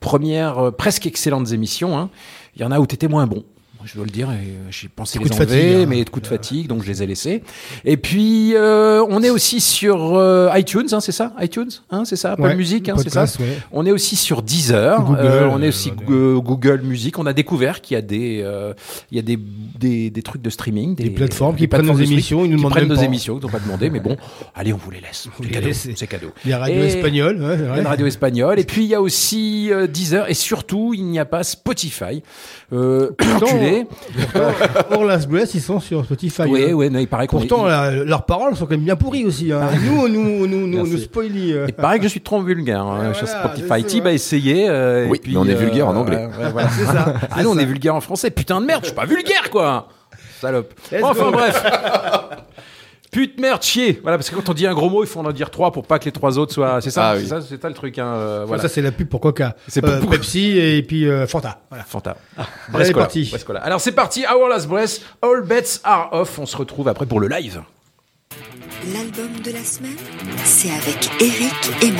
[0.00, 1.98] premières euh, presque excellentes émissions.
[1.98, 2.10] hein.
[2.56, 3.44] Il y en a où t'étais moins bon.
[3.84, 4.34] Je dois le dire, euh,
[4.70, 5.86] j'ai pensé Coup les enlever, fatigue, hein.
[5.88, 7.42] mais de coups de fatigue, donc je les ai laissés.
[7.84, 11.32] Et puis, euh, on est aussi sur euh, iTunes, hein, c'est ça?
[11.40, 12.32] iTunes, hein, c'est ça?
[12.32, 13.24] Apple Ouais, Music, hein, c'est ça?
[13.40, 13.58] ouais.
[13.72, 15.90] on est aussi sur Deezer, Google, euh, on est aussi.
[15.92, 17.18] Google, Google Music.
[17.18, 18.74] On a découvert qu'il y a des, euh,
[19.10, 19.38] il y a des,
[19.78, 22.56] des, des trucs de streaming, des, Des plateformes qui prennent nos émissions, ils nous qui
[22.58, 24.16] demandent prennent même nos émissions, ils n'ont pas demandé, mais bon,
[24.54, 25.28] allez, on vous les laisse.
[25.40, 26.28] C'est cadeau.
[26.28, 26.32] cadeau.
[26.44, 27.42] Les radios Et- espagnoles.
[27.42, 28.58] ouais, c'est Il y a une radio espagnole.
[28.60, 30.28] Et puis, il y a aussi euh, Deezer.
[30.30, 32.22] Et surtout, il n'y a pas Spotify.
[32.72, 33.10] Euh,
[33.70, 33.86] enculé.
[34.90, 36.42] Pour Last Breath, ils sont sur Spotify.
[36.48, 36.72] Oui, hein.
[36.74, 39.24] oui, mais il paraît qu'on Pourtant, est- la- leurs paroles sont quand même bien pourries
[39.24, 39.52] aussi.
[39.52, 39.68] hein.
[39.84, 41.52] Nous, nous, nous, nous, nous spoilie.
[41.52, 41.66] euh.
[41.68, 43.84] Il paraît que je suis trop vulgaire hein, sur voilà, Spotify.
[43.84, 44.66] Tib a essayé.
[44.68, 46.16] euh, Oui, et puis, mais on est euh, vulgaire en anglais.
[46.38, 46.68] ouais, ouais, voilà.
[46.76, 47.14] C'est ça.
[47.30, 48.30] Ah non, on est vulgaire en français.
[48.30, 49.88] Putain de merde, je suis pas vulgaire, quoi.
[50.40, 50.72] Salope.
[50.90, 51.32] Let's enfin go.
[51.32, 51.62] bref.
[53.10, 53.98] Pute merde, chier.
[54.02, 55.84] Voilà, parce que quand on dit un gros mot, il faut en dire trois pour
[55.84, 56.80] pas que les trois autres soient.
[56.80, 57.28] C'est ça, Ah c'est oui.
[57.28, 57.98] ça, c'est ça le truc.
[57.98, 58.62] Hein, euh, voilà.
[58.62, 59.56] Ça, c'est la pub pour Coca.
[59.66, 61.60] C'est Euh, pour- Pepsi et puis euh, Fanta.
[61.70, 61.82] Voilà.
[61.84, 62.16] Fanta.
[62.36, 63.28] Allez, Brescola, parti.
[63.30, 63.60] Brescola.
[63.60, 64.24] Alors c'est parti.
[64.32, 65.00] Our Last Breath.
[65.22, 66.38] All bets are off.
[66.38, 67.60] On se retrouve après pour le live.
[68.94, 69.96] L'album de la semaine,
[70.44, 71.90] c'est avec Eric et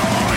[0.00, 0.29] Your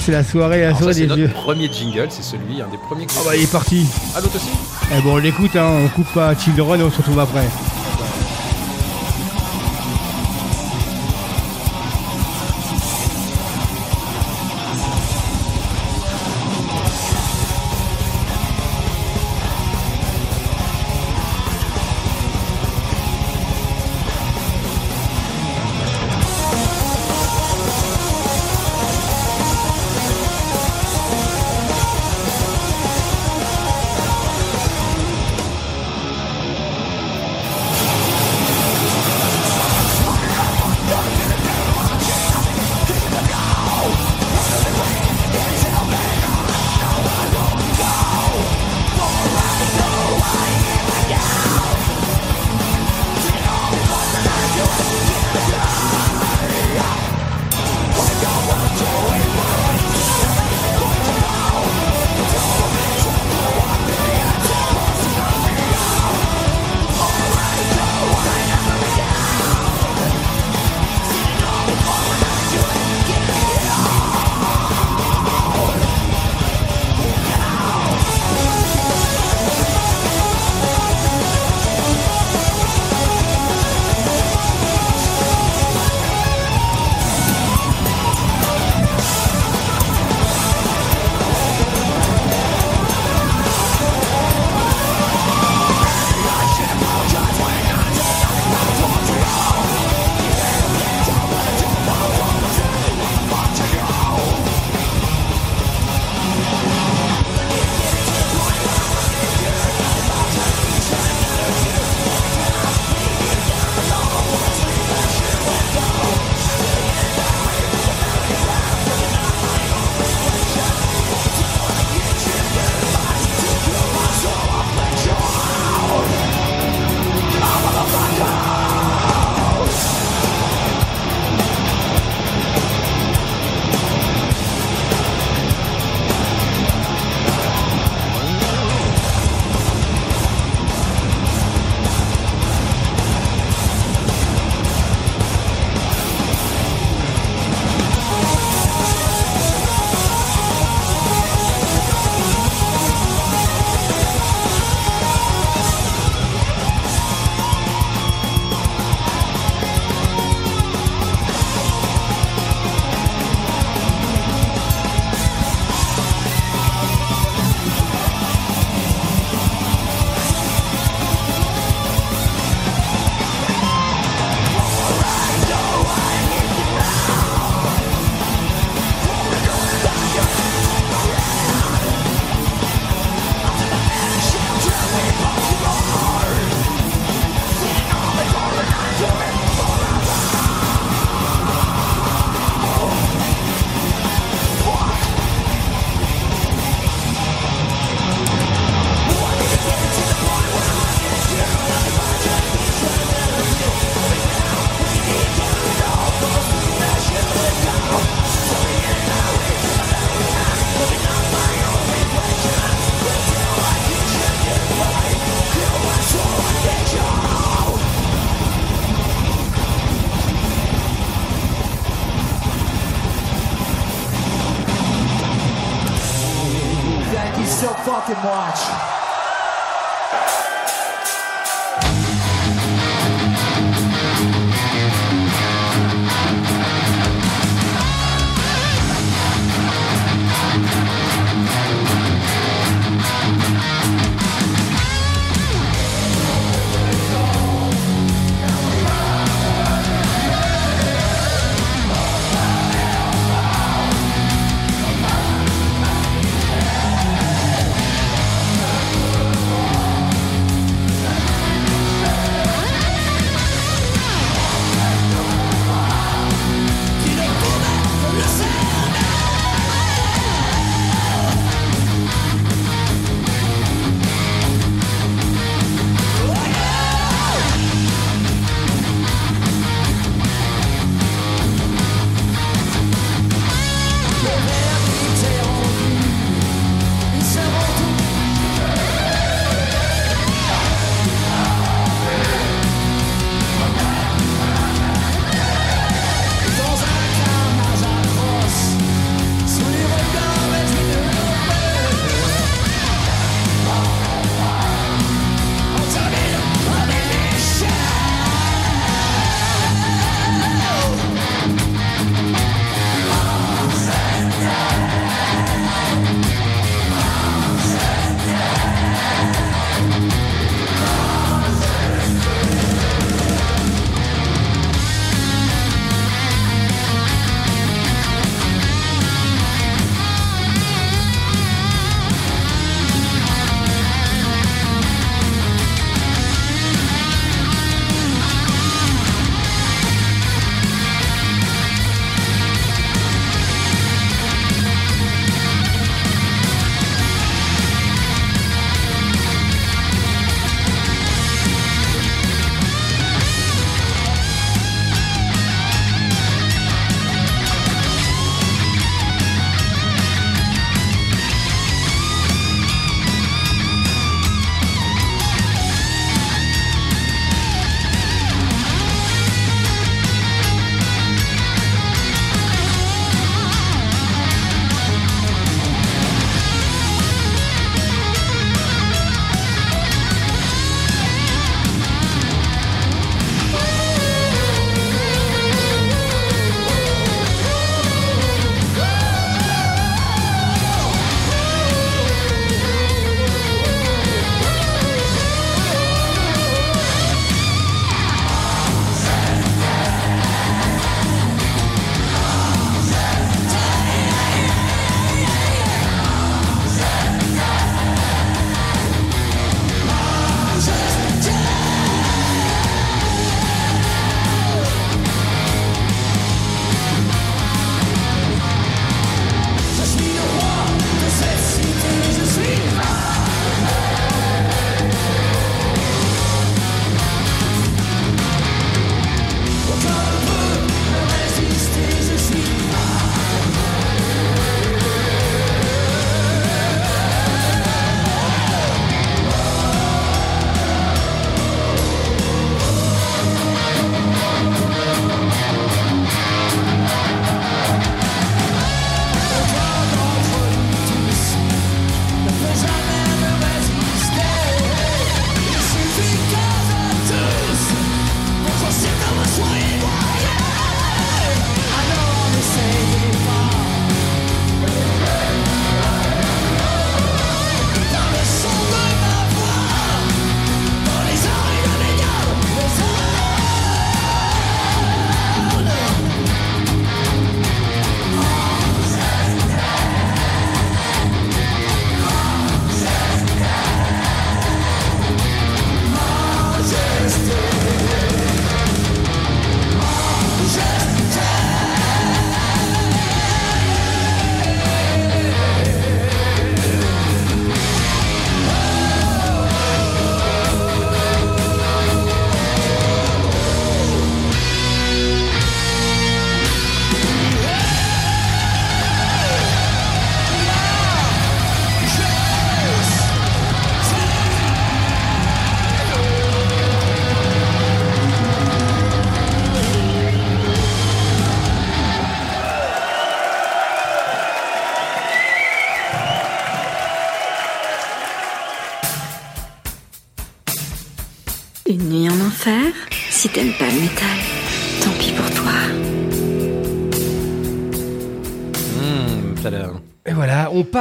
[0.00, 1.28] c'est la soirée, la soirée des notre vieux.
[1.28, 3.06] premier jingle, c'est celui, un des premiers.
[3.16, 3.86] Ah bah il est parti.
[4.14, 4.48] Ah l'autre aussi.
[4.96, 7.46] Eh bon, on l'écoute, hein, on coupe pas Children, on se retrouve après.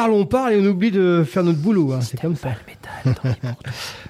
[0.09, 1.93] Parle, on parle et on oublie de faire notre boulot.
[1.93, 2.49] hein, C'est comme ça.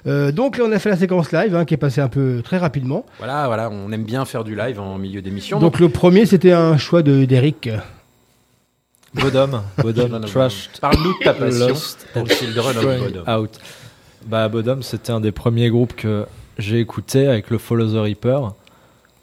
[0.08, 2.42] Euh, donc là, on a fait la séquence live hein, qui est passée un peu
[2.44, 3.06] très rapidement.
[3.18, 5.60] Voilà, voilà, on aime bien faire du live en milieu d'émission.
[5.60, 7.70] Donc le premier, c'était un choix de d'Eric.
[9.14, 10.80] Bodom, Bodom, Trashed.
[10.80, 13.42] Parle-nous de ta passion Lost Children of Strung Bodom.
[13.42, 13.60] Out.
[14.26, 16.26] Bah, Bodom, c'était un des premiers groupes que
[16.58, 18.54] j'ai écouté avec le Follow the Reaper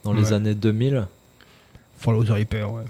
[0.05, 1.07] dans les années 2000.
[2.07, 2.83] Follow the Reaper, ouais.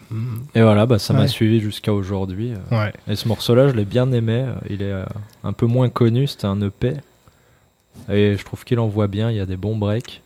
[0.55, 1.29] Et voilà, bah, ça m'a Ouais.
[1.29, 2.53] suivi jusqu'à aujourd'hui.
[2.53, 2.85] euh.
[2.85, 2.93] Ouais.
[3.09, 4.45] Et ce morceau-là, je l'ai bien aimé.
[4.69, 5.05] Il est euh,
[5.43, 6.93] un peu moins connu, c'était un EP.
[8.11, 10.21] Et je trouve qu'il envoie bien, il y a des bons breaks.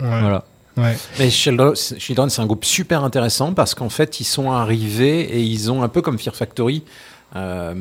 [0.00, 0.20] Ouais.
[0.20, 0.44] Voilà.
[0.76, 0.96] Ouais.
[1.18, 5.72] Mais Children, c'est un groupe super intéressant parce qu'en fait, ils sont arrivés et ils
[5.72, 6.84] ont un peu comme Fear Factory.
[7.36, 7.74] Euh,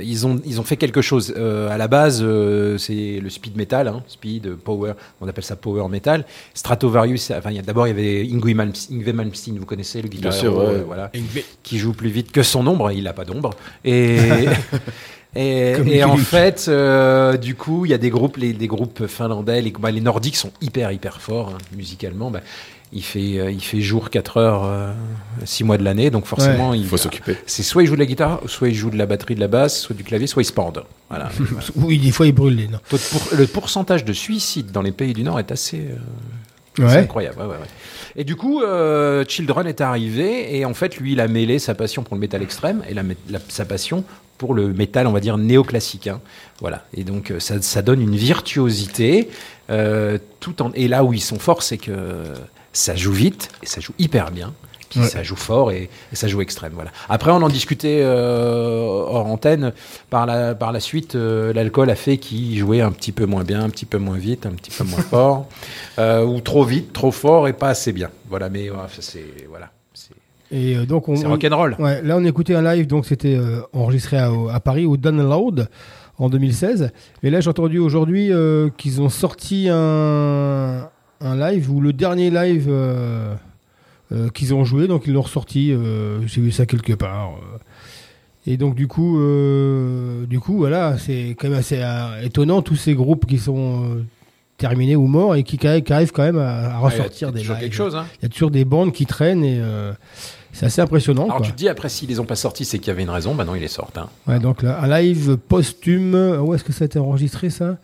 [0.00, 1.34] ils ont ils ont fait quelque chose.
[1.36, 4.92] Euh, à la base, euh, c'est le speed metal, hein, speed euh, power.
[5.20, 6.24] On appelle ça power metal.
[6.54, 7.30] Stratovarius.
[7.30, 10.82] Enfin, d'abord il y avait Yngwie Malmsteen, vous connaissez le guitariste, sûr, ouais.
[10.86, 11.10] voilà,
[11.62, 12.90] qui joue plus vite que son ombre.
[12.90, 13.50] Il n'a pas d'ombre.
[13.84, 14.46] Et
[16.04, 19.70] en fait, euh, du coup, il y a des groupes, les, des groupes finlandais, les,
[19.70, 22.30] bah, les nordiques sont hyper hyper forts hein, musicalement.
[22.30, 22.40] Bah,
[22.92, 24.92] il fait euh, il fait jour 4 heures, euh,
[25.44, 27.36] 6 mois de l'année, donc forcément il Faut s'occuper.
[27.46, 29.48] C'est soit il joue de la guitare, soit il joue de la batterie, de la
[29.48, 30.84] basse, soit du clavier, soit il se pende.
[31.08, 31.28] Voilà.
[31.76, 32.68] Oui, des fois, il brûle les
[33.36, 35.96] le pourcentage de suicide dans les pays du Nord est assez, euh,
[36.78, 36.96] Ouais.
[36.98, 37.36] incroyable.
[37.40, 37.66] ouais, ouais, ouais.
[38.14, 41.74] Et du coup, euh, Children est arrivé et en fait, lui, il a mêlé sa
[41.74, 43.02] passion pour le métal extrême et la,
[43.48, 44.04] sa passion
[44.38, 46.06] pour le métal, on va dire néoclassique.
[46.06, 46.20] hein.
[46.60, 46.84] Voilà.
[46.94, 49.28] Et donc, euh, ça, ça donne une virtuosité.
[49.70, 50.70] euh, tout en...
[50.74, 51.92] Et là où ils sont forts, c'est que
[52.72, 54.52] ça joue vite et ça joue hyper bien.
[54.90, 55.06] Puis Ouais.
[55.06, 56.72] ça joue fort et, et ça joue extrême.
[56.74, 56.90] Voilà.
[57.10, 59.74] Après, on en discutait euh, hors antenne.
[60.08, 63.44] Par la, par la suite, euh, l'alcool a fait qu'ils jouaient un petit peu moins
[63.44, 65.46] bien, un petit peu moins vite, un petit peu moins fort,
[65.98, 68.08] euh, ou trop vite, trop fort et pas assez bien.
[68.30, 69.70] Voilà, mais ouais, c'est voilà.
[70.50, 71.76] Et donc on, C'est rock'n'roll.
[71.78, 73.38] Ouais, là on écoutait un live, donc c'était
[73.74, 75.68] enregistré à, à Paris au Download
[76.16, 76.90] en 2016.
[77.22, 78.30] Et là j'ai entendu aujourd'hui
[78.78, 80.88] qu'ils ont sorti un,
[81.20, 83.34] un live ou le dernier live euh,
[84.12, 85.72] euh, qu'ils ont joué, donc ils l'ont ressorti.
[85.72, 87.32] euh, j'ai vu ça quelque part.
[88.46, 89.18] Et donc du coup,
[90.26, 91.82] du coup voilà, c'est quand même assez
[92.22, 93.98] étonnant tous ces groupes qui sont
[94.56, 97.02] terminés ou morts et qui, qui arrivent quand même à, à Ouais, il y a
[97.04, 97.56] ressortir des lives.
[97.60, 98.06] quelque chose, hein.
[98.20, 99.60] Il y a toujours des bandes qui traînent et
[100.52, 101.24] c'est assez impressionnant.
[101.24, 101.46] Alors quoi.
[101.46, 103.34] tu te dis après s'ils les ont pas sortis, c'est qu'il y avait une raison.
[103.34, 103.98] Maintenant ils les sortent.
[103.98, 104.08] hein.
[104.26, 106.14] Ouais, donc là, un live posthume.
[106.42, 107.76] Où est-ce que ça a été enregistré ça?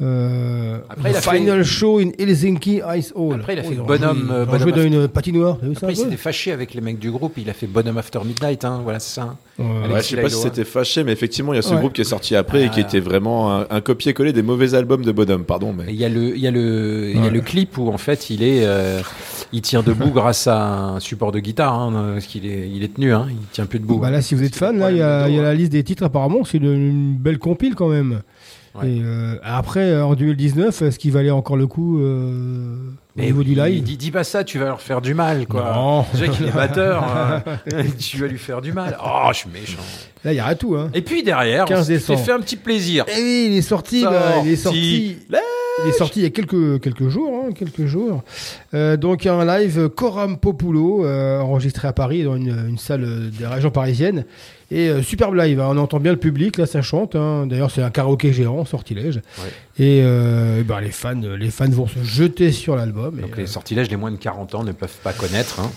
[0.00, 3.34] Euh, Après, il a The Final fait- show in Helsinki Ice Hall.
[3.40, 5.58] Après, il a Oh, fait ont Bonhomme, euh, Bonhomme joué dans une patinoire.
[5.60, 7.34] Vu ça Après, il un peu s'était fâché avec les mecs du groupe.
[7.36, 8.64] Il a fait Bonhomme After Midnight.
[8.64, 9.22] Hein, voilà, c'est ça.
[9.22, 9.36] hein.
[9.58, 9.64] Ouais.
[9.94, 11.80] Ouais, je sais pas si c'était fâché, mais effectivement, il y a ce Ouais.
[11.80, 12.86] groupe qui est sorti après et qui Ah.
[12.86, 15.72] était vraiment un, un copier-coller des mauvais albums de Bonhomme, pardon.
[15.76, 17.88] Mais Il y a le, il y a le, il y a le clip où
[17.88, 19.00] en fait il est, euh,
[19.52, 20.64] il tient debout grâce à
[20.94, 23.80] un support de guitare, hein, parce qu'il est, il est tenu, hein, il tient plus
[23.80, 23.98] debout.
[23.98, 25.72] Bah là, si vous êtes fan, là, il y, a il y a la liste
[25.72, 26.04] des titres.
[26.04, 28.20] Apparemment, c'est une, une belle compile quand même.
[28.80, 28.88] Ouais.
[28.90, 32.76] Et euh, après, euh, en 2019, est-ce qu'il valait encore le coup euh,
[33.16, 35.72] au niveau du live dis, dis pas ça, tu vas leur faire du mal, quoi.
[35.74, 36.04] Non.
[36.12, 38.96] Déjà qu'il est batteur, euh, tu vas lui faire du mal.
[39.04, 39.82] Oh, je suis méchant.
[40.24, 40.76] Là, il y a tout.
[40.76, 40.90] Hein.
[40.94, 43.04] Et puis derrière, 15 on s'est fait un petit plaisir.
[43.08, 44.02] Eh oui, il est sorti.
[44.02, 45.16] bah, il est sorti.
[45.84, 48.24] Il est sorti il y a quelques, quelques jours, hein, quelques jours.
[48.74, 53.70] Euh, donc un live Coram Populo enregistré à Paris dans une, une salle des régions
[53.70, 54.24] parisiennes.
[54.70, 57.16] Et euh, superbe live, hein, on entend bien le public, là ça chante.
[57.16, 57.46] hein.
[57.46, 59.16] D'ailleurs c'est un karaoké géant, sortilège.
[59.38, 59.48] Ouais.
[59.84, 63.18] Et euh, bah, les, fans, les fans vont se jeter sur l'album.
[63.20, 65.60] Donc euh, les sortilèges, les moins de 40 ans ne peuvent pas connaître.
[65.60, 65.70] Hein.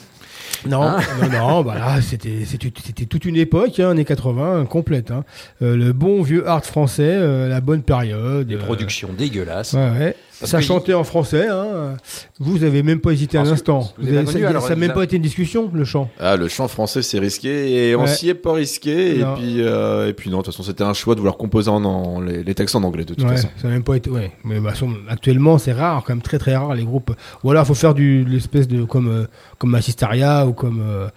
[0.67, 5.11] non, Hein non, non, bah là, c'était, c'était, toute une époque, hein, années 80, complète.
[5.11, 5.23] hein.
[5.61, 8.45] Euh, le bon vieux art français, euh, la bonne période.
[8.47, 9.71] Des euh, productions dégueulasses.
[9.73, 10.15] Ouais, ouais.
[10.41, 11.47] Parce ça chantait en français.
[11.47, 11.95] Hein.
[12.39, 13.79] Vous avez même pas hésité un instant.
[13.79, 15.85] vous Vous avez avez- connu, ça alors, ça n'a même pas été une discussion, le
[15.85, 16.09] chant.
[16.19, 18.07] ah, le chant français, c'est risqué et on Ouais.
[18.07, 19.19] s'y est pas risqué.
[19.19, 21.69] Et puis, euh, et puis non, de toute façon, c'était un choix de vouloir composer
[21.69, 23.49] en, en- les, les textes en anglais de toute Ouais, façon.
[23.61, 24.09] ça n'a même pas été.
[24.09, 24.31] Ouais.
[24.43, 27.11] Mais bah, son- actuellement, c'est rare, quand même très très rare les groupes.
[27.43, 29.27] Ou alors, il faut faire du de l'espèce de comme euh,
[29.57, 31.07] comme Massistaria ou comme euh,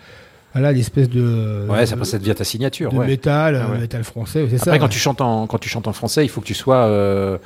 [0.52, 2.92] voilà l'espèce de Ouais, ça, de, ça devient ta signature.
[2.92, 3.06] de ouais.
[3.06, 3.76] métal, Ah ouais.
[3.76, 4.46] euh, métal français.
[4.51, 4.78] C'est Après, ça.
[4.78, 7.38] quand tu chantes en quand tu chantes en français, il faut que tu sois euh,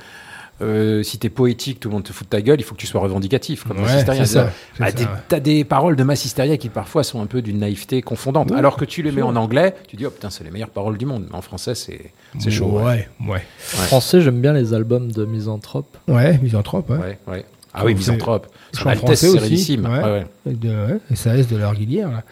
[0.61, 2.61] euh, si t'es poétique, tout le monde te fout de ta gueule.
[2.61, 3.65] Il faut que tu sois revendicatif.
[3.65, 4.25] Comme Ouais, Massisteria.
[4.27, 5.09] c'est ça, c'est Ah, ça, des- ouais.
[5.29, 8.51] T'as des paroles de Massisteria qui parfois sont un peu d'une naïveté confondante.
[8.53, 10.99] Alors que tu les mets en anglais, tu dis oh putain c'est les meilleures paroles
[10.99, 11.27] du monde.
[11.31, 12.81] Mais en français c'est c'est chaud.
[12.81, 15.97] Ouais, ouais, Français, j'aime bien les albums de Misanthrope.
[16.09, 16.91] ouais, misanthrope.
[16.91, 16.99] Ouais.
[16.99, 17.45] Ouais, ouais.
[17.75, 18.49] Ah oui, misanthrope.
[18.73, 19.87] Son Chant Altesse français aussi, ouais.
[19.89, 20.27] Ouais, ouais.
[20.51, 22.11] Et de ouais, SAS de leur guilière.
[22.11, 22.23] Là.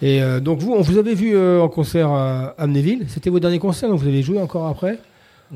[0.00, 3.04] Et euh, donc vous, on vous avez vu euh, en concert à Amnéville.
[3.08, 4.98] C'était vos derniers concerts, donc vous avez joué encore après?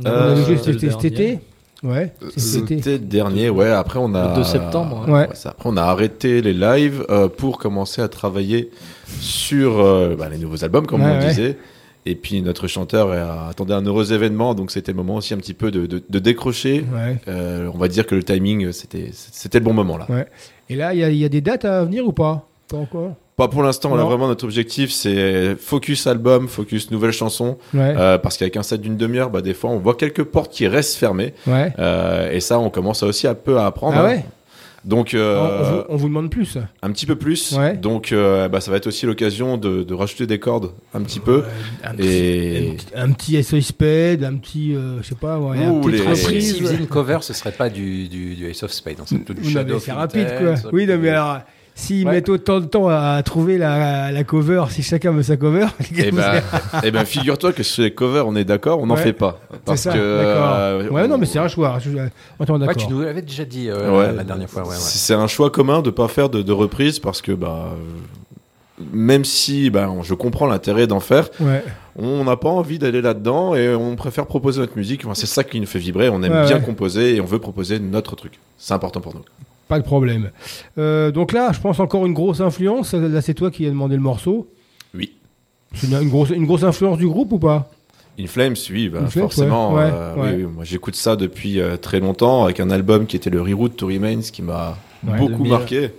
[0.04, 1.38] Euh, vous avez joué cet, le cet été?
[1.84, 2.76] Ouais, c'était.
[2.78, 3.70] C'était le dernier, ouais.
[3.70, 4.30] Après, on a.
[4.30, 5.12] Le 2 septembre, ouais.
[5.12, 5.28] Ouais.
[5.44, 8.70] Après, on a arrêté les lives euh, pour commencer à travailler
[9.20, 11.28] sur euh, bah, les nouveaux albums, comme Ouais, on ouais.
[11.28, 11.56] disait.
[12.06, 15.36] Et puis, notre chanteur euh, attendait un heureux événement, donc c'était le moment aussi un
[15.36, 16.84] petit peu de, de- de décrocher.
[16.92, 17.16] Ouais.
[17.28, 20.06] Euh, on va dire que le timing, c'était c'était le bon moment là.
[20.08, 20.26] Ouais.
[20.70, 22.48] Et là, il y, y a des dates à venir ou pas?
[22.68, 23.14] Pas encore?
[23.38, 27.56] Pas pour l'instant, là vraiment notre objectif c'est focus album, focus nouvelle chanson.
[27.72, 27.94] Ouais.
[27.96, 30.66] Euh, parce qu'avec un set d'une demi-heure, bah, des fois on voit quelques portes qui
[30.66, 31.32] restent fermées.
[31.46, 31.72] Ouais.
[31.78, 33.94] Euh, et ça, on commence aussi un peu à apprendre.
[33.96, 34.06] Ah hein.
[34.08, 34.24] ouais
[34.84, 36.58] Donc on, euh, on vous, on vous demande plus.
[36.82, 37.52] un petit peu plus.
[37.52, 37.76] Ouais.
[37.76, 41.20] Donc euh, bah, ça va être aussi l'occasion de, de rajouter des cordes un petit
[41.20, 41.44] peu.
[41.84, 45.70] Un Et petit, un petit SOS Spade, un petit, euh, je sais pas, ouais, un
[45.70, 46.54] Ouh, petit les- reprise.
[46.54, 48.96] S'il faisait une cover, ce serait pas du, du, du Ace of Spades.
[49.00, 50.54] hein, c'est plutôt du Shadow c'est rapide, quoi.
[50.72, 51.38] Oui, peut- non, mais alors,
[51.80, 52.12] s'ils Ouais.
[52.14, 56.10] mettent autant de temps à trouver la, la cover, si chacun veut sa cover, Eh
[56.10, 56.42] ben,
[56.82, 59.02] eh ben, figure-toi que sur les covers, on est d'accord, on n'en Ouais.
[59.02, 59.38] fait pas.
[59.64, 59.98] Parce ça, que.
[59.98, 60.92] euh, d'accord.
[60.92, 61.76] Ouais, on- non, mais c'est un choix.
[62.40, 62.76] Attends, Ouais, d'accord.
[62.76, 64.12] tu nous l'avais déjà dit euh, Ouais.
[64.12, 64.62] la dernière fois.
[64.62, 64.74] Ouais, ouais.
[64.76, 67.70] C'est un choix commun de pas faire de, de reprise parce que bah
[68.92, 71.64] même si bah, je comprends l'intérêt d'en faire, Ouais.
[71.96, 75.04] on n'a pas envie d'aller là-dedans et on préfère proposer notre musique.
[75.04, 76.08] Enfin, c'est ça qui nous fait vibrer.
[76.08, 76.62] On aime Ouais, bien ouais.
[76.62, 78.38] composer et on veut proposer notre truc.
[78.56, 79.22] C'est important pour nous.
[79.68, 80.30] Pas de problème.
[80.78, 82.94] Euh, donc là, je pense encore une grosse influence.
[82.94, 84.48] Là, c'est toi qui as demandé le morceau.
[84.94, 85.12] Oui.
[85.74, 87.70] C'est une, une grosse, une grosse influence du groupe ou pas?
[88.18, 89.74] In Flames, oui, bah, In Flames, forcément.
[89.74, 90.44] ouais, euh, ouais, oui, ouais.
[90.46, 93.76] oui, moi, j'écoute ça depuis euh, très longtemps avec un album qui était le Reroute
[93.76, 95.48] to Remains qui m'a beaucoup 2000.
[95.50, 95.90] marqué.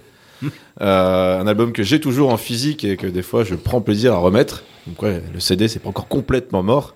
[0.82, 4.14] Euh, un album que j'ai toujours en physique et que des fois je prends plaisir
[4.14, 4.64] à remettre.
[4.88, 6.96] Donc le CD c'est pas encore complètement mort.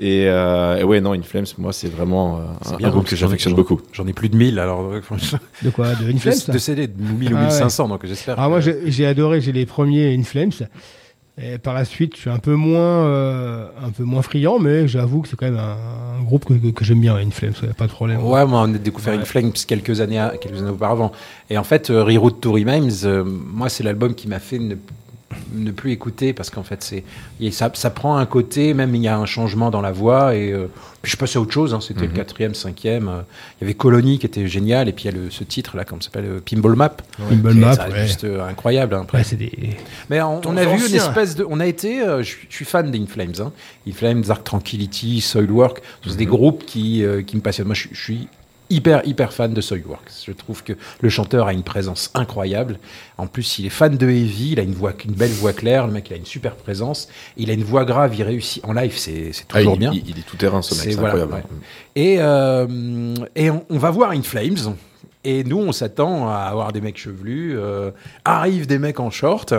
[0.00, 2.40] Et, euh, et ouais, non, In Flames, moi c'est vraiment euh,
[2.72, 3.80] un, bien, un groupe parce que j'affectionne beaucoup.
[3.92, 4.80] J'en ai plus de 1000 alors.
[4.82, 5.00] euh,
[5.62, 7.46] De quoi De Inflames de, de CD, de 1000 ou Ah ouais.
[7.46, 8.38] 1500, donc j'espère.
[8.38, 10.52] Alors moi que- j'ai j'ai adoré, j'ai les premiers Inflames.
[11.40, 14.88] Et par la suite, je suis un peu moins, euh, un peu moins friand, mais
[14.88, 17.68] j'avoue que c'est quand même un, un groupe que, que- que j'aime bien, Inflames, ouais,
[17.76, 18.24] pas de problème.
[18.24, 21.12] Ouais, moi, on a découvert une Flames quelques années, à- quelques années auparavant.
[21.48, 24.74] Et en fait, euh, Reroute to Remains, euh, moi, c'est l'album qui m'a fait ne,
[25.52, 27.04] ne plus écouter parce qu'en fait, c'est
[27.40, 30.34] et ça, ça prend un côté, même il y a un changement dans la voix.
[30.34, 30.68] Et euh,
[31.02, 31.74] puis je passais à autre chose.
[31.74, 33.08] hein, C'était le quatrième, cinquième.
[33.08, 33.20] euh,
[33.60, 34.88] il y avait Colony qui était génial.
[34.88, 36.96] Et puis il y a le, ce titre là, comment ça s'appelle, euh, Pinball Map.
[37.28, 38.06] Pinball C'est- Map, ça, ouais.
[38.06, 38.94] juste euh, incroyable.
[38.94, 39.18] hein, après.
[39.18, 39.52] Ouais, c'est des...
[40.08, 41.46] Mais on, a vu une espèce de.
[41.48, 42.00] On a été.
[42.02, 43.34] euh, je, suis- je suis fan d'Inflames.
[43.40, 43.52] Hein.
[43.86, 45.82] Inflames, Dark Tranquility, Soilwork.
[46.06, 47.66] C'est des groupes qui, euh, qui me passionnent.
[47.68, 48.28] Moi, je suis
[48.70, 50.10] hyper, hyper fan de Soilwork.
[50.26, 52.78] Je trouve que le chanteur a une présence incroyable.
[53.16, 54.52] En plus, il est fan de Heavy.
[54.52, 55.86] Il a une, voix, une belle voix claire.
[55.86, 57.08] Le mec, il a une super présence.
[57.36, 58.14] Il a une voix grave.
[58.14, 58.64] Il réussit.
[58.64, 59.92] En live, c'est c'est Ah, toujours il, bien.
[59.92, 61.48] il- il est tout terrain ce mec, C'est- c'est voilà, incroyable.
[61.50, 62.02] ouais.
[62.02, 64.74] Et, euh, et on, on va voir In Flames.
[65.30, 67.52] Et nous, on s'attend à avoir des mecs chevelus.
[67.58, 67.90] euh,
[68.24, 69.52] arrivent des mecs en short,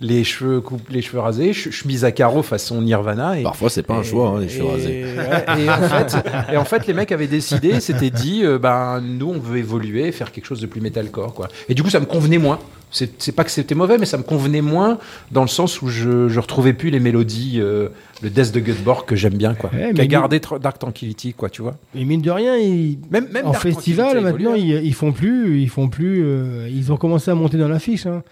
[0.00, 3.38] les cheveux, coupe, les cheveux rasés, ch- chemise à carreaux façon Nirvana.
[3.38, 5.04] Et, Parfois c'est pas un choix, hein, les cheveux et- rasés.
[5.16, 6.16] ouais, et, en fait,
[6.52, 10.10] et en fait, les mecs avaient décidé, s'étaient dit, euh, ben, nous, on veut évoluer,
[10.10, 11.34] faire quelque chose de plus metalcore.
[11.34, 11.46] Quoi.
[11.68, 12.58] Et du coup, ça me convenait moins.
[12.92, 14.98] C'est pas que c'était mauvais, mais ça me convenait moins
[15.30, 17.88] dans le sens où je, je retrouvais plus les mélodies, euh,
[18.22, 19.70] le Death de Göteborg que j'aime bien, quoi.
[19.72, 21.76] Ouais, qui a gardé Dark Tranquility, quoi, tu vois.
[21.94, 22.98] Et mine de rien, ils...
[23.10, 24.58] Même, même en Dark festival, maintenant, hein.
[24.58, 28.04] ils, ils font plus, ils font plus, euh, ils ont commencé à monter dans l'affiche.
[28.04, 28.22] Hein.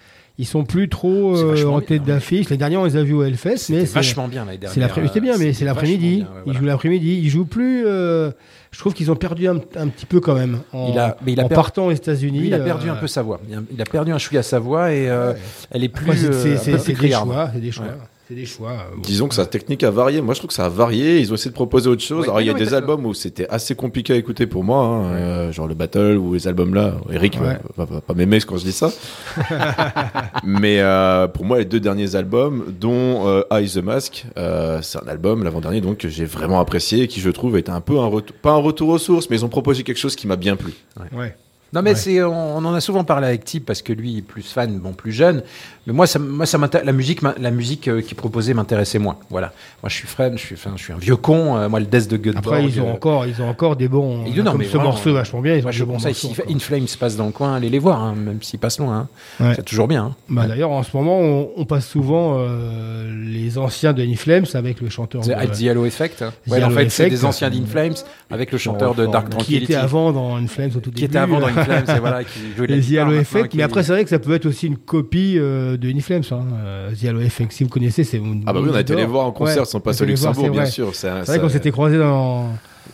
[0.41, 2.49] Ils sont plus trop euh, en tête d'affiche.
[2.49, 5.21] Les derniers, on les a vus au Hellfest, mais c'est vachement bien c'est l'après- C'était
[5.21, 6.25] bien, mais c'est l'après-midi.
[6.47, 7.21] Ils jouent l'après-midi.
[7.23, 7.85] Ils jouent plus.
[7.87, 8.31] euh,
[8.73, 11.33] je trouve qu'ils ont perdu un, un petit peu quand même en, Il a- mais
[11.33, 12.41] il a en per- partant aux États-Unis.
[12.45, 13.39] Il a perdu euh, un peu sa voix.
[13.71, 15.35] Il a- perdu un chouïa sa voix et euh,
[15.73, 16.17] elle est plus.
[16.17, 17.93] c'est- euh, des choix, c'est des choix, Ouais.
[18.31, 18.71] C'est des choix.
[18.71, 19.03] euh, bon.
[19.03, 20.21] Disons que sa technique a varié.
[20.21, 21.19] Moi, je trouve que ça a varié.
[21.19, 22.21] Ils ont essayé de proposer autre chose.
[22.21, 24.85] Ouais, Alors, il y a des albums où c'était assez compliqué à écouter pour moi,
[24.87, 26.95] hein, euh, genre le Battle ou les albums là.
[27.13, 27.59] Eric va- Ouais.
[27.77, 28.91] va, va pas m'aimer quand je dis ça.
[30.45, 34.99] mais euh, pour moi, les deux derniers albums, dont euh, Eye the Mask, euh, c'est
[35.03, 37.99] un album l'avant-dernier donc que j'ai vraiment apprécié et qui, je trouve, est un peu
[37.99, 40.37] un retour, pas un retour aux sources, mais ils ont proposé quelque chose qui m'a
[40.37, 40.73] bien plu.
[41.13, 41.35] Ouais.
[41.73, 41.97] Non mais Ouais.
[41.97, 44.79] c'est on, on en a souvent parlé avec Tip parce que lui est plus fan,
[44.79, 45.43] bon plus jeune.
[45.87, 49.17] Mais moi ça moi ça la musique la musique euh, qu'il proposait m'intéressait moins.
[49.31, 49.53] Voilà.
[49.83, 51.57] Moi je suis fan, je suis enfin, je suis un vieux con.
[51.57, 52.55] euh, moi le Death de Göteborg.
[52.57, 54.25] Après, ils ont euh, encore, ils ont encore des bons.
[54.25, 55.55] non, comme mais ce vraiment, morceau est vachement bien.
[55.55, 56.55] Ils ont je bons conseille, morceaux si.
[56.55, 59.09] In Flames passe dans le coin, allez les voir, hein, même s'ils passent loin.
[59.41, 59.45] hein.
[59.45, 59.55] Ouais.
[59.57, 60.05] C'est toujours bien.
[60.07, 60.15] hein.
[60.29, 64.81] Bah, D'ailleurs, en ce moment, on, on passe souvent euh, les anciens de Inflames avec
[64.81, 65.23] le chanteur.
[65.23, 66.25] The, de- The Halo Effect.
[66.49, 67.95] The en fait, c'est des anciens d'In Flames
[68.31, 69.65] avec le chanteur de Dark qui Tranquility.
[69.65, 71.05] était avant dans Inflames au tout Qui début.
[71.07, 73.49] était avant dans In Flames, et voilà, qui jouait de la Et The Halo Effect,
[73.49, 76.23] qui- mais après c'est vrai que ça peut être aussi une copie euh, de Inflames.
[76.31, 76.45] Hein.
[76.65, 78.21] euh, The Halo Effect, si vous connaissez, c'est.
[78.47, 80.03] Ah bah oui, on a été les voir en concert, Ouais, ils sont on passés
[80.03, 80.71] au les Luxembourg, c'est bien vrai.
[80.71, 80.95] sûr.
[80.95, 82.45] C'est vrai qu'on s'était croisés dans,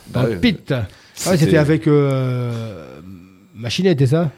[0.08, 0.72] dans Bah le pit.
[0.72, 3.00] Ah ouais, C'était- avec euh,
[3.54, 4.30] Machinette, c'est ça?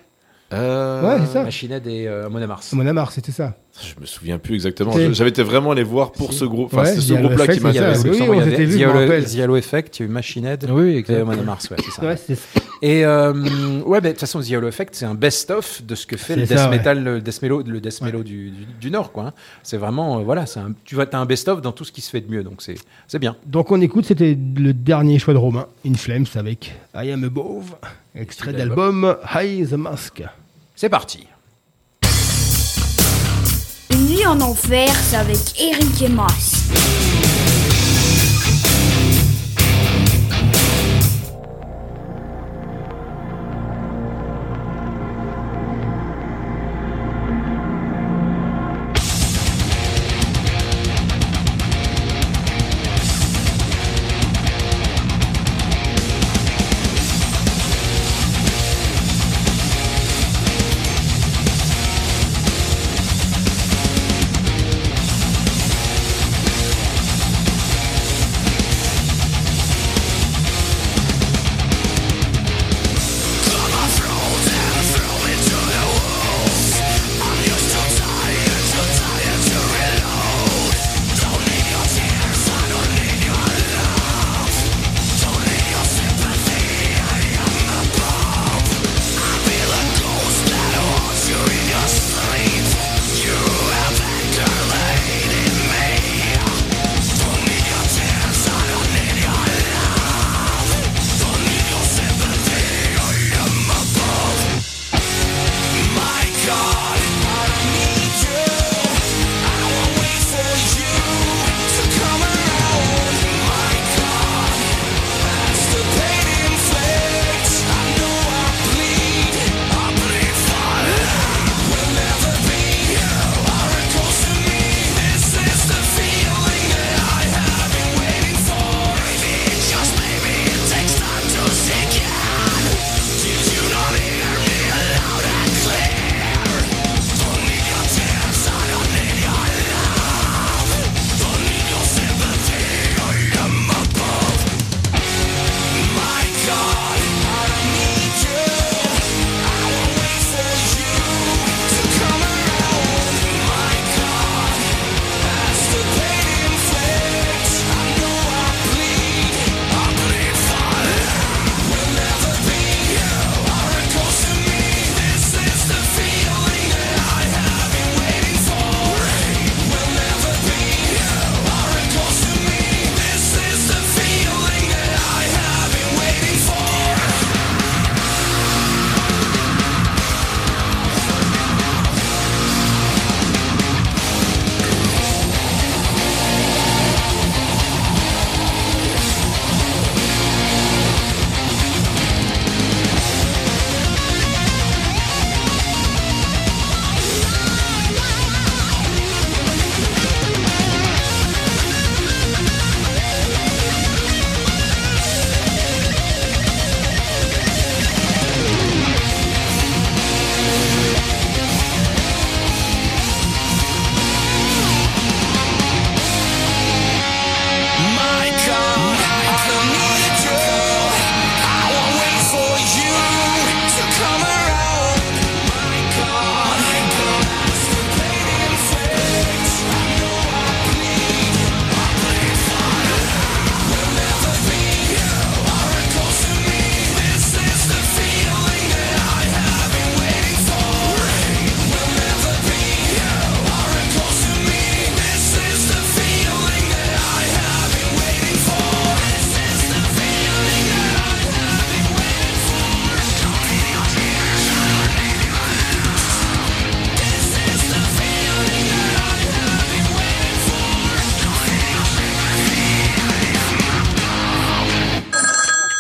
[0.53, 1.43] Euh, Ouais, c'est ça.
[1.43, 2.73] Machinette et euh, Mona Mars.
[2.73, 3.55] Mon Amar, c'était ça.
[3.83, 4.93] Je me souviens plus exactement.
[5.13, 6.67] J'avais été vraiment allé voir pour ce groupe.
[6.73, 8.11] Enfin, Ouais, c'est ce groupe-là qui intéressé.
[8.11, 10.67] oui, on s'était vu, Yellow- Effect, il y a eu Machine Head.
[10.71, 11.33] Oui, Et exactement.
[11.33, 12.03] Amon Mars, ouais, c'est ça.
[12.03, 12.17] Ouais,
[12.83, 13.33] Et euh,
[13.85, 16.37] ouais, mais de toute façon, The Yellow Effect, c'est un best-of de ce que fait
[16.37, 16.77] le death ça, ouais.
[16.77, 19.25] metal, le death mellow, le death mellow du, du, du Nord, quoi.
[19.25, 19.33] hein.
[19.63, 22.11] C'est vraiment, euh, voilà, un, tu vois, t'as un best-of dans tout ce qui se
[22.11, 23.37] fait de mieux, donc c'est, bien.
[23.47, 27.75] Donc on écoute, c'était le dernier choix de Romain, In Flames avec I Am Above,
[28.15, 30.23] extrait d'album High the Mask.
[30.77, 31.27] C'est parti.
[34.27, 36.65] En enfer, c'est avec Eric et Mas.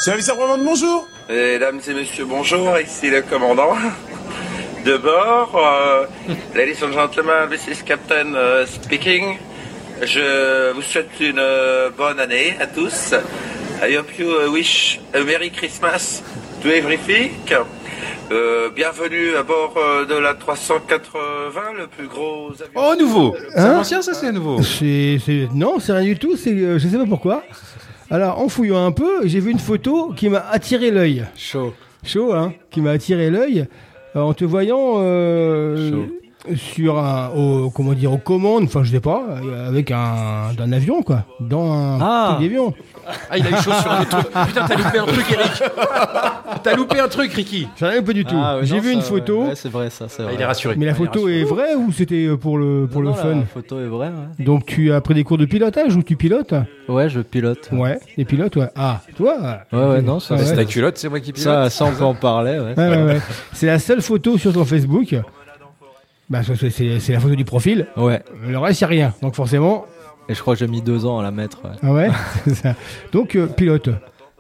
[0.09, 3.74] Service après-vente, bonjour Mesdames et messieurs, bonjour, ici le commandant
[4.86, 5.55] de bord.
[5.55, 6.06] euh,
[6.55, 9.36] ladies and gentlemen, this is Captain euh, speaking.
[10.01, 13.12] Je vous souhaite une euh, bonne année à tous.
[13.86, 16.22] I hope you uh, wish a Merry Christmas
[16.62, 17.32] to everything.
[18.32, 21.18] Euh, bienvenue à bord euh, de la 380,
[21.76, 22.72] le plus gros avion.
[22.76, 26.35] Oh, nouveau C'est Hein ancien, ça, c'est nouveau C'est, c'est- Non, c'est rien du tout.
[26.39, 27.43] C'est, euh, je sais pas pourquoi.
[28.10, 31.24] Alors, en fouillant un peu, j'ai vu une photo qui m'a attiré l'œil.
[31.36, 31.74] Chaud.
[32.05, 33.66] Chaud, hein Qui m'a attiré l'œil.
[34.16, 34.94] Euh, en te voyant.
[34.98, 36.06] euh,
[36.57, 40.73] sur un, au, comment dire, aux commandes, enfin je sais pas, euh, avec un, d'un
[40.73, 42.35] avion quoi, dans un Ah.
[42.37, 42.75] truc d'avion.
[43.31, 44.27] Ah, il a eu chaud sur le truc.
[44.47, 45.62] Putain, t'as loupé un truc, Eric.
[46.62, 47.66] T'as loupé un truc, Ricky.
[47.81, 48.35] J'en avais pas du tout.
[48.39, 49.45] Ah, ouais, J'ai non, vu ça, une photo.
[49.45, 50.35] ouais, c'est vrai, ça, c'est Ah, vrai.
[50.35, 50.75] il est rassuré.
[50.77, 51.41] Mais la Ah, est photo rassuré.
[51.41, 53.35] est vraie ou c'était euh, pour le pour Non, le non, fun?
[53.37, 54.45] La photo est vraie, ouais.
[54.45, 56.53] Donc tu as pris des cours de pilotage ou tu pilotes?
[56.89, 57.70] Ouais, je pilote.
[57.73, 58.69] Ouais, des pilotes, ouais.
[58.77, 59.35] Ah, toi?
[59.73, 61.45] Ouais, ouais, non, ça, C'est ta culotte, c'est moi qui pilote?
[61.45, 62.75] Ça, ça, on peut en parler, ouais.
[62.77, 63.20] Ouais, ouais, ouais.
[63.55, 65.15] C'est la seule photo sur ton Facebook.
[66.31, 67.87] Bah, c'est- c'est c'est la photo du profil.
[67.97, 68.23] Ouais.
[68.47, 69.15] Le reste, il a rien.
[69.23, 69.87] Donc forcément.
[70.29, 71.65] Et je crois que j'ai mis deux ans à la mettre.
[71.65, 71.71] ouais.
[71.83, 72.11] Ah ouais?
[72.45, 72.75] C'est ça.
[73.13, 73.89] Donc euh, pilote.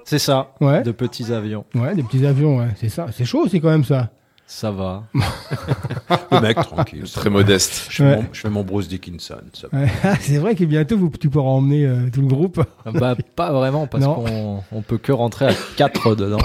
[0.04, 0.52] C'est ça.
[0.60, 0.82] Ouais.
[0.82, 1.64] De petits avions.
[1.74, 2.68] Ouais, des petits avions, ouais.
[2.76, 3.06] C'est ça.
[3.12, 4.10] C'est chaud, c'est quand même ça.
[4.46, 5.04] Ça va.
[6.32, 7.04] Le mec, tranquille.
[7.04, 7.86] Très modeste.
[7.90, 8.16] Je fais, Ouais.
[8.16, 9.36] mon, je fais mon Bruce Dickinson.
[9.52, 9.68] ça.
[10.04, 12.62] Ah, c'est vrai que bientôt vous, tu pourras emmener euh, tout le groupe.
[12.86, 14.14] bah, pas vraiment, parce Non.
[14.14, 16.38] qu'on on peut que rentrer à quatre dedans.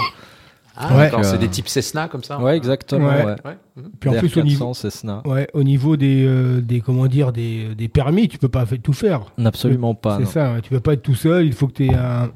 [0.76, 1.10] Ah, Ouais.
[1.22, 3.06] c'est Euh, des types Cessna comme ça Ouais, exactement.
[3.08, 3.24] Ouais.
[3.24, 3.36] Ouais.
[3.44, 3.56] Ouais.
[3.76, 3.90] Mhm.
[4.00, 5.22] Puis en plus au DR400, niveau, Cessna.
[5.24, 8.92] ouais, au niveau des, euh, des comment dire des, des permis, tu peux pas tout
[8.92, 9.22] faire.
[9.44, 10.18] Absolument pas.
[10.18, 10.54] C'est ça.
[10.62, 11.46] Tu peux pas être tout seul.
[11.46, 12.30] Il faut que tu aies un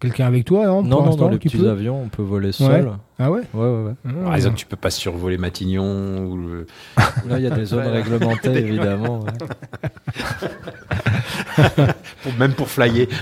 [0.00, 0.64] quelqu'un avec toi.
[0.66, 2.90] Non, Non, pour non, l'instant, dans les petits peux avions, on peut voler seul.
[3.18, 3.42] Ah ouais.
[3.52, 4.22] Ouais, ouais, ouais.
[4.24, 6.66] Par exemple, tu peux pas survoler Matignon ou le...
[7.28, 9.24] Là, il y a des zones réglementées, évidemment.
[12.22, 13.06] pour- même pour flyer.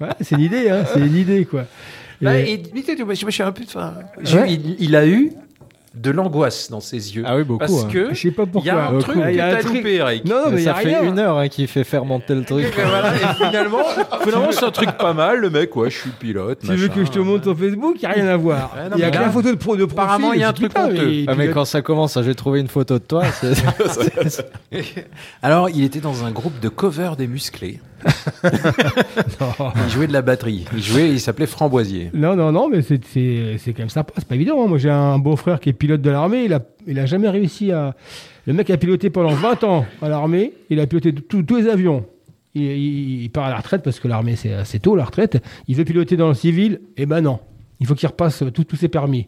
[0.00, 0.84] Ouais, c'est l'idée, hein.
[0.92, 1.64] C'est l'idée, quoi.
[2.22, 3.64] Bah, Et- et, mais tu sais, moi, je suis un peu.
[3.66, 4.52] enfin, j'ai- Ouais.
[4.52, 5.32] il, il a eu
[5.94, 7.22] de l'angoisse dans ses yeux.
[7.26, 7.58] Ah oui, beaucoup.
[7.60, 7.88] Parce hein.
[7.92, 8.96] que Je sais pas il y a pourquoi.
[8.96, 10.24] un truc Ah, il y que a un t'as truc- loupé, Eric.
[10.24, 11.02] Non, non, mais il y ça a fait rien.
[11.04, 12.64] une heure hein, qu'il fait fermenter le truc.
[12.64, 13.78] Et, voilà, et finalement,
[14.24, 15.38] finalement c'est un truc pas mal.
[15.38, 16.58] Le mec, ouais, je suis pilote.
[16.62, 16.94] Tu veux machin.
[17.00, 17.94] que je te montre sur Facebook?
[17.96, 18.72] Il n'y a rien à voir.
[18.76, 20.00] Ouais, non, Il y a mais que la photo de, pro, de profil.
[20.00, 21.06] apparemment, il y a un truc honteux.
[21.06, 23.22] mais Ah, mais quand ça commence, j'ai trouvé une photo de toi.
[25.42, 27.80] Alors, il était dans un groupe de cover des musclés.
[28.44, 30.64] il jouait de la batterie.
[30.74, 32.10] Il jouait, il s'appelait Framboisier.
[32.14, 33.00] Non, non, non, mais c'est-
[33.66, 34.12] quand même sympa.
[34.16, 34.62] C'est pas évident.
[34.64, 34.68] hein.
[34.68, 36.48] Moi, j'ai un beau-frère qui est pilote de l'armée.
[36.86, 37.94] Il a, jamais réussi à.
[38.46, 40.52] Le mec a piloté pendant 20 ans à l'armée.
[40.70, 42.04] Il a piloté tous les avions.
[42.54, 45.42] Il, part à la retraite parce que l'armée, c'est assez tôt, la retraite.
[45.66, 46.80] Il veut piloter dans le civil.
[46.96, 47.40] Eh ben non.
[47.80, 49.26] Il faut qu'il repasse tous ses permis.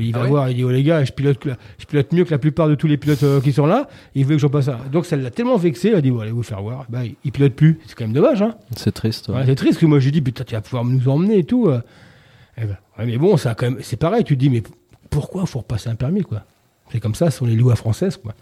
[0.00, 2.30] Il va Ah ouais voir, il dit, oh les gars, je pilote, je mieux que
[2.30, 3.88] la plupart de tous les pilotes euh, qui sont là.
[4.14, 4.78] Il veut que j'en passe un.
[4.92, 6.86] Donc ça l'a tellement vexé, il a dit, bon, allez vous faire voir.
[6.88, 7.78] Ben, il, il pilote plus.
[7.86, 8.54] C'est quand même dommage, hein.
[8.76, 9.28] C'est triste.
[9.28, 9.36] ouais.
[9.36, 11.44] Ouais, c'est triste, parce que moi j'ai dit, putain, tu vas pouvoir nous emmener et
[11.44, 11.68] tout.
[11.68, 11.80] euh.
[12.58, 14.62] Eh ben, mais bon, ça quand même, c'est pareil, tu te dis, mais
[15.10, 16.44] pourquoi il faut repasser un permis, quoi?
[16.92, 18.34] C'est comme ça, ce sont les lois françaises, quoi.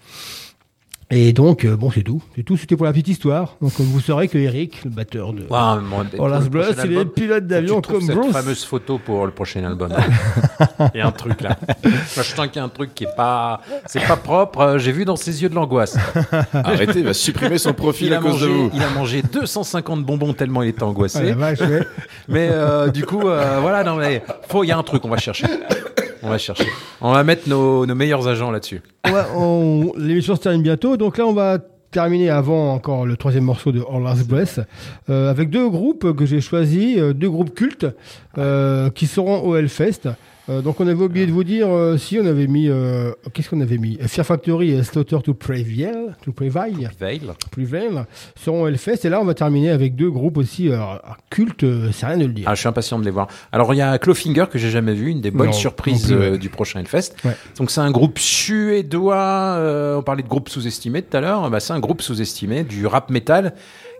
[1.16, 2.20] Et donc, euh, bon, c'est tout.
[2.34, 3.54] C'est tout, c'était pour la petite histoire.
[3.62, 5.44] Donc, vous saurez que Eric, le batteur de.
[5.48, 5.76] Oh,
[6.18, 8.24] Blood, prochain c'est les album, pilotes d'avion comme Bruce.
[8.24, 9.92] cette fameuse photo pour le prochain album.
[10.92, 11.56] Il y a un truc là.
[11.84, 14.58] Moi, je sens qu'il y a un truc qui est pas, c'est pas propre.
[14.60, 15.96] Euh, J'ai vu dans ses yeux de l'angoisse.
[16.52, 18.70] Arrêtez, il va supprimer son profil Il à a, cause de mangé, vous.
[18.74, 21.18] il a mangé 250 bonbons tellement il était angoissé.
[21.20, 21.86] Ah, la vache, ouais.
[22.28, 25.08] Mais euh, du coup, euh, voilà, non mais faut, il y a un truc, on
[25.10, 25.46] va chercher.
[26.24, 26.66] On va chercher.
[27.00, 28.82] On va mettre nos, meilleurs agents là-dessus.
[29.06, 30.96] Ouais, on- L'émission se termine bientôt.
[30.96, 31.58] Donc là, on va
[31.90, 34.60] terminer avant encore le troisième morceau de All Last
[35.08, 37.86] euh, avec deux groupes que j'ai choisis, euh, deux groupes cultes
[38.36, 40.08] euh, qui seront au Hellfest.
[40.48, 43.48] Euh, donc on avait oublié de vous dire euh, si on avait mis euh, qu'est-ce
[43.48, 43.96] qu'on avait mis?
[44.06, 46.90] Fear Factory et Slaughter to Prevail to Prevail.
[47.50, 48.04] Prevail
[48.36, 50.78] seront Hellfest et là on va terminer avec deux groupes aussi euh,
[51.30, 53.28] cultes c'est rien de le dire Ah, je suis impatient de les voir.
[53.52, 56.18] Alors, il y a Clawfinger que j'ai jamais vu, une des bonnes Non, surprises non
[56.18, 56.38] plus, ouais.
[56.38, 57.14] du prochain Hellfest.
[57.24, 57.36] Ouais.
[57.58, 59.96] Donc, c'est un groupe suédois.
[59.98, 61.50] on parlait de groupe sous-estimé tout à l'heure.
[61.50, 63.54] Bah, c'est un groupe sous-estimé du rap metal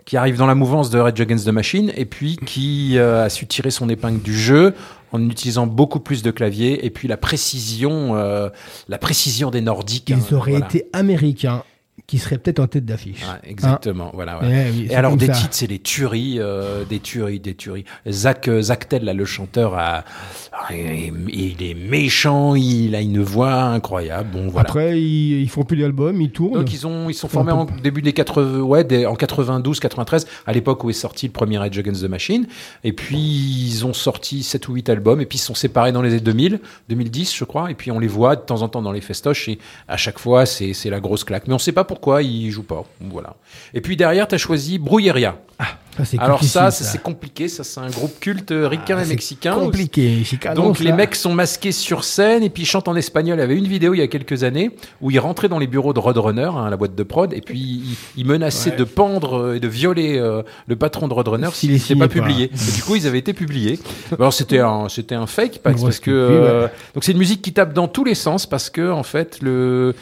[0.05, 3.29] qui arrive dans la mouvance de Rage Against the Machine et puis qui euh, a
[3.29, 4.73] su tirer son épingle du jeu
[5.15, 8.49] en utilisant beaucoup plus de claviers et puis la précision, euh,
[8.87, 10.11] la précision des Nordiques.
[10.11, 10.67] hein, ils auraient voilà.
[10.67, 11.63] été américains
[12.07, 14.39] qui seraient peut-être en tête d'affiche Ouais, exactement, voilà.
[14.43, 15.33] Eh oui, et alors des ça.
[15.33, 17.85] titres, c'est les tueries, euh, des tueries, des tueries.
[18.07, 20.03] Zach, euh, Zach Tell, là, le chanteur, a,
[20.71, 24.29] il, il est méchant, il a une voix incroyable.
[24.33, 24.69] Bon, voilà.
[24.69, 27.65] après ils, ils font plus d'albums ils tournent Donc ils ont ils sont formés en
[27.65, 31.57] début des 80 ouais des- en 92 93 à l'époque où est sorti le premier
[31.57, 32.47] Rage Against the Machine
[32.83, 35.91] et puis ils ont sorti 7 ou 8 albums et puis ils se sont séparés
[35.91, 36.59] dans les années 2000
[36.89, 39.49] 2010 je crois et puis on les voit de temps en temps dans les festoches
[39.49, 42.63] et à chaque fois c'est la grosse claque mais on sait pas pourquoi ils jouent
[42.63, 43.35] pas voilà
[43.73, 44.79] et puis derrière tu as choisi
[45.97, 46.83] Ça, c'est alors ça, ça.
[46.83, 49.53] c'est compliqué, ça c'est un groupe culte euh, ricain Ah, et mexicain.
[49.55, 53.37] compliqué, Chicago, Donc les mecs sont masqués sur scène et puis ils chantent en espagnol.
[53.37, 55.67] Il y avait une vidéo il y a quelques années où ils rentraient dans les
[55.67, 58.75] bureaux de Roadrunner, hein, la boîte de prod, et puis ils, ils menaçaient Ouais.
[58.75, 62.13] de pendre euh, et de violer euh, le patron de Roadrunner S'il n'était pas pas.
[62.13, 62.51] publié.
[62.51, 63.79] Et du coup, ils avaient été publiés.
[64.19, 67.71] Alors c'était un, c'était un fake parce, que euh, donc c'est une musique qui tape
[67.71, 69.95] dans tous les sens parce que en fait le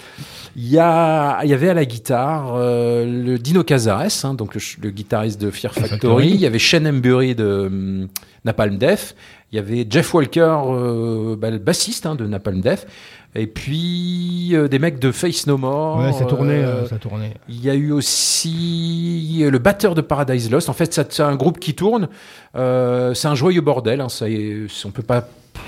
[0.56, 4.54] il y, a, il y avait à la guitare euh, le Dino Cazares, hein, donc
[4.54, 6.30] le, guitariste de Fear Factory, Factory.
[6.30, 8.08] il y avait Shane Embury de hum,
[8.46, 9.16] Napalm Death,
[9.52, 12.88] il y avait Jeff Walker, euh, bah, le bassiste hein, de Napalm Death,
[13.36, 15.98] et puis euh, des mecs de Face No More.
[16.00, 17.34] Ouais, ça tournait, euh, euh, ça tournait.
[17.50, 20.70] Il y a eu aussi le batteur de Paradise Lost.
[20.70, 22.10] En fait, c'est un groupe qui tourne.
[22.56, 24.02] C'est un joyeux bordel.
[24.02, 25.28] hein, ça est- on peut pas.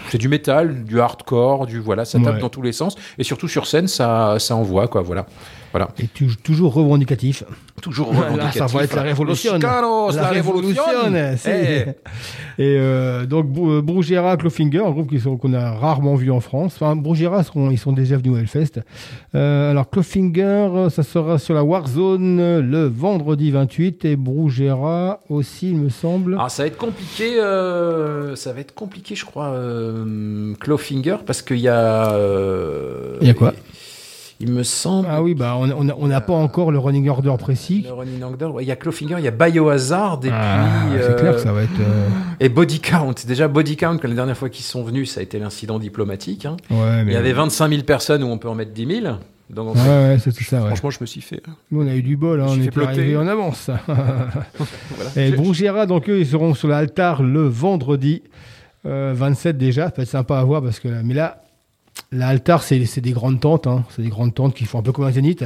[0.09, 2.41] C'est du métal, du hardcore, du voilà, ça tape Ouais.
[2.41, 2.95] dans tous les sens.
[3.19, 5.01] Et surtout sur scène, ça, ça envoie quoi.
[5.01, 5.25] Voilà,
[5.75, 5.89] voilà.
[5.99, 7.43] Et tu- toujours revendicatif.
[7.81, 9.53] Toujours Là, revendicatif, ça va être la révolution.
[9.55, 10.83] Chicanos, la révolution.
[11.37, 11.97] c'est-
[12.57, 15.11] Et euh, donc Brou- Bruguera, Clofinger, un groupe
[15.41, 16.75] qu'on a rarement vu en France.
[16.75, 18.79] Enfin, Bruguera, seront- ils sont déjà venus au Hellfest.
[19.35, 25.71] Euh, alors Clofinger, ça sera sur la Warzone euh, le vendredi 28 et Bruguera aussi,
[25.71, 26.35] il me semble.
[26.35, 31.41] Alors ça va être compliqué, euh, ça va être compliqué, je crois, euh, Clawfinger, parce
[31.41, 32.13] qu'il y a.
[32.13, 33.53] euh, Il y a quoi?
[34.41, 35.07] Il me semble.
[35.09, 37.83] Ah oui, bah on on a- on n'a pas encore le running order précis.
[37.87, 40.99] Le running order, il y a Clawfinger, il y a Biohazard et Ah, puis.
[41.01, 42.09] c'est clair que ça va être, euh,
[42.41, 43.13] Et Body Count.
[43.25, 46.45] Déjà Body Count, que la dernière fois qu'ils sont venus, ça a été l'incident diplomatique.
[46.45, 46.57] hein.
[46.69, 49.15] Ouais, il y avait 25 000 personnes où on peut en mettre 10 000.
[49.49, 50.59] Donc, en Ouais, fait, ouais, c'est tout ça.
[50.61, 50.67] ouais.
[50.67, 51.41] Franchement, je me suis fait.
[51.71, 53.69] Nous, on a eu du bol, hein, on est arrivé en avance.
[53.87, 55.27] Voilà.
[55.27, 58.23] Et Bruguera, donc eux, ils seront sur l'altar le vendredi
[58.85, 59.85] euh, 27 déjà.
[59.85, 60.87] Ça peut être sympa à voir parce que.
[61.03, 61.41] Mais là,
[62.11, 63.67] l'altar, c'est c'est des grandes tentes.
[63.67, 63.83] hein.
[63.95, 65.45] C'est des grandes tentes qui font un peu comme un zénith.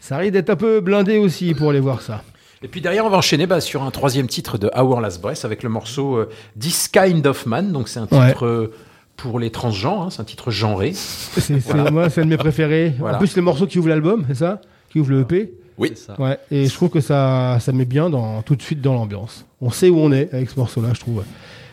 [0.00, 2.22] Ça risque d'être un peu blindé aussi pour aller voir ça.
[2.62, 5.44] Et puis derrière, on va enchaîner bah, sur un troisième titre de Our Last Breath
[5.44, 6.28] avec le morceau euh,
[6.58, 7.72] This Kind of Man.
[7.72, 8.28] Donc c'est un Ouais.
[8.28, 8.72] titre euh,
[9.16, 10.92] pour les transgenres, hein, c'est un titre genré.
[10.94, 11.90] C'est, Voilà.
[11.90, 12.94] Moi, c'est un de mes préférés.
[12.98, 13.16] Voilà.
[13.16, 14.60] En plus, c'est le morceau qui ouvre l'album, c'est ça?
[14.90, 15.92] Qui ouvre le EP Oui.
[16.18, 16.38] Ouais.
[16.50, 19.44] Et je trouve que ça, ça met bien dans, tout de suite dans l'ambiance.
[19.60, 21.22] On sait où on est avec ce morceau-là, je trouve.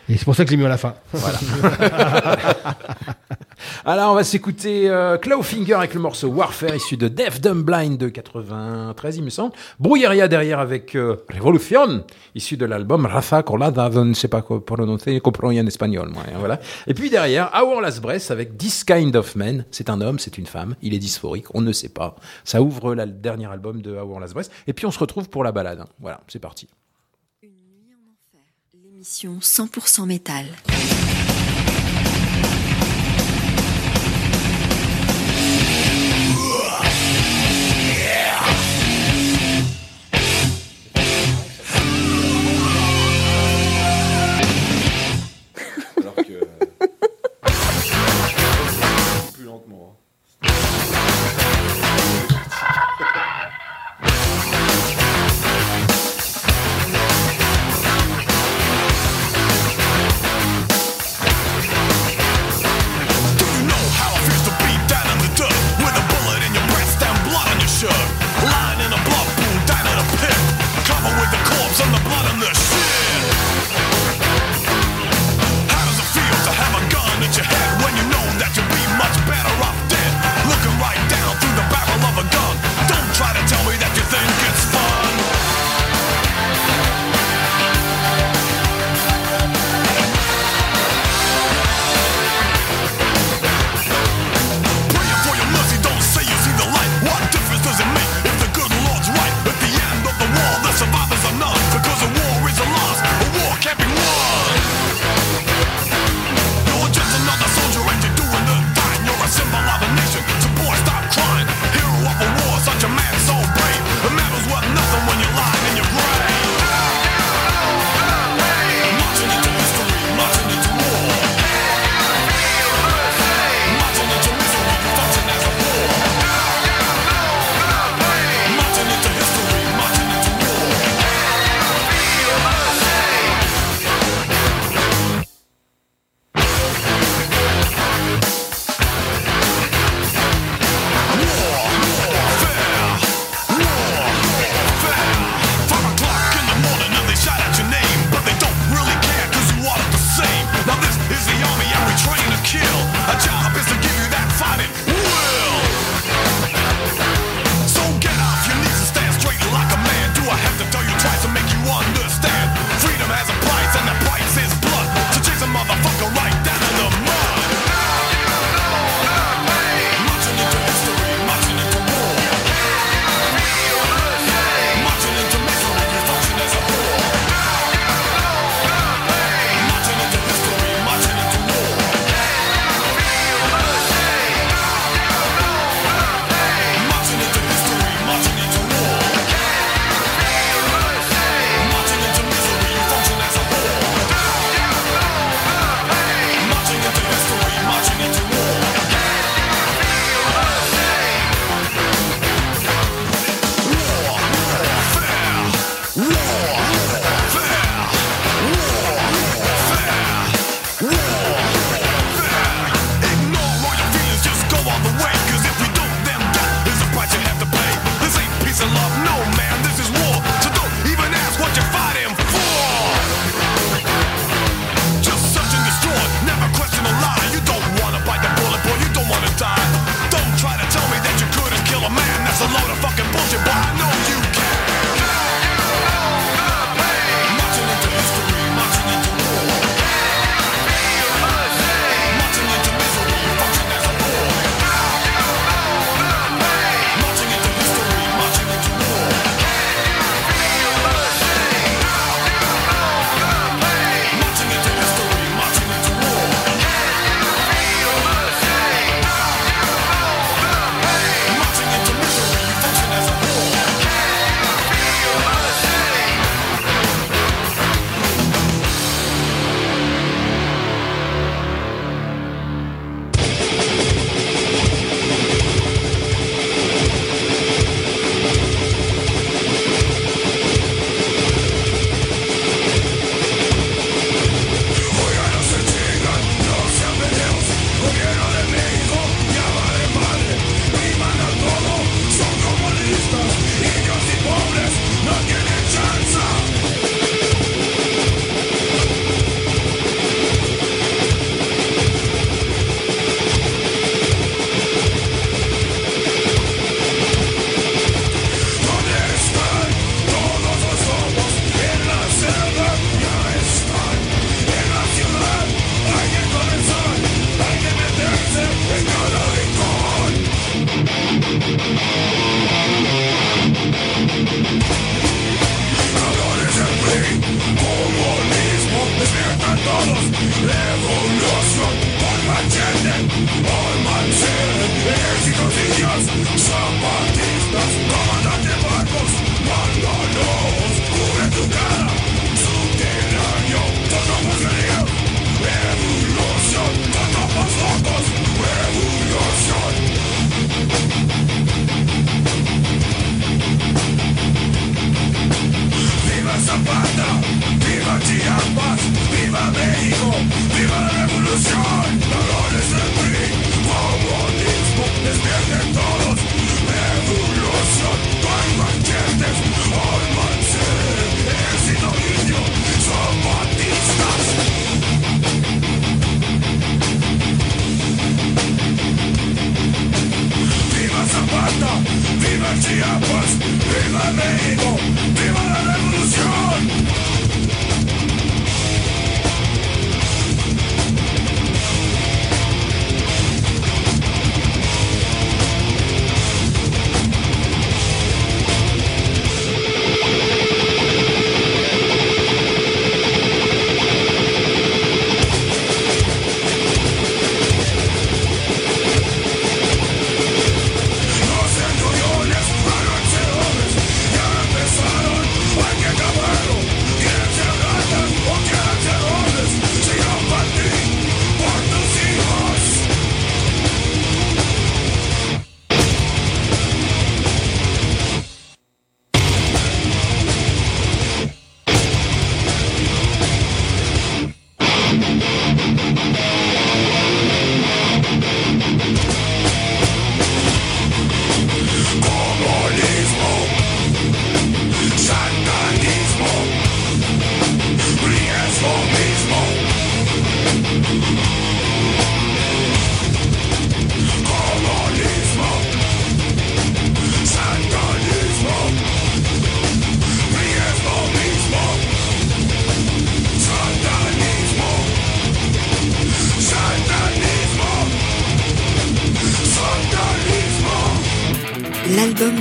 [0.10, 0.94] Et c'est pour ça que je l'ai mis à la fin.
[1.14, 1.40] Voilà.
[3.86, 7.98] Alors, on va s'écouter euh, Clawfinger avec le morceau Warfare issu de Deaf Dumb Blind
[7.98, 9.54] de 93, il me semble.
[9.80, 12.04] Brouilleria derrière avec euh, Revolution,
[12.36, 16.10] issu de l'album Rafa Colada, je ne sais pas quoi prononcer, comprends en espagnol.
[16.10, 16.58] Moi, hein.
[16.88, 19.66] Et puis derrière, Our Last Breath avec This Kind of Man.
[19.72, 22.16] C'est un homme, c'est une femme, il est dysphorique, on ne sait pas.
[22.44, 24.52] Ça ouvre la- le dernier album de Our Last Breath.
[24.68, 25.80] Et puis on se retrouve pour la balade.
[25.82, 25.88] hein.
[26.00, 26.68] Voilà, c'est parti.
[28.74, 30.46] L'émission 100% métal.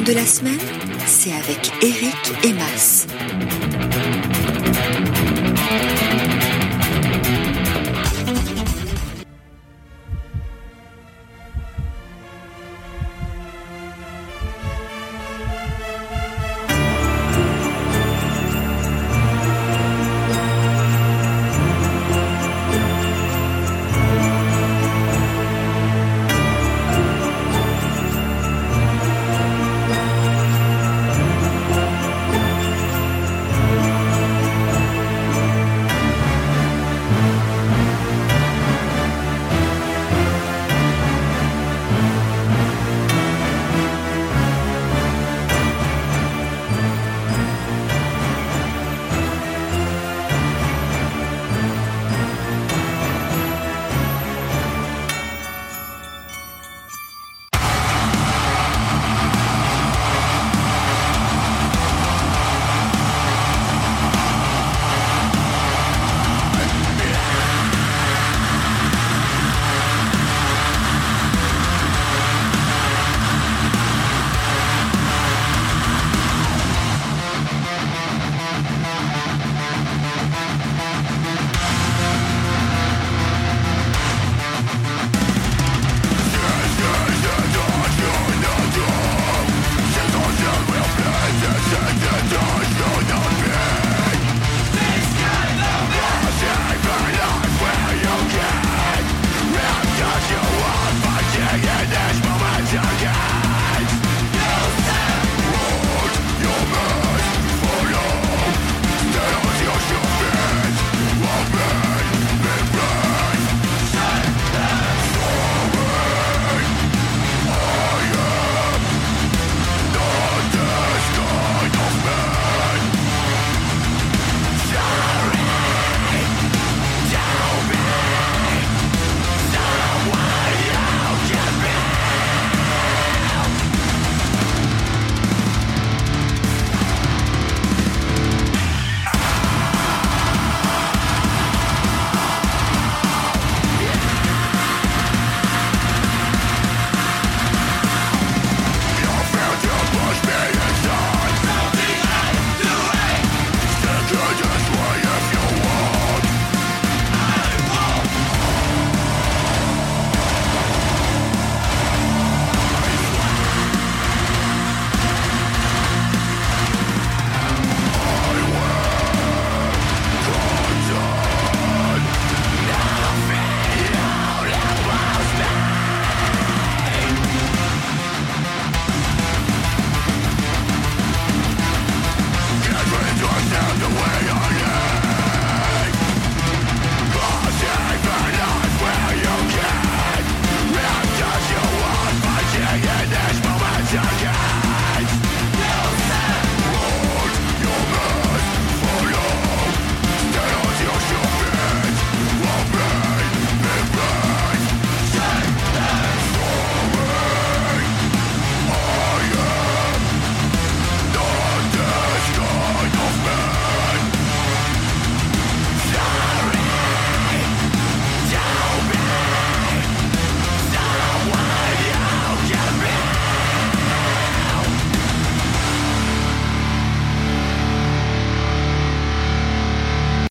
[0.07, 0.61] De la semaine,
[1.07, 2.15] c'est avec Eric
[2.45, 2.53] et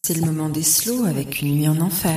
[0.08, 2.12] C'est le moment des slows avec une nuit en enfer.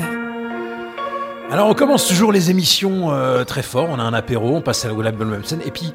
[1.51, 4.85] Alors on commence toujours les émissions euh, très fort, on a un apéro, on passe
[4.85, 5.94] à la même scène, et puis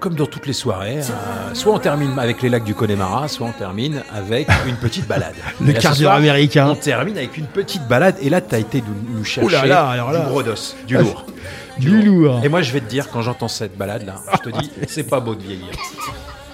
[0.00, 3.46] comme dans toutes les soirées, euh, soit on termine avec les lacs du Connemara, soit
[3.46, 5.34] on termine avec une petite balade.
[5.60, 6.68] Le soir, américain.
[6.70, 9.66] On termine avec une petite balade, et là tu as été nous, nous chercher là
[9.66, 10.20] là, alors là.
[10.20, 11.26] du brodos, du lourd.
[11.78, 12.40] Du lourd.
[12.42, 15.02] Et moi je vais te dire, quand j'entends cette balade là, je te dis, c'est
[15.02, 15.68] pas beau de vieillir.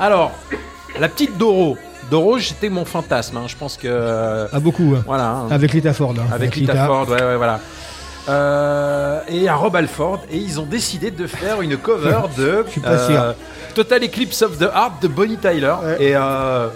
[0.01, 0.33] Alors,
[0.99, 1.79] la petite Doro.
[2.11, 3.37] Doro, c'était mon fantasme.
[3.37, 3.45] hein.
[3.47, 4.47] Je pense que.
[4.53, 4.95] Ah, beaucoup.
[4.97, 5.03] hein.
[5.07, 5.29] Voilà.
[5.31, 5.49] hein.
[5.51, 6.15] Avec Lita Ford.
[6.19, 6.27] hein.
[6.33, 6.73] Avec Lita.
[6.73, 7.61] Lita Ford, ouais, ouais, voilà.
[8.29, 12.63] Euh, et à Rob Alford, et ils ont décidé de faire une cover de euh,
[12.67, 13.35] Je suis pas sûr.
[13.75, 15.75] Total Eclipse of the Heart de Bonnie Tyler.
[15.99, 16.69] Et, euh,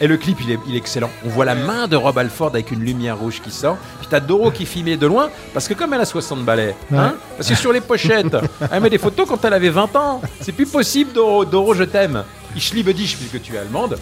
[0.00, 1.10] et le clip, il est, il est excellent.
[1.24, 3.78] On voit la main de Rob Alford avec une lumière rouge qui sort.
[4.00, 7.14] Puis t'as Doro qui filmait de loin, parce que comme elle a 60 balais, hein,
[7.36, 8.36] parce que sur les pochettes,
[8.70, 10.20] elle met des photos quand elle avait 20 ans.
[10.40, 11.44] C'est plus possible, Doro.
[11.44, 12.24] Doro, je t'aime.
[12.54, 13.96] Ich liebe dich, puisque tu es allemande.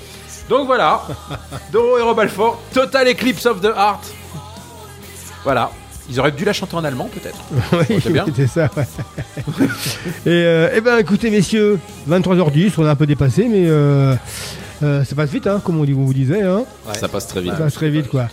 [0.50, 1.02] Donc voilà,
[1.72, 4.12] Doro et Rob Alford, Total Eclipse of the Heart.
[5.44, 5.70] Voilà.
[6.10, 7.38] Ils auraient dû la chanter en allemand, peut-être.
[7.88, 8.24] Oui, c'est bien.
[8.26, 8.68] c'était ça.
[8.76, 8.84] ouais.
[10.26, 11.78] et euh, eh ben, écoutez, messieurs,
[12.08, 14.16] 23h10, on a un peu dépassé, mais euh,
[14.82, 16.42] euh, ça passe vite, hein, comme on, dit, on vous disait.
[16.42, 16.64] Hein.
[16.94, 17.52] Ça passe très vite.
[17.52, 18.26] Ça passe très vite, quoi.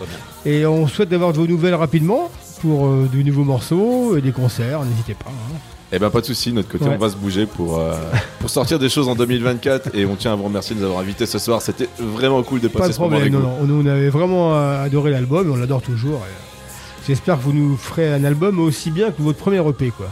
[0.44, 2.31] Et on souhaite d'avoir de vos nouvelles rapidement
[2.61, 4.84] pour euh, de nouveaux morceaux et des concerts.
[4.84, 5.30] N'hésitez pas.
[5.30, 5.57] hein.
[5.91, 6.95] Eh ben pas de souci, de notre côté Ouais.
[6.95, 7.93] on va se bouger pour, euh,
[8.39, 11.01] pour sortir des choses en 2024 et on tient à vous remercier de nous avoir
[11.01, 11.61] invités ce soir.
[11.61, 13.65] C'était vraiment cool de Pas passer de ce moment avec Non, vous.
[13.68, 16.22] non, on, avait vraiment euh, adoré l'album et on l'adore toujours.
[16.23, 20.07] euh, J'espère que vous nous ferez un album aussi bien que votre premier EP, quoi.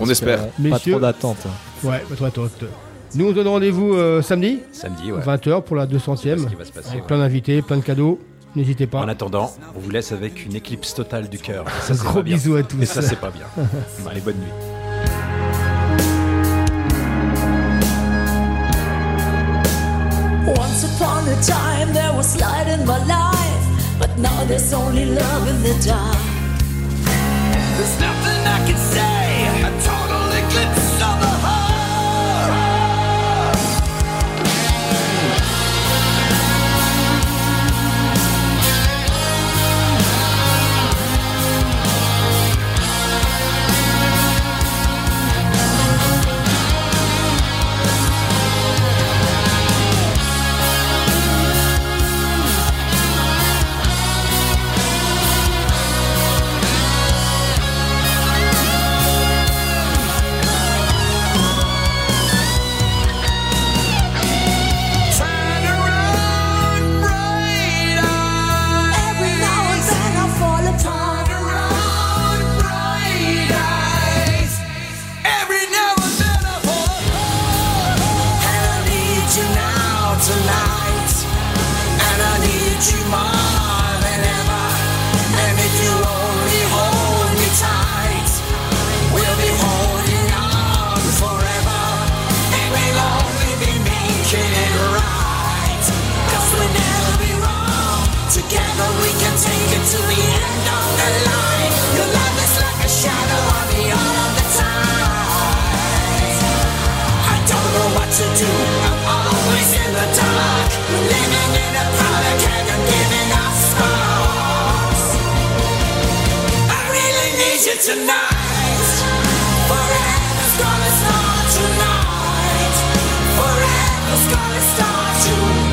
[0.00, 0.48] On espère.
[0.48, 1.36] Pas trop d'attente.
[1.84, 2.50] Ouais, pas trop d'attente.
[3.14, 4.58] Nous, on se donne rendez-vous euh, samedi.
[4.72, 5.20] Samedi, ouais.
[5.20, 6.38] 20h pour la 200ème.
[6.38, 7.06] ce qui va se passer, avec ouais.
[7.06, 8.18] plein d'invités, plein de cadeaux.
[8.56, 8.98] N'hésitez pas.
[8.98, 11.66] En attendant, on vous laisse avec une éclipse totale du cœur.
[11.88, 12.82] Un gros bisou à tous.
[12.82, 13.46] Et ça, c'est pas bien.
[14.10, 14.71] Allez, bonne nuit.
[20.44, 25.46] Once upon a time there was light in my life, but now there's only love
[25.46, 26.18] in the dark.
[27.76, 29.11] There's nothing I can say,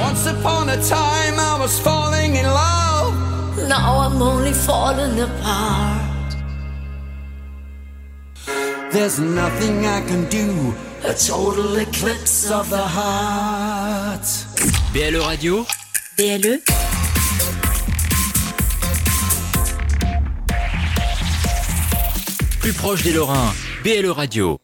[0.09, 2.88] Once upon a time I was falling in love.
[3.69, 6.29] Now I'm only falling apart.
[8.91, 10.73] There's nothing I can do.
[11.03, 14.25] A total eclipse of the heart.
[14.91, 15.65] BLE Radio,
[16.17, 16.59] BLE
[22.59, 23.53] plus proche des Lorrains.
[23.83, 24.59] BLE Radio.